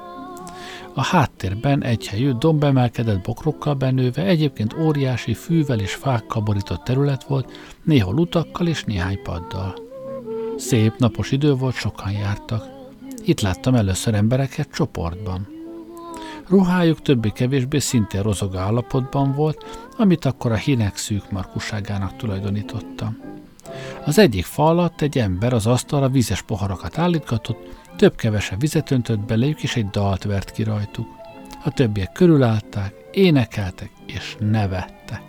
A 0.94 1.02
háttérben 1.02 1.82
egy 1.82 2.06
helyű 2.06 2.32
dombemelkedett 2.32 3.22
bokrokkal 3.22 3.74
benőve, 3.74 4.22
egyébként 4.22 4.76
óriási 4.80 5.34
fűvel 5.34 5.80
és 5.80 5.94
fákkal 5.94 6.42
borított 6.42 6.84
terület 6.84 7.24
volt, 7.24 7.52
néhol 7.82 8.18
utakkal 8.18 8.66
és 8.66 8.84
néhány 8.84 9.22
paddal. 9.22 9.74
Szép 10.56 10.94
napos 10.98 11.30
idő 11.30 11.54
volt, 11.54 11.74
sokan 11.74 12.12
jártak. 12.12 12.64
Itt 13.24 13.40
láttam 13.40 13.74
először 13.74 14.14
embereket 14.14 14.68
csoportban. 14.72 15.61
Ruhájuk 16.48 17.02
többé-kevésbé 17.02 17.78
szintén 17.78 18.22
rozog 18.22 18.56
állapotban 18.56 19.32
volt, 19.32 19.88
amit 19.98 20.24
akkor 20.24 20.52
a 20.52 20.56
hinek 20.56 20.96
szűk 20.96 21.30
markuságának 21.30 22.16
tulajdonítottam. 22.16 23.20
Az 24.04 24.18
egyik 24.18 24.44
fa 24.44 24.66
alatt 24.66 25.00
egy 25.00 25.18
ember 25.18 25.52
az 25.52 25.66
asztalra 25.66 26.08
vízes 26.08 26.42
poharakat 26.42 26.98
állítgatott, 26.98 27.80
több-kevesebb 27.96 28.60
vizet 28.60 28.90
öntött 28.90 29.18
beléjük, 29.18 29.62
és 29.62 29.76
egy 29.76 29.90
dalt 29.90 30.22
vert 30.22 30.50
ki 30.50 30.62
rajtuk. 30.62 31.08
A 31.64 31.70
többiek 31.70 32.12
körülállták, 32.12 32.94
énekeltek 33.12 33.90
és 34.06 34.36
nevettek. 34.38 35.22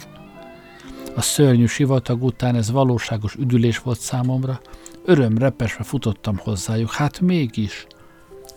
A 1.15 1.21
szörnyű 1.21 1.65
sivatag 1.65 2.23
után 2.23 2.55
ez 2.55 2.71
valóságos 2.71 3.35
üdülés 3.35 3.79
volt 3.79 3.99
számomra, 3.99 4.61
öröm 5.05 5.53
futottam 5.67 6.37
hozzájuk, 6.37 6.91
hát 6.91 7.19
mégis. 7.19 7.87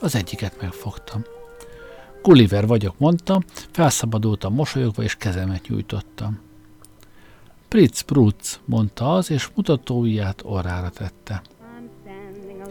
Az 0.01 0.15
egyiket 0.15 0.61
megfogtam. 0.61 1.25
Gulliver 2.27 2.67
vagyok, 2.67 2.99
mondtam, 2.99 3.43
felszabadultam 3.71 4.55
mosolyogva, 4.55 5.03
és 5.03 5.15
kezemet 5.15 5.69
nyújtottam. 5.69 6.39
Pritz 7.69 8.01
Prutz, 8.01 8.61
mondta 8.65 9.15
az, 9.15 9.31
és 9.31 9.49
mutatóujját 9.55 10.43
orrára 10.45 10.91
tette. 10.91 11.43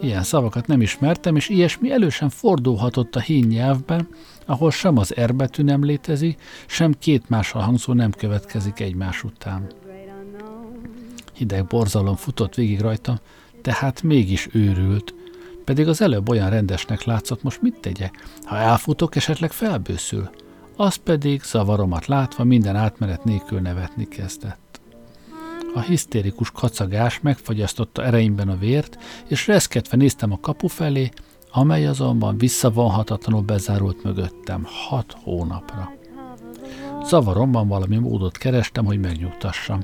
Ilyen 0.00 0.22
szavakat 0.22 0.66
nem 0.66 0.80
ismertem, 0.80 1.36
és 1.36 1.48
ilyesmi 1.48 1.90
elősen 1.90 2.28
fordulhatott 2.28 3.16
a 3.16 3.20
hín 3.20 3.46
nyelvben, 3.46 4.08
ahol 4.46 4.70
sem 4.70 4.98
az 4.98 5.14
R 5.20 5.34
betű 5.34 5.62
nem 5.62 5.84
létezik, 5.84 6.40
sem 6.66 6.94
két 6.98 7.28
mással 7.28 7.62
hangzó 7.62 7.92
nem 7.92 8.10
következik 8.10 8.80
egymás 8.80 9.24
után. 9.24 9.66
Hideg 11.32 11.66
borzalom 11.66 12.16
futott 12.16 12.54
végig 12.54 12.80
rajtam, 12.80 13.16
tehát 13.62 14.02
mégis 14.02 14.48
őrült, 14.52 15.14
pedig 15.66 15.88
az 15.88 16.00
előbb 16.00 16.28
olyan 16.28 16.50
rendesnek 16.50 17.04
látszott, 17.04 17.42
most 17.42 17.62
mit 17.62 17.80
tegyek? 17.80 18.26
Ha 18.44 18.56
elfutok, 18.56 19.16
esetleg 19.16 19.52
felbőszül. 19.52 20.30
Az 20.76 20.94
pedig, 20.94 21.42
zavaromat 21.42 22.06
látva, 22.06 22.44
minden 22.44 22.76
átmenet 22.76 23.24
nélkül 23.24 23.60
nevetni 23.60 24.08
kezdett. 24.08 24.80
A 25.74 25.80
hisztérikus 25.80 26.50
kacagás 26.50 27.20
megfagyasztotta 27.20 28.04
ereimben 28.04 28.48
a 28.48 28.56
vért, 28.56 28.98
és 29.28 29.46
reszketve 29.46 29.96
néztem 29.96 30.32
a 30.32 30.40
kapu 30.40 30.66
felé, 30.66 31.10
amely 31.52 31.86
azonban 31.86 32.38
visszavonhatatlanul 32.38 33.42
bezárult 33.42 34.02
mögöttem 34.02 34.66
hat 34.88 35.16
hónapra. 35.22 35.92
Zavaromban 37.04 37.68
valami 37.68 37.96
módot 37.96 38.36
kerestem, 38.36 38.84
hogy 38.84 39.00
megnyugtassam. 39.00 39.80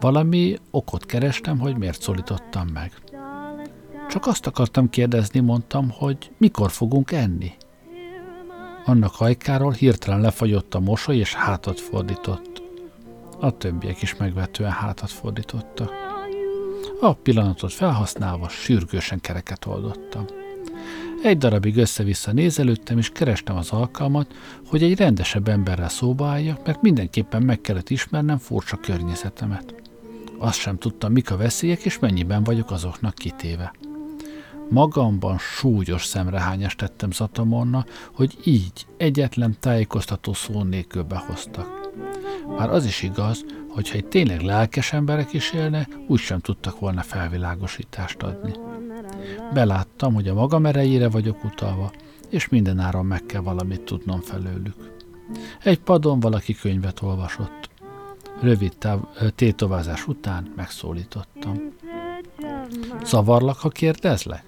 Valami 0.00 0.56
okot 0.70 1.06
kerestem, 1.06 1.58
hogy 1.58 1.76
miért 1.76 2.02
szólítottam 2.02 2.68
meg. 2.72 2.92
Csak 4.08 4.26
azt 4.26 4.46
akartam 4.46 4.90
kérdezni, 4.90 5.40
mondtam, 5.40 5.90
hogy 5.90 6.30
mikor 6.38 6.70
fogunk 6.70 7.12
enni. 7.12 7.52
Annak 8.84 9.14
hajkáról 9.14 9.72
hirtelen 9.72 10.20
lefagyott 10.20 10.74
a 10.74 10.80
mosoly, 10.80 11.16
és 11.16 11.34
hátat 11.34 11.80
fordított. 11.80 12.62
A 13.40 13.56
többiek 13.56 14.02
is 14.02 14.16
megvetően 14.16 14.70
hátat 14.70 15.10
fordítottak. 15.10 15.92
A 17.00 17.12
pillanatot 17.12 17.72
felhasználva 17.72 18.48
sürgősen 18.48 19.20
kereket 19.20 19.66
oldottam. 19.66 20.24
Egy 21.22 21.38
darabig 21.38 21.76
össze-vissza 21.76 22.32
nézelődtem, 22.32 22.98
és 22.98 23.10
kerestem 23.10 23.56
az 23.56 23.70
alkalmat, 23.70 24.34
hogy 24.66 24.82
egy 24.82 24.98
rendesebb 24.98 25.48
emberrel 25.48 25.88
szóba 25.88 26.26
álljak, 26.26 26.66
mert 26.66 26.82
mindenképpen 26.82 27.42
meg 27.42 27.60
kellett 27.60 27.90
ismernem 27.90 28.38
furcsa 28.38 28.76
környezetemet. 28.76 29.74
Azt 30.38 30.58
sem 30.58 30.78
tudtam, 30.78 31.12
mik 31.12 31.30
a 31.30 31.36
veszélyek, 31.36 31.84
és 31.84 31.98
mennyiben 31.98 32.44
vagyok 32.44 32.70
azoknak 32.70 33.14
kitéve. 33.14 33.72
Magamban 34.70 35.38
súlyos 35.38 36.04
szemrehányást 36.04 36.78
tettem 36.78 37.10
Zatamonna, 37.10 37.84
hogy 38.14 38.38
így 38.44 38.86
egyetlen 38.96 39.56
tájékoztató 39.60 40.32
szó 40.32 40.62
nélkül 40.62 41.02
behoztak. 41.02 41.90
Már 42.56 42.70
az 42.70 42.84
is 42.84 43.02
igaz, 43.02 43.44
hogy 43.68 43.90
ha 43.90 43.96
egy 43.96 44.06
tényleg 44.06 44.40
lelkes 44.40 44.92
emberek 44.92 45.32
is 45.32 45.52
élne, 45.52 45.88
úgysem 46.06 46.40
tudtak 46.40 46.80
volna 46.80 47.02
felvilágosítást 47.02 48.22
adni. 48.22 48.52
Beláttam, 49.52 50.14
hogy 50.14 50.28
a 50.28 50.34
magam 50.34 50.66
erejére 50.66 51.08
vagyok 51.08 51.44
utalva, 51.44 51.92
és 52.28 52.48
mindenáron 52.48 53.06
meg 53.06 53.26
kell 53.26 53.40
valamit 53.40 53.80
tudnom 53.80 54.20
felőlük. 54.20 54.96
Egy 55.62 55.80
padon 55.80 56.20
valaki 56.20 56.54
könyvet 56.54 57.02
olvasott. 57.02 57.70
Rövid 58.40 58.76
táv- 58.78 59.34
tétovázás 59.34 60.06
után 60.06 60.52
megszólítottam. 60.56 61.72
Zavarlak, 63.04 63.58
ha 63.58 63.68
kérdezlek? 63.68 64.47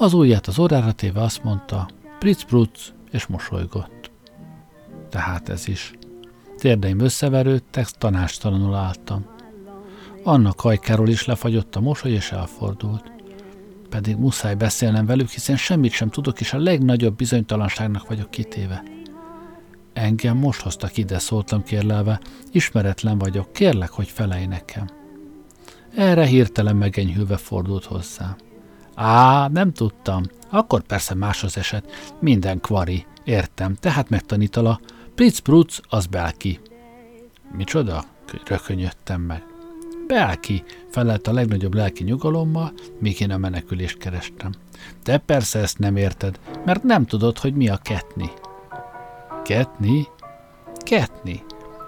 Az 0.00 0.12
ujját 0.12 0.46
az 0.46 0.58
órára 0.58 0.92
téve 0.92 1.22
azt 1.22 1.44
mondta, 1.44 1.88
pric 2.18 2.42
pruc, 2.42 2.92
és 3.10 3.26
mosolygott. 3.26 4.10
Tehát 5.10 5.48
ez 5.48 5.68
is. 5.68 5.92
Térdeim 6.56 7.00
összeverődtek, 7.00 7.86
tanástalanul 7.86 8.74
álltam. 8.74 9.26
Annak 10.22 10.60
hajkáról 10.60 11.08
is 11.08 11.24
lefagyott 11.24 11.76
a 11.76 11.80
mosoly, 11.80 12.10
és 12.10 12.32
elfordult. 12.32 13.12
Pedig 13.88 14.16
muszáj 14.16 14.54
beszélnem 14.54 15.06
velük, 15.06 15.28
hiszen 15.28 15.56
semmit 15.56 15.92
sem 15.92 16.08
tudok, 16.08 16.40
és 16.40 16.52
a 16.52 16.58
legnagyobb 16.58 17.16
bizonytalanságnak 17.16 18.08
vagyok 18.08 18.30
kitéve. 18.30 18.82
Engem 19.92 20.36
most 20.36 20.60
hoztak 20.60 20.96
ide, 20.96 21.18
szóltam 21.18 21.62
kérlelve. 21.62 22.20
Ismeretlen 22.52 23.18
vagyok, 23.18 23.52
kérlek, 23.52 23.90
hogy 23.90 24.08
felej 24.08 24.46
nekem. 24.46 24.88
Erre 25.94 26.24
hirtelen 26.26 26.76
megenyhülve 26.76 27.36
fordult 27.36 27.84
hozzám. 27.84 28.36
Á, 29.02 29.48
nem 29.48 29.72
tudtam. 29.72 30.22
Akkor 30.48 30.82
persze 30.82 31.14
más 31.14 31.42
az 31.42 31.56
eset. 31.56 32.12
Minden 32.18 32.60
kvari. 32.60 33.06
Értem, 33.24 33.74
tehát 33.74 34.08
megtanítala. 34.08 34.80
Pritz 35.14 35.38
Prutz, 35.38 35.80
az 35.88 36.06
Belki. 36.06 36.60
Micsoda? 37.56 38.04
Rökönyödtem 38.46 39.20
meg. 39.20 39.42
Belki, 40.06 40.64
felelt 40.90 41.26
a 41.26 41.32
legnagyobb 41.32 41.74
lelki 41.74 42.04
nyugalommal, 42.04 42.72
míg 42.98 43.20
én 43.20 43.30
a 43.30 43.36
menekülést 43.36 43.98
kerestem. 43.98 44.52
De 45.04 45.18
persze 45.18 45.58
ezt 45.58 45.78
nem 45.78 45.96
érted, 45.96 46.40
mert 46.64 46.82
nem 46.82 47.06
tudod, 47.06 47.38
hogy 47.38 47.54
mi 47.54 47.68
a 47.68 47.76
ketni. 47.76 48.30
Ketni? 49.44 50.06
Ketni. 50.76 51.42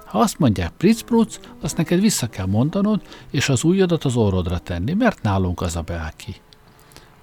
Ha 0.07 0.19
azt 0.19 0.39
mondják 0.39 0.73
Pritzprutz, 0.77 1.41
azt 1.61 1.77
neked 1.77 2.01
vissza 2.01 2.29
kell 2.29 2.47
mondanod, 2.47 3.03
és 3.31 3.49
az 3.49 3.65
ujjadat 3.65 4.05
az 4.05 4.17
orrodra 4.17 4.59
tenni, 4.59 4.93
mert 4.93 5.23
nálunk 5.23 5.61
az 5.61 5.77
a 5.77 5.83
belki. 5.83 6.37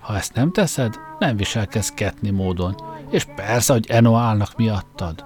Ha 0.10 0.16
ezt 0.16 0.34
nem 0.34 0.52
teszed, 0.52 0.96
nem 1.20 1.38
viselkedsz 1.38 1.90
ketni 1.90 2.30
módon, 2.30 2.76
és 3.10 3.26
persze, 3.36 3.74
hogy 3.74 3.90
enoálnak 3.90 4.58
miattad. 4.58 5.26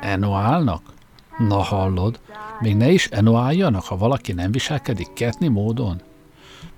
Enoálnak? 0.00 0.82
Na 1.38 1.58
hallod, 1.58 2.20
még 2.60 2.76
ne 2.76 2.90
is 2.90 3.06
enoáljanak, 3.06 3.84
ha 3.84 3.96
valaki 3.96 4.32
nem 4.32 4.50
viselkedik 4.50 5.12
ketni 5.12 5.48
módon? 5.48 6.02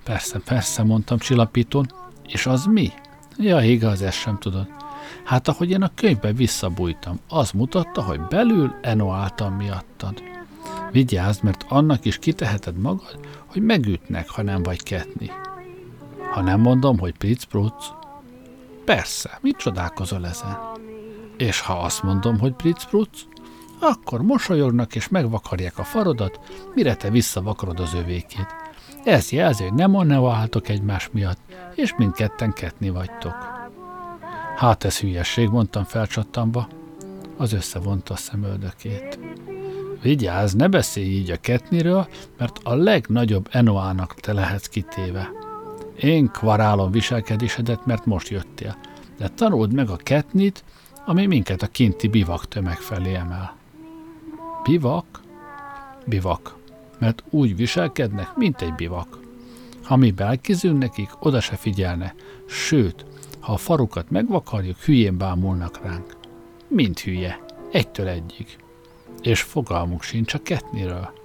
Persze, 0.04 0.38
persze, 0.38 0.82
mondtam 0.82 1.18
csillapítón. 1.18 1.92
És 2.26 2.46
az 2.46 2.64
mi? 2.64 2.92
Ja, 3.36 3.60
igaz, 3.60 4.02
ezt 4.02 4.18
sem 4.18 4.38
tudod. 4.38 4.66
Hát 5.24 5.48
ahogy 5.48 5.70
én 5.70 5.82
a 5.82 5.90
könyvbe 5.94 6.32
visszabújtam, 6.32 7.20
az 7.28 7.50
mutatta, 7.50 8.02
hogy 8.02 8.20
belül 8.20 8.74
enoáltam 8.80 9.54
miattad. 9.54 10.22
Vigyázz, 10.90 11.40
mert 11.40 11.64
annak 11.68 12.04
is 12.04 12.18
kiteheted 12.18 12.78
magad, 12.78 13.18
hogy 13.46 13.62
megütnek, 13.62 14.28
ha 14.28 14.42
nem 14.42 14.62
vagy 14.62 14.82
ketni. 14.82 15.30
Ha 16.30 16.40
nem 16.42 16.60
mondom, 16.60 16.98
hogy 16.98 17.16
pricpruc, 17.16 17.86
persze, 18.84 19.38
mit 19.42 19.56
csodálkozol 19.56 20.26
ezen? 20.26 20.58
És 21.36 21.60
ha 21.60 21.72
azt 21.72 22.02
mondom, 22.02 22.38
hogy 22.38 22.52
pricpruc, 22.52 23.20
akkor 23.80 24.22
mosolyognak 24.22 24.94
és 24.94 25.08
megvakarják 25.08 25.78
a 25.78 25.84
farodat, 25.84 26.40
mire 26.74 26.94
te 26.94 27.10
visszavakarod 27.10 27.80
az 27.80 27.94
övékét. 27.94 28.46
Ez 29.04 29.30
jelzi, 29.30 29.62
hogy 29.62 29.74
nem 29.74 29.94
anneváltok 29.94 30.68
egymás 30.68 31.08
miatt, 31.12 31.40
és 31.74 31.94
mindketten 31.96 32.52
ketni 32.52 32.90
vagytok. 32.90 33.36
Hát 34.56 34.84
ez 34.84 34.98
hülyesség, 34.98 35.48
mondtam 35.48 35.84
felcsattanva. 35.84 36.68
Az 37.36 37.52
összevonta 37.52 38.14
a 38.14 38.16
szemöldökét. 38.16 39.18
Vigyázz, 40.02 40.54
ne 40.54 40.68
beszélj 40.68 41.06
így 41.06 41.30
a 41.30 41.36
ketniről, 41.36 42.08
mert 42.38 42.58
a 42.62 42.74
legnagyobb 42.74 43.48
Enoának 43.50 44.14
te 44.14 44.32
lehetsz 44.32 44.66
kitéve. 44.66 45.30
Én 46.00 46.30
kvarálom 46.30 46.90
viselkedésedet, 46.90 47.86
mert 47.86 48.06
most 48.06 48.28
jöttél. 48.28 48.76
De 49.18 49.28
tanuld 49.28 49.72
meg 49.72 49.90
a 49.90 49.96
ketnit, 49.96 50.64
ami 51.06 51.26
minket 51.26 51.62
a 51.62 51.66
kinti 51.66 52.08
bivak 52.08 52.48
tömeg 52.48 52.76
felé 52.76 53.14
emel. 53.14 53.56
Bivak? 54.62 55.20
Bivak. 56.06 56.56
Mert 56.98 57.22
úgy 57.30 57.56
viselkednek, 57.56 58.36
mint 58.36 58.60
egy 58.60 58.74
bivak. 58.74 59.18
Ha 59.84 59.96
mi 59.96 60.10
belkizünk 60.10 60.78
nekik, 60.78 61.10
oda 61.18 61.40
se 61.40 61.56
figyelne. 61.56 62.14
Sőt, 62.46 63.04
ha 63.40 63.52
a 63.52 63.56
farukat 63.56 64.10
megvakarjuk, 64.10 64.78
hülyén 64.78 65.18
bámulnak 65.18 65.80
ránk. 65.82 66.16
Mint 66.68 67.00
hülye. 67.00 67.40
Egytől 67.70 68.08
egyig. 68.08 68.56
És 69.22 69.42
fogalmuk 69.42 70.02
sincs 70.02 70.34
a 70.34 70.42
ketniről. 70.42 71.17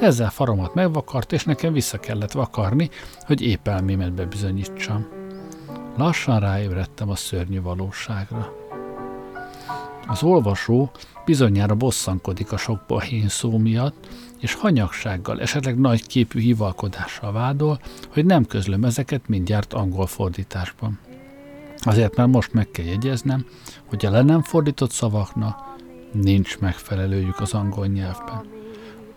Ezzel 0.00 0.30
faromat 0.30 0.74
megvakart, 0.74 1.32
és 1.32 1.44
nekem 1.44 1.72
vissza 1.72 1.98
kellett 1.98 2.32
vakarni, 2.32 2.90
hogy 3.20 3.40
épp 3.42 3.68
elmémet 3.68 4.12
bebizonyítsam. 4.12 5.06
Lassan 5.96 6.40
ráébredtem 6.40 7.10
a 7.10 7.14
szörnyű 7.14 7.62
valóságra. 7.62 8.52
Az 10.06 10.22
olvasó 10.22 10.90
bizonyára 11.24 11.74
bosszankodik 11.74 12.52
a 12.52 12.56
sok 12.56 12.80
bohén 12.86 13.28
szó 13.28 13.58
miatt, 13.58 14.06
és 14.40 14.54
hanyagsággal, 14.54 15.40
esetleg 15.40 15.78
nagy 15.78 16.06
képű 16.06 16.40
hivalkodással 16.40 17.32
vádol, 17.32 17.80
hogy 18.12 18.24
nem 18.24 18.44
közlöm 18.44 18.84
ezeket 18.84 19.28
mindjárt 19.28 19.72
angol 19.72 20.06
fordításban. 20.06 20.98
Azért 21.78 22.16
már 22.16 22.26
most 22.26 22.52
meg 22.52 22.70
kell 22.70 22.84
jegyeznem, 22.84 23.46
hogy 23.84 24.06
a 24.06 24.10
le 24.10 24.22
nem 24.22 24.42
fordított 24.42 24.90
szavaknak 24.90 25.74
nincs 26.12 26.58
megfelelőjük 26.58 27.40
az 27.40 27.54
angol 27.54 27.86
nyelvben. 27.86 28.46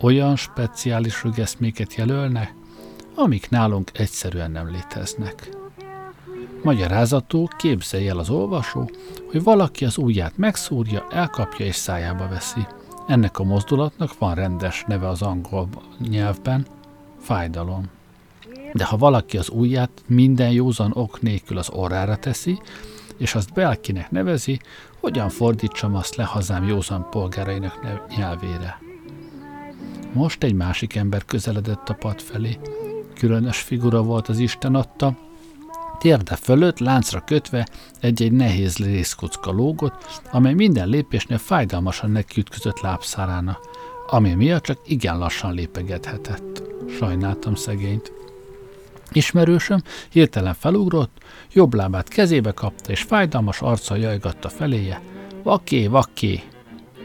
Olyan 0.02 0.36
speciális 0.36 1.24
rügeszméket 1.24 1.94
jelölnek, 1.94 2.54
amik 3.16 3.50
nálunk 3.50 3.92
egyszerűen 3.94 4.52
nem 4.52 4.72
léteznek. 4.72 5.50
Magyarázatú 6.64 7.48
képzelje 7.58 8.10
el 8.12 8.18
az 8.18 8.30
olvasó, 8.30 8.90
hogy 9.32 9.44
valaki 9.44 9.86
az 9.86 9.98
ujját 9.98 10.38
megszúrja, 10.38 11.08
elkapja 11.10 11.66
és 11.66 11.76
szájába 11.76 12.28
veszi. 12.28 12.68
Ennek 13.08 13.40
a 13.40 13.44
mozdulatnak 13.44 14.18
van 14.18 14.36
rendes 14.36 14.84
neve 14.88 15.08
az 15.08 15.22
angol 15.22 15.70
nyelvben, 16.10 16.66
fájdalom. 17.22 17.90
De 18.74 18.86
ha 18.86 18.98
valaki 18.98 19.38
az 19.38 19.50
ujját 19.50 20.04
minden 20.08 20.52
józan 20.52 20.92
ok 20.96 21.22
nélkül 21.22 21.58
az 21.58 21.70
orrára 21.70 22.16
teszi, 22.16 22.62
és 23.18 23.36
azt 23.36 23.54
belkinek 23.54 24.12
nevezi, 24.12 24.60
hogyan 25.00 25.30
fordítsam 25.30 25.96
azt 25.96 26.16
le 26.16 26.24
hazám 26.24 26.68
józan 26.68 27.08
polgárainak 27.10 28.08
nyelvére. 28.18 28.89
Most 30.14 30.44
egy 30.44 30.54
másik 30.54 30.96
ember 30.96 31.26
közeledett 31.26 31.90
a 31.90 31.94
pad 31.94 32.22
felé. 32.22 32.60
Különös 33.14 33.58
figura 33.58 34.02
volt 34.02 34.28
az 34.28 34.40
Isten 34.40 34.76
adta, 34.76 35.18
térde 36.00 36.36
fölött 36.36 36.80
láncra 36.80 37.24
kötve 37.24 37.68
egy-egy 38.00 38.32
nehéz 38.32 38.78
részkocka 38.78 39.52
lógott, 39.52 40.22
amely 40.32 40.54
minden 40.54 40.88
lépésnél 40.88 41.38
fájdalmasan 41.38 42.12
nekiütközött 42.12 42.80
lábszárána, 42.80 43.58
ami 44.08 44.34
miatt 44.34 44.64
csak 44.64 44.80
igen 44.86 45.18
lassan 45.18 45.54
lépegethetett. 45.54 46.64
Sajnáltam 46.98 47.56
szegényt. 47.56 48.12
Ismerősöm 49.12 49.82
hirtelen 50.10 50.54
felugrott, 50.54 51.18
jobb 51.54 51.74
lábát 51.74 52.08
kezébe 52.08 52.52
kapta, 52.52 52.92
és 52.92 53.02
fájdalmas 53.02 53.62
arccal 53.62 53.98
jajgatta 53.98 54.50
feléje. 54.50 55.02
Vaké, 55.44 55.88
vaké! 55.88 56.44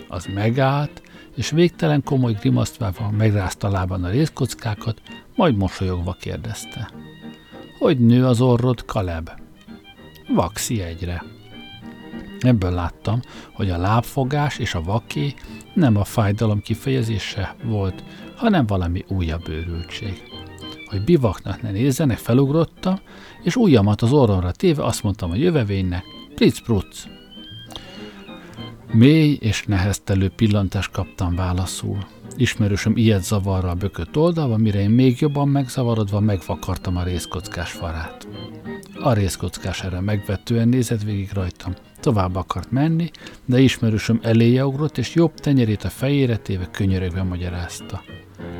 Az 0.09 0.27
megállt, 0.35 1.03
és 1.35 1.51
végtelen 1.51 2.03
komoly 2.03 2.33
grimasztvával 2.33 3.11
megrázta 3.11 3.69
lábán 3.69 4.05
a 4.05 4.11
részkockákat, 4.11 5.03
majd 5.37 5.57
mosolyogva 5.57 6.17
kérdezte. 6.21 6.91
Hogy 7.79 7.99
nő 7.99 8.27
az 8.27 8.41
orrod, 8.41 8.85
Kaleb? 8.85 9.31
Vaxi 10.29 10.81
egyre. 10.81 11.25
Ebből 12.41 12.71
láttam, 12.71 13.21
hogy 13.53 13.71
a 13.71 13.79
lábfogás 13.79 14.59
és 14.59 14.75
a 14.75 14.83
vaké 14.83 15.35
nem 15.75 15.97
a 15.97 16.05
fájdalom 16.05 16.61
kifejezése 16.61 17.57
volt, 17.65 18.05
hanem 18.37 18.67
valami 18.67 19.05
újabb 19.09 19.49
őrültség. 19.49 20.23
Hogy 20.91 21.05
bivaknak 21.05 21.63
ne 21.63 21.71
nézzenek, 21.71 22.19
felugrottam, 22.19 22.99
és 23.43 23.57
ujjamat 23.57 24.03
az 24.03 24.13
orromra 24.13 24.53
téve 24.53 24.85
azt 24.85 25.03
mondtam 25.03 25.31
a 25.31 25.37
jövevénynek, 25.37 26.05
pruc. 26.65 27.14
Mély 28.97 29.39
és 29.41 29.65
neheztelő 29.65 30.29
pillantást 30.29 30.91
kaptam 30.91 31.35
válaszul. 31.35 31.99
Ismerősöm 32.37 32.97
ilyet 32.97 33.25
zavarral 33.25 33.75
bökött 33.75 34.17
oldalba, 34.17 34.57
mire 34.57 34.81
én 34.81 34.91
még 34.91 35.21
jobban 35.21 35.49
megzavarodva 35.49 36.21
megvakartam 36.21 36.97
a 36.97 37.03
részkockás 37.03 37.73
farát. 37.73 38.29
A 39.01 39.13
részkockás 39.13 39.83
erre 39.83 40.01
megvetően 40.01 40.69
nézett 40.69 41.03
végig 41.03 41.31
rajtam. 41.33 41.75
Tovább 42.01 42.35
akart 42.35 42.71
menni, 42.71 43.11
de 43.45 43.61
ismerősöm 43.61 44.21
eléje 44.23 44.67
ugrott, 44.67 44.99
és 44.99 45.15
jobb 45.15 45.35
tenyerét 45.35 45.85
a 45.85 45.89
fejére 45.89 46.37
téve 46.37 46.69
könyörögve 46.71 47.23
magyarázta. 47.23 48.03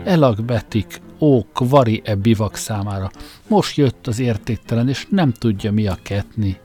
Elag 0.05 0.45
betik, 0.45 1.01
ó, 1.19 1.43
kvari 1.43 2.03
e 2.05 2.15
bivak 2.15 2.57
számára. 2.57 3.11
Most 3.49 3.77
jött 3.77 4.07
az 4.07 4.19
értéktelen, 4.19 4.89
és 4.89 5.07
nem 5.11 5.33
tudja 5.33 5.73
mi 5.73 5.87
a 5.87 5.99
ketni. 6.03 6.57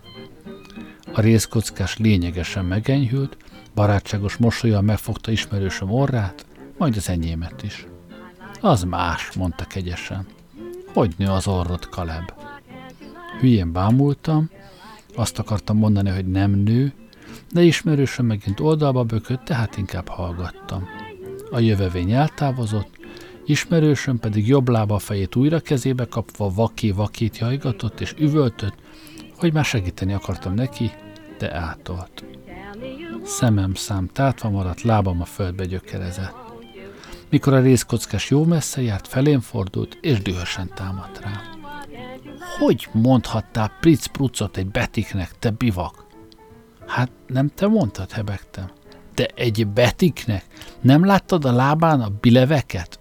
A 1.14 1.22
részkockás 1.22 1.98
lényegesen 1.98 2.66
megenyhült, 2.66 3.38
barátságos 3.80 4.38
mosolyan 4.38 4.84
megfogta 4.84 5.32
ismerősöm 5.32 5.92
orrát, 5.92 6.46
majd 6.78 6.96
az 6.96 7.10
enyémet 7.10 7.64
is. 7.64 7.88
Az 8.62 8.84
más, 8.84 9.32
mondta 9.32 9.66
kegyesen. 9.66 10.26
Hogy 10.94 11.14
nő 11.18 11.28
az 11.28 11.48
orrod, 11.48 11.90
Kaleb? 11.90 12.34
Hülyén 13.40 13.72
bámultam, 13.72 14.50
azt 15.16 15.40
akartam 15.40 15.78
mondani, 15.78 16.10
hogy 16.10 16.28
nem 16.28 16.52
nő, 16.52 16.94
de 17.52 17.62
ismerősöm 17.62 18.26
megint 18.26 18.60
oldalba 18.60 19.04
bökött, 19.04 19.44
tehát 19.44 19.78
inkább 19.78 20.08
hallgattam. 20.08 20.88
A 21.52 21.60
jövevény 21.60 22.12
eltávozott, 22.12 22.98
ismerősöm 23.46 24.20
pedig 24.20 24.48
jobb 24.48 24.70
lába 24.70 24.98
fejét 24.98 25.36
újra 25.36 25.60
kezébe 25.60 26.06
kapva 26.06 26.50
vaki-vakit 26.50 27.38
jajgatott 27.38 28.00
és 28.00 28.14
üvöltött, 28.18 28.76
hogy 29.38 29.54
már 29.54 29.66
segíteni 29.66 30.14
akartam 30.14 30.54
neki, 30.54 30.92
de 31.38 31.56
átolt. 31.56 32.24
Szemem 33.30 33.74
szám 33.74 34.08
tátva 34.08 34.50
maradt, 34.50 34.82
lábam 34.82 35.22
a 35.22 35.26
földbe 35.26 35.66
gyökerezett. 35.66 36.36
Mikor 37.30 37.54
a 37.54 37.60
részkockás 37.60 38.30
jó 38.30 38.44
messze 38.44 38.82
járt, 38.82 39.08
felén 39.08 39.42
fordult, 39.42 39.98
és 40.02 40.22
dühösen 40.22 40.72
támadt 40.76 41.20
rá. 41.20 41.42
Hogy 42.58 42.88
mondhattál 42.92 43.72
pric 43.80 44.06
prucot 44.06 44.58
egy 44.58 44.68
betiknek, 44.68 45.40
te 45.40 45.50
bivak? 45.50 46.06
Hát 46.88 47.12
nem 47.28 47.52
te 47.56 47.68
mondtad, 47.68 48.12
hebegtem. 48.12 48.72
De 49.16 49.26
egy 49.26 49.68
betiknek? 49.68 50.46
Nem 50.82 51.06
láttad 51.06 51.46
a 51.46 51.52
lábán 51.52 52.02
a 52.02 52.10
bileveket? 52.22 53.00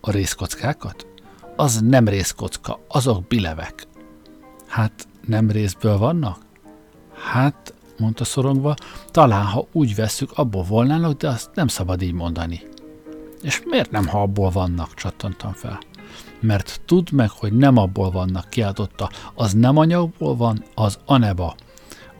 A 0.00 0.10
részkockákat? 0.10 1.06
Az 1.56 1.80
nem 1.80 2.08
részkocka, 2.08 2.80
azok 2.88 3.26
bilevek. 3.26 3.86
Hát 4.66 5.08
nem 5.26 5.50
részből 5.50 5.98
vannak? 5.98 6.38
Hát, 7.14 7.74
mondta 7.98 8.24
szorongva, 8.24 8.74
talán 9.10 9.44
ha 9.44 9.66
úgy 9.72 9.94
vesszük, 9.94 10.30
abból 10.34 10.62
volnának, 10.62 11.16
de 11.16 11.28
azt 11.28 11.50
nem 11.54 11.68
szabad 11.68 12.02
így 12.02 12.12
mondani. 12.12 12.60
És 13.42 13.62
miért 13.64 13.90
nem, 13.90 14.06
ha 14.06 14.22
abból 14.22 14.50
vannak, 14.50 14.94
csattantam 14.94 15.52
fel. 15.52 15.78
Mert 16.40 16.80
tudd 16.84 17.08
meg, 17.12 17.30
hogy 17.30 17.52
nem 17.52 17.76
abból 17.76 18.10
vannak, 18.10 18.48
kiáltotta. 18.48 19.10
Az 19.34 19.52
nem 19.52 19.76
anyagból 19.76 20.36
van, 20.36 20.64
az 20.74 20.98
aneba. 21.04 21.54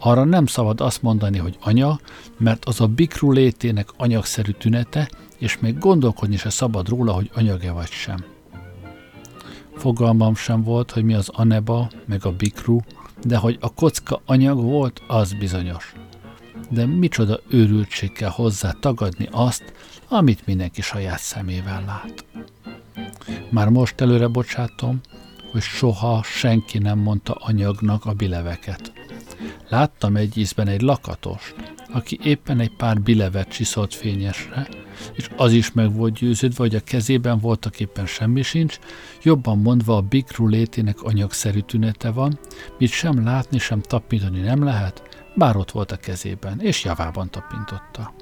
Arra 0.01 0.25
nem 0.25 0.47
szabad 0.47 0.81
azt 0.81 1.03
mondani, 1.03 1.39
hogy 1.39 1.57
anya, 1.61 2.01
mert 2.39 2.65
az 2.65 2.81
a 2.81 2.87
bikru 2.87 3.33
létének 3.33 3.89
anyagszerű 3.97 4.51
tünete, 4.51 5.11
és 5.39 5.59
még 5.59 5.79
gondolkodni 5.79 6.37
se 6.37 6.51
szabad 6.51 6.89
róla, 6.89 7.13
hogy 7.13 7.31
anyag-e 7.35 7.73
vagy 7.73 7.91
sem. 7.91 8.25
Fogalmam 9.77 10.35
sem 10.35 10.63
volt, 10.63 10.91
hogy 10.91 11.05
mi 11.05 11.15
az 11.15 11.29
aneba, 11.29 11.91
meg 12.07 12.25
a 12.25 12.33
bikru, 12.33 12.81
de 13.25 13.37
hogy 13.37 13.57
a 13.61 13.75
kocka 13.75 14.21
anyag 14.25 14.63
volt, 14.63 15.03
az 15.07 15.33
bizonyos. 15.33 15.95
De 16.71 16.87
micsoda 16.87 17.41
őrültség 17.49 18.13
kell 18.13 18.31
hozzá 18.31 18.71
tagadni 18.81 19.29
azt, 19.31 19.73
amit 20.09 20.47
mindenki 20.47 20.83
saját 20.83 21.21
szemével 21.21 21.85
lát. 21.87 22.25
Már 23.51 23.69
most 23.69 24.01
előre 24.01 24.27
bocsátom, 24.27 25.01
hogy 25.53 25.63
soha 25.63 26.23
senki 26.23 26.79
nem 26.79 26.99
mondta 26.99 27.33
anyagnak 27.33 28.05
a 28.05 28.13
bileveket. 28.13 28.93
Láttam 29.69 30.17
egy 30.17 30.39
ízben 30.39 30.69
egy 30.69 30.81
lakatost, 30.81 31.55
aki 31.93 32.19
éppen 32.23 32.61
egy 32.61 32.77
pár 32.77 33.01
bilevet 33.01 33.49
csiszolt 33.49 33.95
fényesre, 33.95 34.69
és 35.15 35.29
az 35.37 35.53
is 35.53 35.73
meg 35.73 35.95
volt 35.95 36.13
győződve, 36.13 36.63
hogy 36.63 36.75
a 36.75 36.81
kezében 36.81 37.39
voltak 37.39 37.81
éppen 37.81 38.07
semmi 38.07 38.43
sincs, 38.43 38.79
jobban 39.23 39.59
mondva 39.59 39.97
a 39.97 40.01
bikru 40.01 40.47
létének 40.47 41.03
anyagszerű 41.03 41.61
tünete 41.61 42.11
van, 42.11 42.39
mit 42.79 42.91
sem 42.91 43.25
látni, 43.25 43.59
sem 43.59 43.81
tapintani 43.81 44.41
nem 44.41 44.65
lehet, 44.65 45.03
bár 45.35 45.57
ott 45.57 45.71
volt 45.71 45.93
a 45.93 45.97
kezében, 45.97 46.61
és 46.61 46.85
javában 46.85 47.31
tapintotta. 47.31 48.13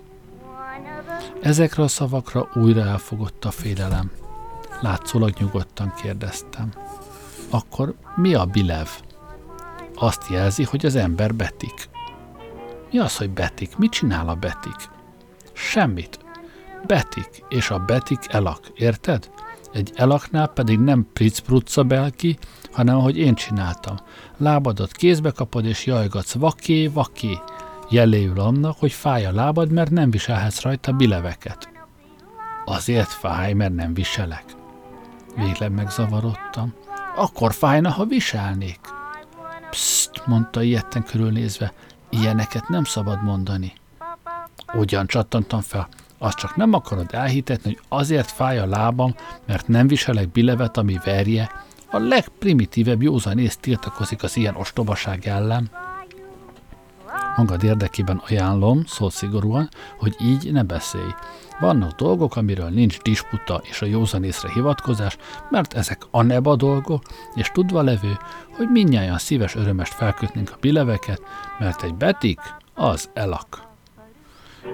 Ezekre 1.42 1.82
a 1.82 1.88
szavakra 1.88 2.48
újra 2.54 2.80
elfogott 2.80 3.44
a 3.44 3.50
félelem. 3.50 4.10
Látszólag 4.80 5.34
nyugodtan 5.38 5.92
kérdeztem. 6.02 6.72
Akkor 7.50 7.94
mi 8.16 8.34
a 8.34 8.44
bilev? 8.44 8.88
Azt 9.94 10.22
jelzi, 10.30 10.64
hogy 10.64 10.86
az 10.86 10.94
ember 10.94 11.34
betik. 11.34 11.88
Mi 12.90 12.98
az, 12.98 13.16
hogy 13.16 13.30
betik? 13.30 13.76
Mit 13.76 13.90
csinál 13.90 14.28
a 14.28 14.34
betik? 14.34 14.76
Semmit. 15.52 16.18
Betik, 16.86 17.44
és 17.48 17.70
a 17.70 17.78
Betik 17.78 18.20
elak, 18.28 18.60
érted? 18.74 19.30
Egy 19.72 19.92
elaknál 19.94 20.48
pedig 20.48 20.78
nem 20.78 21.06
pricprucca 21.12 21.82
belki, 21.82 22.38
hanem 22.72 22.96
ahogy 22.96 23.18
én 23.18 23.34
csináltam. 23.34 23.96
Lábadat 24.36 24.92
kézbe 24.92 25.30
kapod, 25.30 25.64
és 25.64 25.86
jajgatsz 25.86 26.34
vaké, 26.34 26.86
vaké. 26.86 27.38
Jeléül 27.90 28.40
annak, 28.40 28.78
hogy 28.78 28.92
fáj 28.92 29.26
a 29.26 29.32
lábad, 29.32 29.70
mert 29.70 29.90
nem 29.90 30.10
viselhetsz 30.10 30.60
rajta 30.60 30.92
bileveket. 30.92 31.68
Azért 32.64 33.08
fáj, 33.08 33.52
mert 33.52 33.74
nem 33.74 33.94
viselek. 33.94 34.44
Végleg 35.36 35.72
megzavarodtam. 35.72 36.74
Akkor 37.16 37.52
fájna, 37.52 37.90
ha 37.90 38.04
viselnék. 38.04 38.80
Psst, 39.70 40.26
mondta 40.26 40.62
ilyetten 40.62 41.02
körülnézve, 41.02 41.72
ilyeneket 42.10 42.68
nem 42.68 42.84
szabad 42.84 43.22
mondani. 43.22 43.72
Ugyan 44.74 45.06
csattantam 45.06 45.60
fel, 45.60 45.88
azt 46.18 46.38
csak 46.38 46.56
nem 46.56 46.72
akarod 46.72 47.08
elhitetni, 47.10 47.72
hogy 47.72 47.82
azért 47.88 48.30
fáj 48.30 48.58
a 48.58 48.66
lábam, 48.66 49.14
mert 49.46 49.68
nem 49.68 49.86
viselek 49.86 50.28
bilevet, 50.28 50.76
ami 50.76 50.98
verje. 51.04 51.50
A 51.90 51.98
legprimitívebb 51.98 53.02
józanész 53.02 53.56
tiltakozik 53.56 54.22
az 54.22 54.36
ilyen 54.36 54.56
ostobaság 54.56 55.26
ellen. 55.26 55.70
Magad 57.36 57.62
érdekében 57.62 58.22
ajánlom, 58.28 58.84
szól 58.86 59.10
szigorúan, 59.10 59.68
hogy 59.98 60.16
így 60.20 60.52
ne 60.52 60.62
beszélj. 60.62 61.10
Vannak 61.60 61.92
dolgok, 61.92 62.36
amiről 62.36 62.68
nincs 62.68 63.00
disputa 63.00 63.60
és 63.64 63.82
a 63.82 63.86
józanészre 63.86 64.52
hivatkozás, 64.52 65.16
mert 65.50 65.74
ezek 65.74 66.02
a 66.10 66.22
neba 66.22 66.56
dolgok, 66.56 67.02
és 67.34 67.50
tudva 67.52 67.82
levő, 67.82 68.18
hogy 68.56 68.68
minnyáján 68.70 69.18
szíves 69.18 69.54
örömest 69.54 69.94
felkötnénk 69.94 70.50
a 70.50 70.58
bileveket, 70.60 71.20
mert 71.58 71.82
egy 71.82 71.94
betik 71.94 72.40
az 72.74 73.10
elak. 73.14 73.65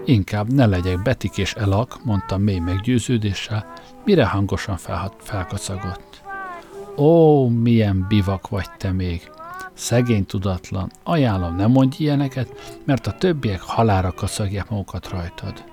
Inkább 0.04 0.52
ne 0.52 0.66
legyek 0.66 1.02
betik 1.02 1.38
és 1.38 1.54
elak, 1.54 2.04
mondta 2.04 2.36
mély 2.36 2.58
meggyőződéssel, 2.58 3.72
mire 4.04 4.26
hangosan 4.26 4.76
fel, 4.76 5.12
felkacagott. 5.18 6.22
Ó, 6.96 7.48
milyen 7.48 8.04
bivak 8.08 8.48
vagy 8.48 8.70
te 8.76 8.92
még! 8.92 9.30
Szegény 9.74 10.26
tudatlan, 10.26 10.90
ajánlom, 11.02 11.56
ne 11.56 11.66
mondj 11.66 12.02
ilyeneket, 12.02 12.80
mert 12.84 13.06
a 13.06 13.12
többiek 13.12 13.60
halára 13.60 14.12
kacagják 14.12 14.70
magukat 14.70 15.08
rajtad. 15.08 15.64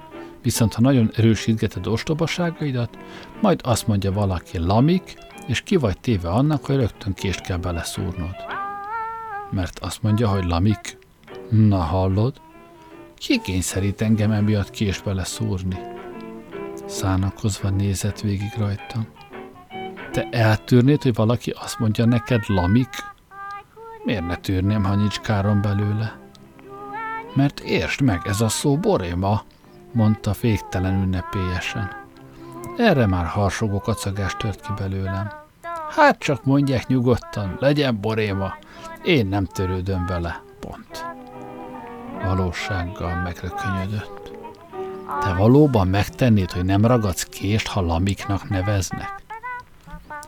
Viszont 0.41 0.73
ha 0.73 0.81
nagyon 0.81 1.11
erősítgeted 1.15 1.87
ostobaságaidat, 1.87 2.97
majd 3.41 3.61
azt 3.63 3.87
mondja 3.87 4.11
valaki 4.11 4.57
lamik, 4.57 5.17
és 5.47 5.61
ki 5.61 5.75
vagy 5.75 5.99
téve 5.99 6.29
annak, 6.29 6.65
hogy 6.65 6.75
rögtön 6.75 7.13
kést 7.13 7.41
kell 7.41 7.57
beleszúrnod. 7.57 8.35
Mert 9.51 9.79
azt 9.79 10.01
mondja, 10.03 10.27
hogy 10.27 10.45
lamik. 10.45 10.97
Na 11.49 11.77
hallod? 11.77 12.41
Ki 13.19 13.39
kényszerít 13.41 14.01
engem 14.01 14.31
emiatt 14.31 14.69
kést 14.69 15.03
beleszúrni? 15.03 15.79
Szánakozva 16.85 17.69
nézett 17.69 18.19
végig 18.19 18.53
rajtam. 18.57 19.07
Te 20.11 20.27
eltűrnéd, 20.31 21.01
hogy 21.01 21.13
valaki 21.13 21.53
azt 21.59 21.79
mondja 21.79 22.05
neked 22.05 22.43
lamik? 22.47 22.89
Miért 24.03 24.27
ne 24.27 24.35
tűrném, 24.35 24.83
ha 24.83 24.95
nincs 24.95 25.19
károm 25.19 25.61
belőle? 25.61 26.19
Mert 27.33 27.59
értsd 27.59 28.01
meg, 28.01 28.21
ez 28.25 28.41
a 28.41 28.49
szó 28.49 28.77
boréma, 28.77 29.43
mondta 29.91 30.33
féktelen 30.33 31.03
ünnepélyesen. 31.03 31.91
Erre 32.77 33.05
már 33.05 33.25
harsogó 33.25 33.79
kacagás 33.79 34.35
tört 34.37 34.61
ki 34.61 34.71
belőlem. 34.77 35.31
Hát 35.89 36.19
csak 36.19 36.45
mondják 36.45 36.87
nyugodtan, 36.87 37.57
legyen 37.59 38.01
boréma, 38.01 38.53
én 39.03 39.27
nem 39.27 39.45
törődöm 39.45 40.05
vele, 40.05 40.43
pont. 40.59 41.08
Valósággal 42.23 43.21
megrökönyödött. 43.21 44.31
Te 45.21 45.33
valóban 45.33 45.87
megtennéd, 45.87 46.51
hogy 46.51 46.65
nem 46.65 46.85
ragadsz 46.85 47.23
kést, 47.23 47.67
ha 47.67 47.81
lamiknak 47.81 48.49
neveznek? 48.49 49.23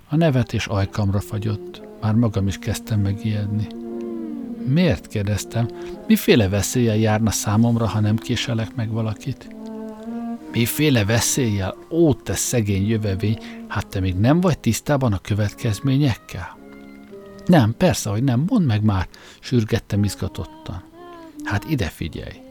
A 0.09 0.15
nevetés 0.15 0.67
ajkamra 0.67 1.19
fagyott, 1.19 1.81
már 2.01 2.13
magam 2.13 2.47
is 2.47 2.57
kezdtem 2.57 2.99
megijedni. 2.99 3.67
Miért 4.65 5.07
kérdeztem? 5.07 5.67
Miféle 6.07 6.49
veszéllyel 6.49 6.95
járna 6.95 7.31
számomra, 7.31 7.87
ha 7.87 7.99
nem 7.99 8.15
késelek 8.15 8.75
meg 8.75 8.91
valakit? 8.91 9.55
Miféle 10.51 11.05
veszéllyel? 11.05 11.75
Ó, 11.89 12.13
te 12.13 12.33
szegény 12.33 12.87
jövevény, 12.87 13.37
hát 13.67 13.87
te 13.87 13.99
még 13.99 14.15
nem 14.15 14.41
vagy 14.41 14.59
tisztában 14.59 15.13
a 15.13 15.19
következményekkel? 15.19 16.57
Nem, 17.45 17.73
persze, 17.77 18.09
hogy 18.09 18.23
nem, 18.23 18.43
mondd 18.47 18.65
meg 18.65 18.83
már, 18.83 19.07
sürgettem 19.39 20.03
izgatottan. 20.03 20.90
Hát 21.43 21.69
ide 21.69 21.87
figyelj. 21.87 22.41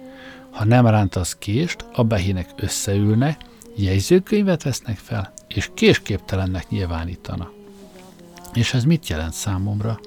Ha 0.50 0.64
nem 0.64 0.86
rántasz 0.86 1.36
kést, 1.38 1.84
a 1.92 2.04
behinek 2.04 2.50
összeülnek, 2.56 3.40
jegyzőkönyvet 3.76 4.62
vesznek 4.62 4.96
fel, 4.96 5.32
és 5.48 5.70
késképtelennek 5.74 6.68
nyilvánítanak. 6.68 7.52
És 8.54 8.74
ez 8.74 8.84
mit 8.84 9.08
jelent 9.08 9.32
számomra? 9.32 10.00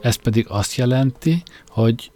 Ez 0.00 0.14
pedig 0.14 0.46
azt 0.48 0.74
jelenti, 0.74 1.42
hogy 1.68 2.12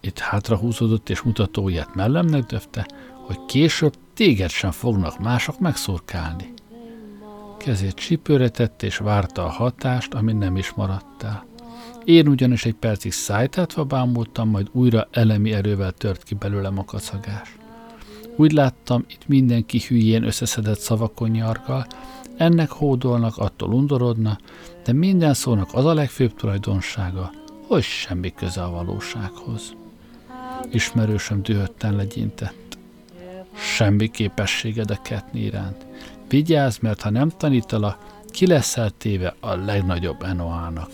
itt 0.00 0.18
hátrahúzódott 0.18 1.10
és 1.10 1.22
mutatóját 1.22 1.94
mellemnek 1.94 2.42
döfte, 2.44 2.86
hogy 3.26 3.44
később 3.46 3.94
téged 4.14 4.50
sem 4.50 4.70
fognak 4.70 5.18
mások 5.18 5.58
megszurkálni. 5.58 6.52
Kezét 7.58 7.94
csipőre 7.94 8.48
tette 8.48 8.86
és 8.86 8.96
várta 8.96 9.44
a 9.44 9.50
hatást, 9.50 10.14
ami 10.14 10.32
nem 10.32 10.56
is 10.56 10.72
maradt 10.72 11.22
el. 11.22 11.46
Én 12.04 12.28
ugyanis 12.28 12.64
egy 12.64 12.74
percig 12.74 13.12
szájtátva 13.12 13.84
bámultam, 13.84 14.48
majd 14.48 14.68
újra 14.72 15.08
elemi 15.10 15.52
erővel 15.52 15.92
tört 15.92 16.22
ki 16.22 16.34
belőlem 16.34 16.78
a 16.78 16.84
kacagás. 16.84 17.56
Úgy 18.36 18.52
láttam, 18.52 19.04
itt 19.08 19.28
mindenki 19.28 19.80
hülyén 19.88 20.24
összeszedett 20.24 20.78
szavakon 20.78 21.30
nyargal, 21.30 21.86
ennek 22.36 22.70
hódolnak, 22.70 23.38
attól 23.38 23.72
undorodna, 23.72 24.38
de 24.84 24.92
minden 24.92 25.34
szónak 25.34 25.68
az 25.72 25.84
a 25.84 25.94
legfőbb 25.94 26.34
tulajdonsága, 26.34 27.30
hogy 27.66 27.82
semmi 27.82 28.32
köze 28.34 28.62
a 28.62 28.70
valósághoz. 28.70 29.76
Ismerősöm 30.70 31.42
dühötten 31.42 31.96
legyintett. 31.96 32.78
Semmi 33.54 34.10
képességed 34.10 34.90
a 34.90 35.02
ketni 35.02 35.40
iránt. 35.40 35.86
Vigyázz, 36.28 36.78
mert 36.78 37.00
ha 37.00 37.10
nem 37.10 37.28
tanítalak, 37.28 37.98
ki 38.30 38.46
leszel 38.46 38.90
téve 38.90 39.34
a 39.40 39.54
legnagyobb 39.54 40.22
Enoának. 40.22 40.90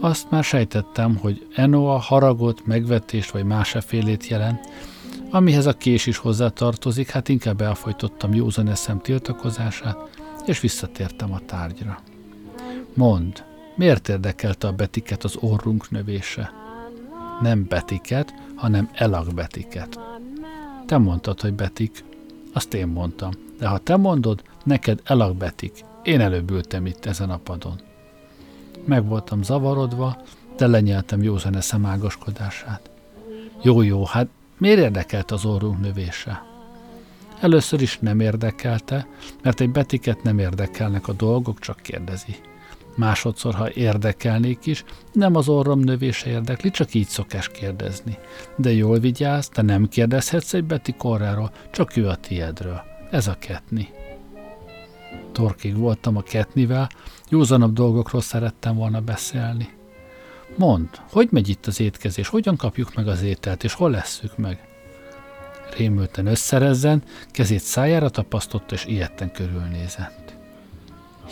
Azt 0.00 0.30
már 0.30 0.44
sejtettem, 0.44 1.16
hogy 1.16 1.46
Enoa 1.54 1.98
haragot, 1.98 2.66
megvetést 2.66 3.30
vagy 3.30 3.44
másfélét 3.44 4.26
jelent, 4.26 4.68
amihez 5.30 5.66
a 5.66 5.72
kés 5.72 6.06
is 6.06 6.16
hozzátartozik, 6.16 7.10
hát 7.10 7.28
inkább 7.28 7.60
elfolytottam 7.60 8.34
józan 8.34 8.68
eszem 8.68 9.00
tiltakozását, 9.00 9.96
és 10.46 10.60
visszatértem 10.60 11.32
a 11.32 11.40
tárgyra. 11.46 11.98
Mond, 12.94 13.44
miért 13.74 14.08
érdekelte 14.08 14.66
a 14.66 14.72
betiket 14.72 15.24
az 15.24 15.36
orrunk 15.40 15.90
növése? 15.90 16.52
Nem 17.40 17.66
betiket, 17.68 18.34
hanem 18.54 18.90
elak 18.92 19.34
betiket. 19.34 19.98
Te 20.86 20.98
mondtad, 20.98 21.40
hogy 21.40 21.52
betik, 21.52 22.04
azt 22.52 22.74
én 22.74 22.86
mondtam, 22.86 23.30
de 23.58 23.66
ha 23.66 23.78
te 23.78 23.96
mondod, 23.96 24.42
neked 24.64 25.00
elak 25.04 25.36
betik. 25.36 25.84
Én 26.02 26.20
előbb 26.20 26.50
ültem 26.50 26.86
itt 26.86 27.06
ezen 27.06 27.30
a 27.30 27.36
padon. 27.36 27.80
Meg 28.84 29.06
voltam 29.06 29.42
zavarodva, 29.42 30.22
de 30.56 30.66
lenyeltem 30.66 31.22
józan 31.22 31.56
eszem 31.56 31.86
ágaskodását. 31.86 32.90
Jó, 33.62 33.82
jó, 33.82 34.04
hát 34.04 34.28
miért 34.58 34.78
érdekelt 34.78 35.30
az 35.30 35.44
orrunk 35.44 35.80
növése? 35.80 36.42
Először 37.40 37.82
is 37.82 37.98
nem 37.98 38.20
érdekelte, 38.20 39.06
mert 39.42 39.60
egy 39.60 39.70
betiket 39.70 40.22
nem 40.22 40.38
érdekelnek 40.38 41.08
a 41.08 41.12
dolgok, 41.12 41.58
csak 41.58 41.80
kérdezi. 41.80 42.36
Másodszor, 42.96 43.54
ha 43.54 43.72
érdekelnék 43.72 44.66
is, 44.66 44.84
nem 45.12 45.36
az 45.36 45.48
orrom 45.48 45.80
növése 45.80 46.30
érdekli, 46.30 46.70
csak 46.70 46.94
így 46.94 47.06
szokás 47.06 47.48
kérdezni. 47.48 48.18
De 48.56 48.72
jól 48.72 48.98
vigyázz, 48.98 49.46
te 49.46 49.62
nem 49.62 49.88
kérdezhetsz 49.88 50.54
egy 50.54 50.64
beti 50.64 50.92
korráról, 50.92 51.50
csak 51.70 51.96
ő 51.96 52.08
a 52.08 52.16
tiedről. 52.16 52.82
Ez 53.10 53.26
a 53.26 53.36
ketni. 53.38 53.88
Torkig 55.32 55.76
voltam 55.76 56.16
a 56.16 56.22
ketnivel, 56.22 56.88
józanabb 57.28 57.72
dolgokról 57.72 58.20
szerettem 58.20 58.76
volna 58.76 59.00
beszélni. 59.00 59.68
Mond, 60.56 60.88
hogy 61.10 61.28
megy 61.30 61.48
itt 61.48 61.66
az 61.66 61.80
étkezés, 61.80 62.28
hogyan 62.28 62.56
kapjuk 62.56 62.94
meg 62.94 63.08
az 63.08 63.22
ételt, 63.22 63.64
és 63.64 63.72
hol 63.72 63.90
lesszük 63.90 64.36
meg? 64.36 64.68
Rémülten 65.76 66.26
összerezzen, 66.26 67.02
kezét 67.30 67.60
szájára 67.60 68.08
tapasztotta, 68.08 68.74
és 68.74 68.84
ilyetten 68.84 69.32
körülnézett. 69.32 70.34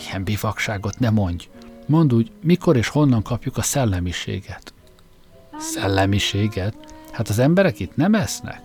Ilyen 0.07 0.24
bivakságot 0.24 0.99
ne 0.99 1.11
mondj! 1.11 1.49
Mondd 1.86 2.12
úgy, 2.12 2.30
mikor 2.42 2.76
és 2.76 2.88
honnan 2.88 3.22
kapjuk 3.22 3.57
a 3.57 3.62
szellemiséget. 3.62 4.72
Szellemiséget? 5.59 6.74
Hát 7.12 7.28
az 7.28 7.38
emberek 7.38 7.80
itt 7.80 7.96
nem 7.96 8.14
esznek? 8.14 8.61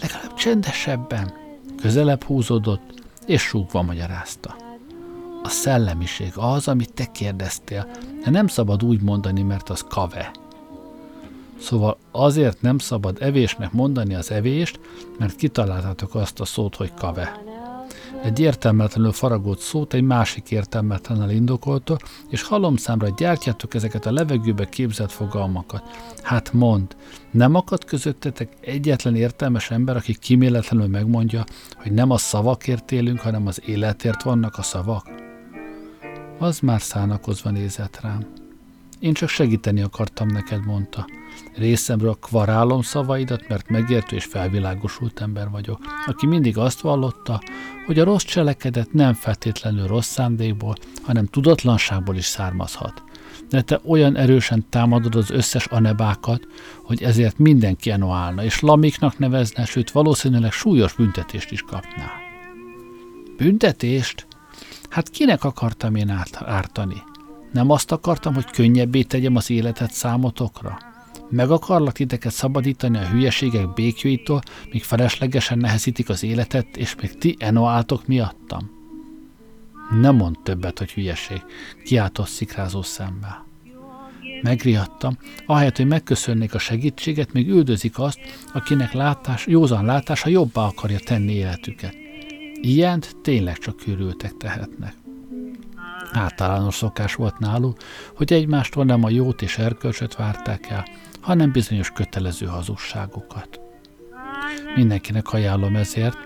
Legalább 0.00 0.34
csendesebben. 0.34 1.32
Közelebb 1.80 2.22
húzódott, 2.22 3.03
és 3.26 3.42
súgva 3.42 3.82
magyarázta. 3.82 4.56
A 5.42 5.48
szellemiség 5.48 6.32
az, 6.34 6.68
amit 6.68 6.92
te 6.92 7.04
kérdeztél, 7.12 7.86
de 8.24 8.30
nem 8.30 8.46
szabad 8.46 8.84
úgy 8.84 9.02
mondani, 9.02 9.42
mert 9.42 9.70
az 9.70 9.84
kave. 9.88 10.30
Szóval 11.60 11.96
azért 12.10 12.62
nem 12.62 12.78
szabad 12.78 13.16
evésnek 13.20 13.72
mondani 13.72 14.14
az 14.14 14.30
evést, 14.30 14.80
mert 15.18 15.36
kitaláltátok 15.36 16.14
azt 16.14 16.40
a 16.40 16.44
szót, 16.44 16.76
hogy 16.76 16.94
kave. 16.94 17.42
Egy 18.24 18.40
értelmetlenül 18.40 19.12
faragott 19.12 19.58
szót 19.58 19.94
egy 19.94 20.02
másik 20.02 20.50
értelmetlenül 20.50 21.30
indokolta, 21.30 21.98
és 22.28 22.42
halomszámra 22.42 23.08
gyártjátok 23.16 23.74
ezeket 23.74 24.06
a 24.06 24.12
levegőbe 24.12 24.68
képzett 24.68 25.10
fogalmakat. 25.10 25.82
Hát 26.22 26.52
mond, 26.52 26.96
nem 27.30 27.54
akad 27.54 27.84
közöttetek 27.84 28.56
egyetlen 28.60 29.16
értelmes 29.16 29.70
ember, 29.70 29.96
aki 29.96 30.14
kiméletlenül 30.14 30.86
megmondja, 30.86 31.44
hogy 31.76 31.92
nem 31.92 32.10
a 32.10 32.16
szavakért 32.16 32.92
élünk, 32.92 33.20
hanem 33.20 33.46
az 33.46 33.60
életért 33.66 34.22
vannak 34.22 34.58
a 34.58 34.62
szavak? 34.62 35.10
Az 36.38 36.58
már 36.58 36.80
szánakozva 36.80 37.50
nézett 37.50 38.00
rám. 38.00 38.26
Én 38.98 39.12
csak 39.12 39.28
segíteni 39.28 39.82
akartam 39.82 40.28
neked, 40.28 40.64
mondta. 40.66 41.06
Részemről 41.56 42.16
kvarálom 42.20 42.82
szavaidat, 42.82 43.48
mert 43.48 43.68
megértő 43.68 44.16
és 44.16 44.24
felvilágosult 44.24 45.20
ember 45.20 45.50
vagyok, 45.50 45.78
aki 46.06 46.26
mindig 46.26 46.58
azt 46.58 46.80
vallotta, 46.80 47.40
hogy 47.86 47.98
a 47.98 48.04
rossz 48.04 48.22
cselekedet 48.22 48.92
nem 48.92 49.14
feltétlenül 49.14 49.86
rossz 49.86 50.08
szándékból, 50.08 50.74
hanem 51.02 51.26
tudatlanságból 51.26 52.16
is 52.16 52.24
származhat. 52.24 53.02
De 53.48 53.62
te 53.62 53.80
olyan 53.86 54.16
erősen 54.16 54.66
támadod 54.68 55.14
az 55.14 55.30
összes 55.30 55.66
anebákat, 55.66 56.46
hogy 56.82 57.02
ezért 57.02 57.38
mindenki 57.38 57.90
enoálna, 57.90 58.44
és 58.44 58.60
lamiknak 58.60 59.18
nevezne, 59.18 59.64
sőt 59.64 59.90
valószínűleg 59.90 60.52
súlyos 60.52 60.92
büntetést 60.92 61.50
is 61.50 61.62
kapná. 61.62 62.12
Büntetést? 63.36 64.26
Hát 64.88 65.08
kinek 65.08 65.44
akartam 65.44 65.94
én 65.94 66.22
ártani? 66.38 67.02
Nem 67.52 67.70
azt 67.70 67.92
akartam, 67.92 68.34
hogy 68.34 68.50
könnyebbé 68.50 69.02
tegyem 69.02 69.36
az 69.36 69.50
életet 69.50 69.92
számotokra? 69.92 70.78
Meg 71.30 71.50
akarlak 71.50 71.92
titeket 71.92 72.32
szabadítani 72.32 72.96
a 72.98 73.08
hülyeségek 73.08 73.72
békjóitól, 73.72 74.40
míg 74.72 74.82
feleslegesen 74.82 75.58
nehezítik 75.58 76.08
az 76.08 76.22
életet, 76.22 76.76
és 76.76 76.94
még 77.00 77.18
ti 77.18 77.36
enoáltok 77.38 78.06
miattam? 78.06 78.70
Nem 80.00 80.16
mond 80.16 80.36
többet, 80.42 80.78
hogy 80.78 80.92
hülyeség, 80.92 81.42
kiáltott 81.84 82.26
szikrázó 82.26 82.82
szembe. 82.82 83.44
Megriadtam, 84.42 85.18
ahelyett, 85.46 85.76
hogy 85.76 85.86
megköszönnék 85.86 86.54
a 86.54 86.58
segítséget, 86.58 87.32
még 87.32 87.48
üldözik 87.48 87.98
azt, 87.98 88.20
akinek 88.52 88.92
látás, 88.92 89.46
józan 89.46 89.84
látása 89.84 90.28
jobbá 90.28 90.62
akarja 90.62 90.98
tenni 90.98 91.32
életüket. 91.32 91.94
Ilyent 92.60 93.16
tényleg 93.22 93.58
csak 93.58 93.76
körültek 93.76 94.36
tehetnek. 94.36 94.94
Általános 96.12 96.74
szokás 96.74 97.14
volt 97.14 97.38
náluk, 97.38 97.76
hogy 98.16 98.32
egymástól 98.32 98.84
nem 98.84 99.04
a 99.04 99.10
jót 99.10 99.42
és 99.42 99.58
erkölcsöt 99.58 100.16
várták 100.16 100.66
el, 100.68 100.84
hanem 101.24 101.52
bizonyos 101.52 101.90
kötelező 101.90 102.46
hazugságokat. 102.46 103.60
Mindenkinek 104.74 105.32
ajánlom 105.32 105.76
ezért, 105.76 106.18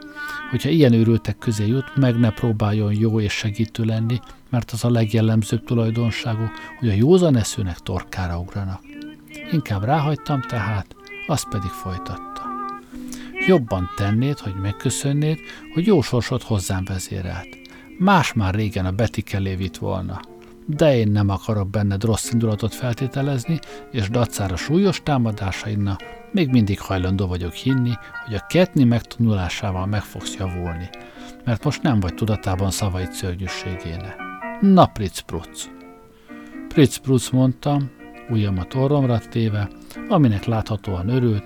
hogyha 0.51 0.69
ilyen 0.69 0.93
őrültek 0.93 1.39
közé 1.39 1.67
jut, 1.67 1.97
meg 1.97 2.19
ne 2.19 2.31
próbáljon 2.31 2.95
jó 2.95 3.21
és 3.21 3.33
segítő 3.33 3.85
lenni, 3.85 4.19
mert 4.51 4.71
az 4.71 4.85
a 4.85 4.91
legjellemzőbb 4.91 5.65
tulajdonságú, 5.65 6.45
hogy 6.79 6.89
a 6.89 6.93
józan 6.93 7.37
eszőnek 7.37 7.79
torkára 7.79 8.39
ugranak. 8.39 8.81
Inkább 9.53 9.85
ráhagytam 9.85 10.41
tehát, 10.41 10.97
azt 11.27 11.49
pedig 11.49 11.71
folytatta. 11.71 12.43
Jobban 13.47 13.91
tennéd, 13.97 14.39
hogy 14.39 14.55
megköszönnéd, 14.55 15.39
hogy 15.75 15.87
jó 15.87 16.03
sorsot 16.03 16.43
hozzám 16.43 16.85
vezérelt. 16.85 17.49
Más 17.99 18.33
már 18.33 18.55
régen 18.55 18.87
a 18.87 18.93
Betty 18.93 19.23
elé 19.33 19.55
vitt 19.55 19.77
volna. 19.77 20.21
De 20.71 20.97
én 20.97 21.09
nem 21.09 21.29
akarok 21.29 21.71
benned 21.71 22.05
rossz 22.05 22.31
indulatot 22.31 22.75
feltételezni, 22.75 23.59
és 23.91 24.11
dacára 24.11 24.57
súlyos 24.57 25.03
támadásaidna 25.03 25.97
még 26.33 26.49
mindig 26.49 26.81
hajlandó 26.81 27.27
vagyok 27.27 27.53
hinni, 27.53 27.93
hogy 28.25 28.35
a 28.35 28.47
ketni 28.49 28.85
megtanulásával 28.85 29.87
meg 29.87 30.03
fogsz 30.03 30.35
javulni, 30.35 30.89
mert 31.45 31.65
most 31.65 31.83
nem 31.83 32.01
vagy 32.01 32.15
tudatában 32.15 32.71
szavaid 32.71 33.13
szörnyűségének. 33.13 34.17
Na, 34.61 34.87
Pritz 34.87 35.19
Prutz! 35.19 35.71
Pritz 36.69 36.97
Prutz 36.97 37.31
mondtam, 37.31 37.91
ujjamat 38.31 38.75
orromra 38.75 39.19
téve, 39.19 39.69
aminek 40.09 40.45
láthatóan 40.45 41.09
örült, 41.09 41.45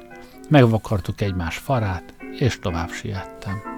megvakartuk 0.48 1.20
egymás 1.20 1.56
farát, 1.56 2.14
és 2.38 2.58
tovább 2.58 2.90
siettem. 2.90 3.71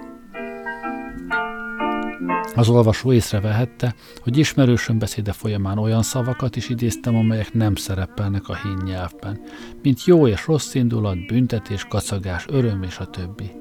Az 2.55 2.69
olvasó 2.69 3.13
észrevehette, 3.13 3.95
hogy 4.23 4.37
ismerősön 4.37 4.99
beszéde 4.99 5.31
folyamán 5.31 5.77
olyan 5.77 6.03
szavakat 6.03 6.55
is 6.55 6.69
idéztem, 6.69 7.15
amelyek 7.15 7.53
nem 7.53 7.75
szerepelnek 7.75 8.47
a 8.47 8.55
hín 8.55 8.77
nyelvben, 8.85 9.39
mint 9.81 10.05
jó 10.05 10.27
és 10.27 10.45
rossz 10.47 10.73
indulat, 10.73 11.25
büntetés, 11.25 11.85
kacagás, 11.89 12.45
öröm 12.49 12.83
és 12.83 12.97
a 12.97 13.05
többi. 13.05 13.51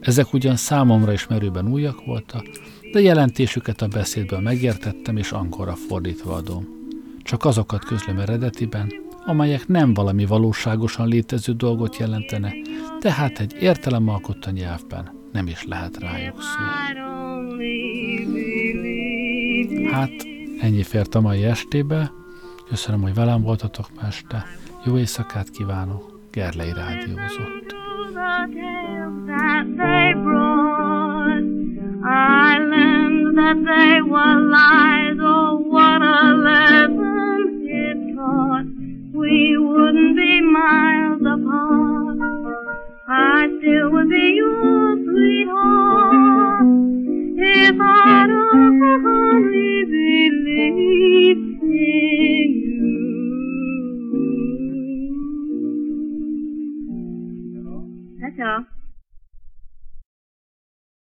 Ezek 0.00 0.32
ugyan 0.32 0.56
számomra 0.56 1.12
is 1.12 1.26
merőben 1.26 1.68
újak 1.68 2.04
voltak, 2.04 2.46
de 2.92 3.00
jelentésüket 3.00 3.82
a 3.82 3.88
beszédből 3.88 4.40
megértettem 4.40 5.16
és 5.16 5.32
angolra 5.32 5.74
fordítva 5.74 6.34
adom. 6.34 6.68
Csak 7.22 7.44
azokat 7.44 7.84
közlöm 7.84 8.18
eredetiben, 8.18 8.92
amelyek 9.26 9.68
nem 9.68 9.94
valami 9.94 10.24
valóságosan 10.26 11.08
létező 11.08 11.52
dolgot 11.52 11.96
jelentene, 11.96 12.52
tehát 13.00 13.38
egy 13.38 13.56
értelemalkotta 13.60 14.50
nyelvben 14.50 15.20
nem 15.32 15.46
is 15.46 15.64
lehet 15.64 15.98
rájuk 15.98 16.42
szó. 16.42 16.60
Hát, 19.92 20.10
ennyi 20.60 20.82
fért 20.82 21.14
a 21.14 21.20
mai 21.20 21.44
estébe. 21.44 22.12
Köszönöm, 22.68 23.02
hogy 23.02 23.14
velem 23.14 23.42
voltatok 23.42 23.86
ma 23.94 24.06
este. 24.06 24.44
Jó 24.84 24.98
éjszakát 24.98 25.50
kívánok. 25.50 26.20
Gerlei 26.30 26.72
Rádiózott. 26.72 27.74
Islands. 32.04 33.02
We 39.14 39.56
wouldn't 39.56 40.16
be 40.16 40.40
miles 40.40 41.20
apart. 41.20 42.18
I 43.08 43.48
still 43.58 43.90
would 43.90 44.08
be 44.08 44.34
your 44.40 44.96
sweetheart 45.04 46.64
if 47.38 47.76
I'd 47.80 48.30
only 49.42 49.84
believed 49.84 51.62
in 51.62 52.48
you. 52.62 52.88
That's 58.20 58.38
all. 58.40 58.71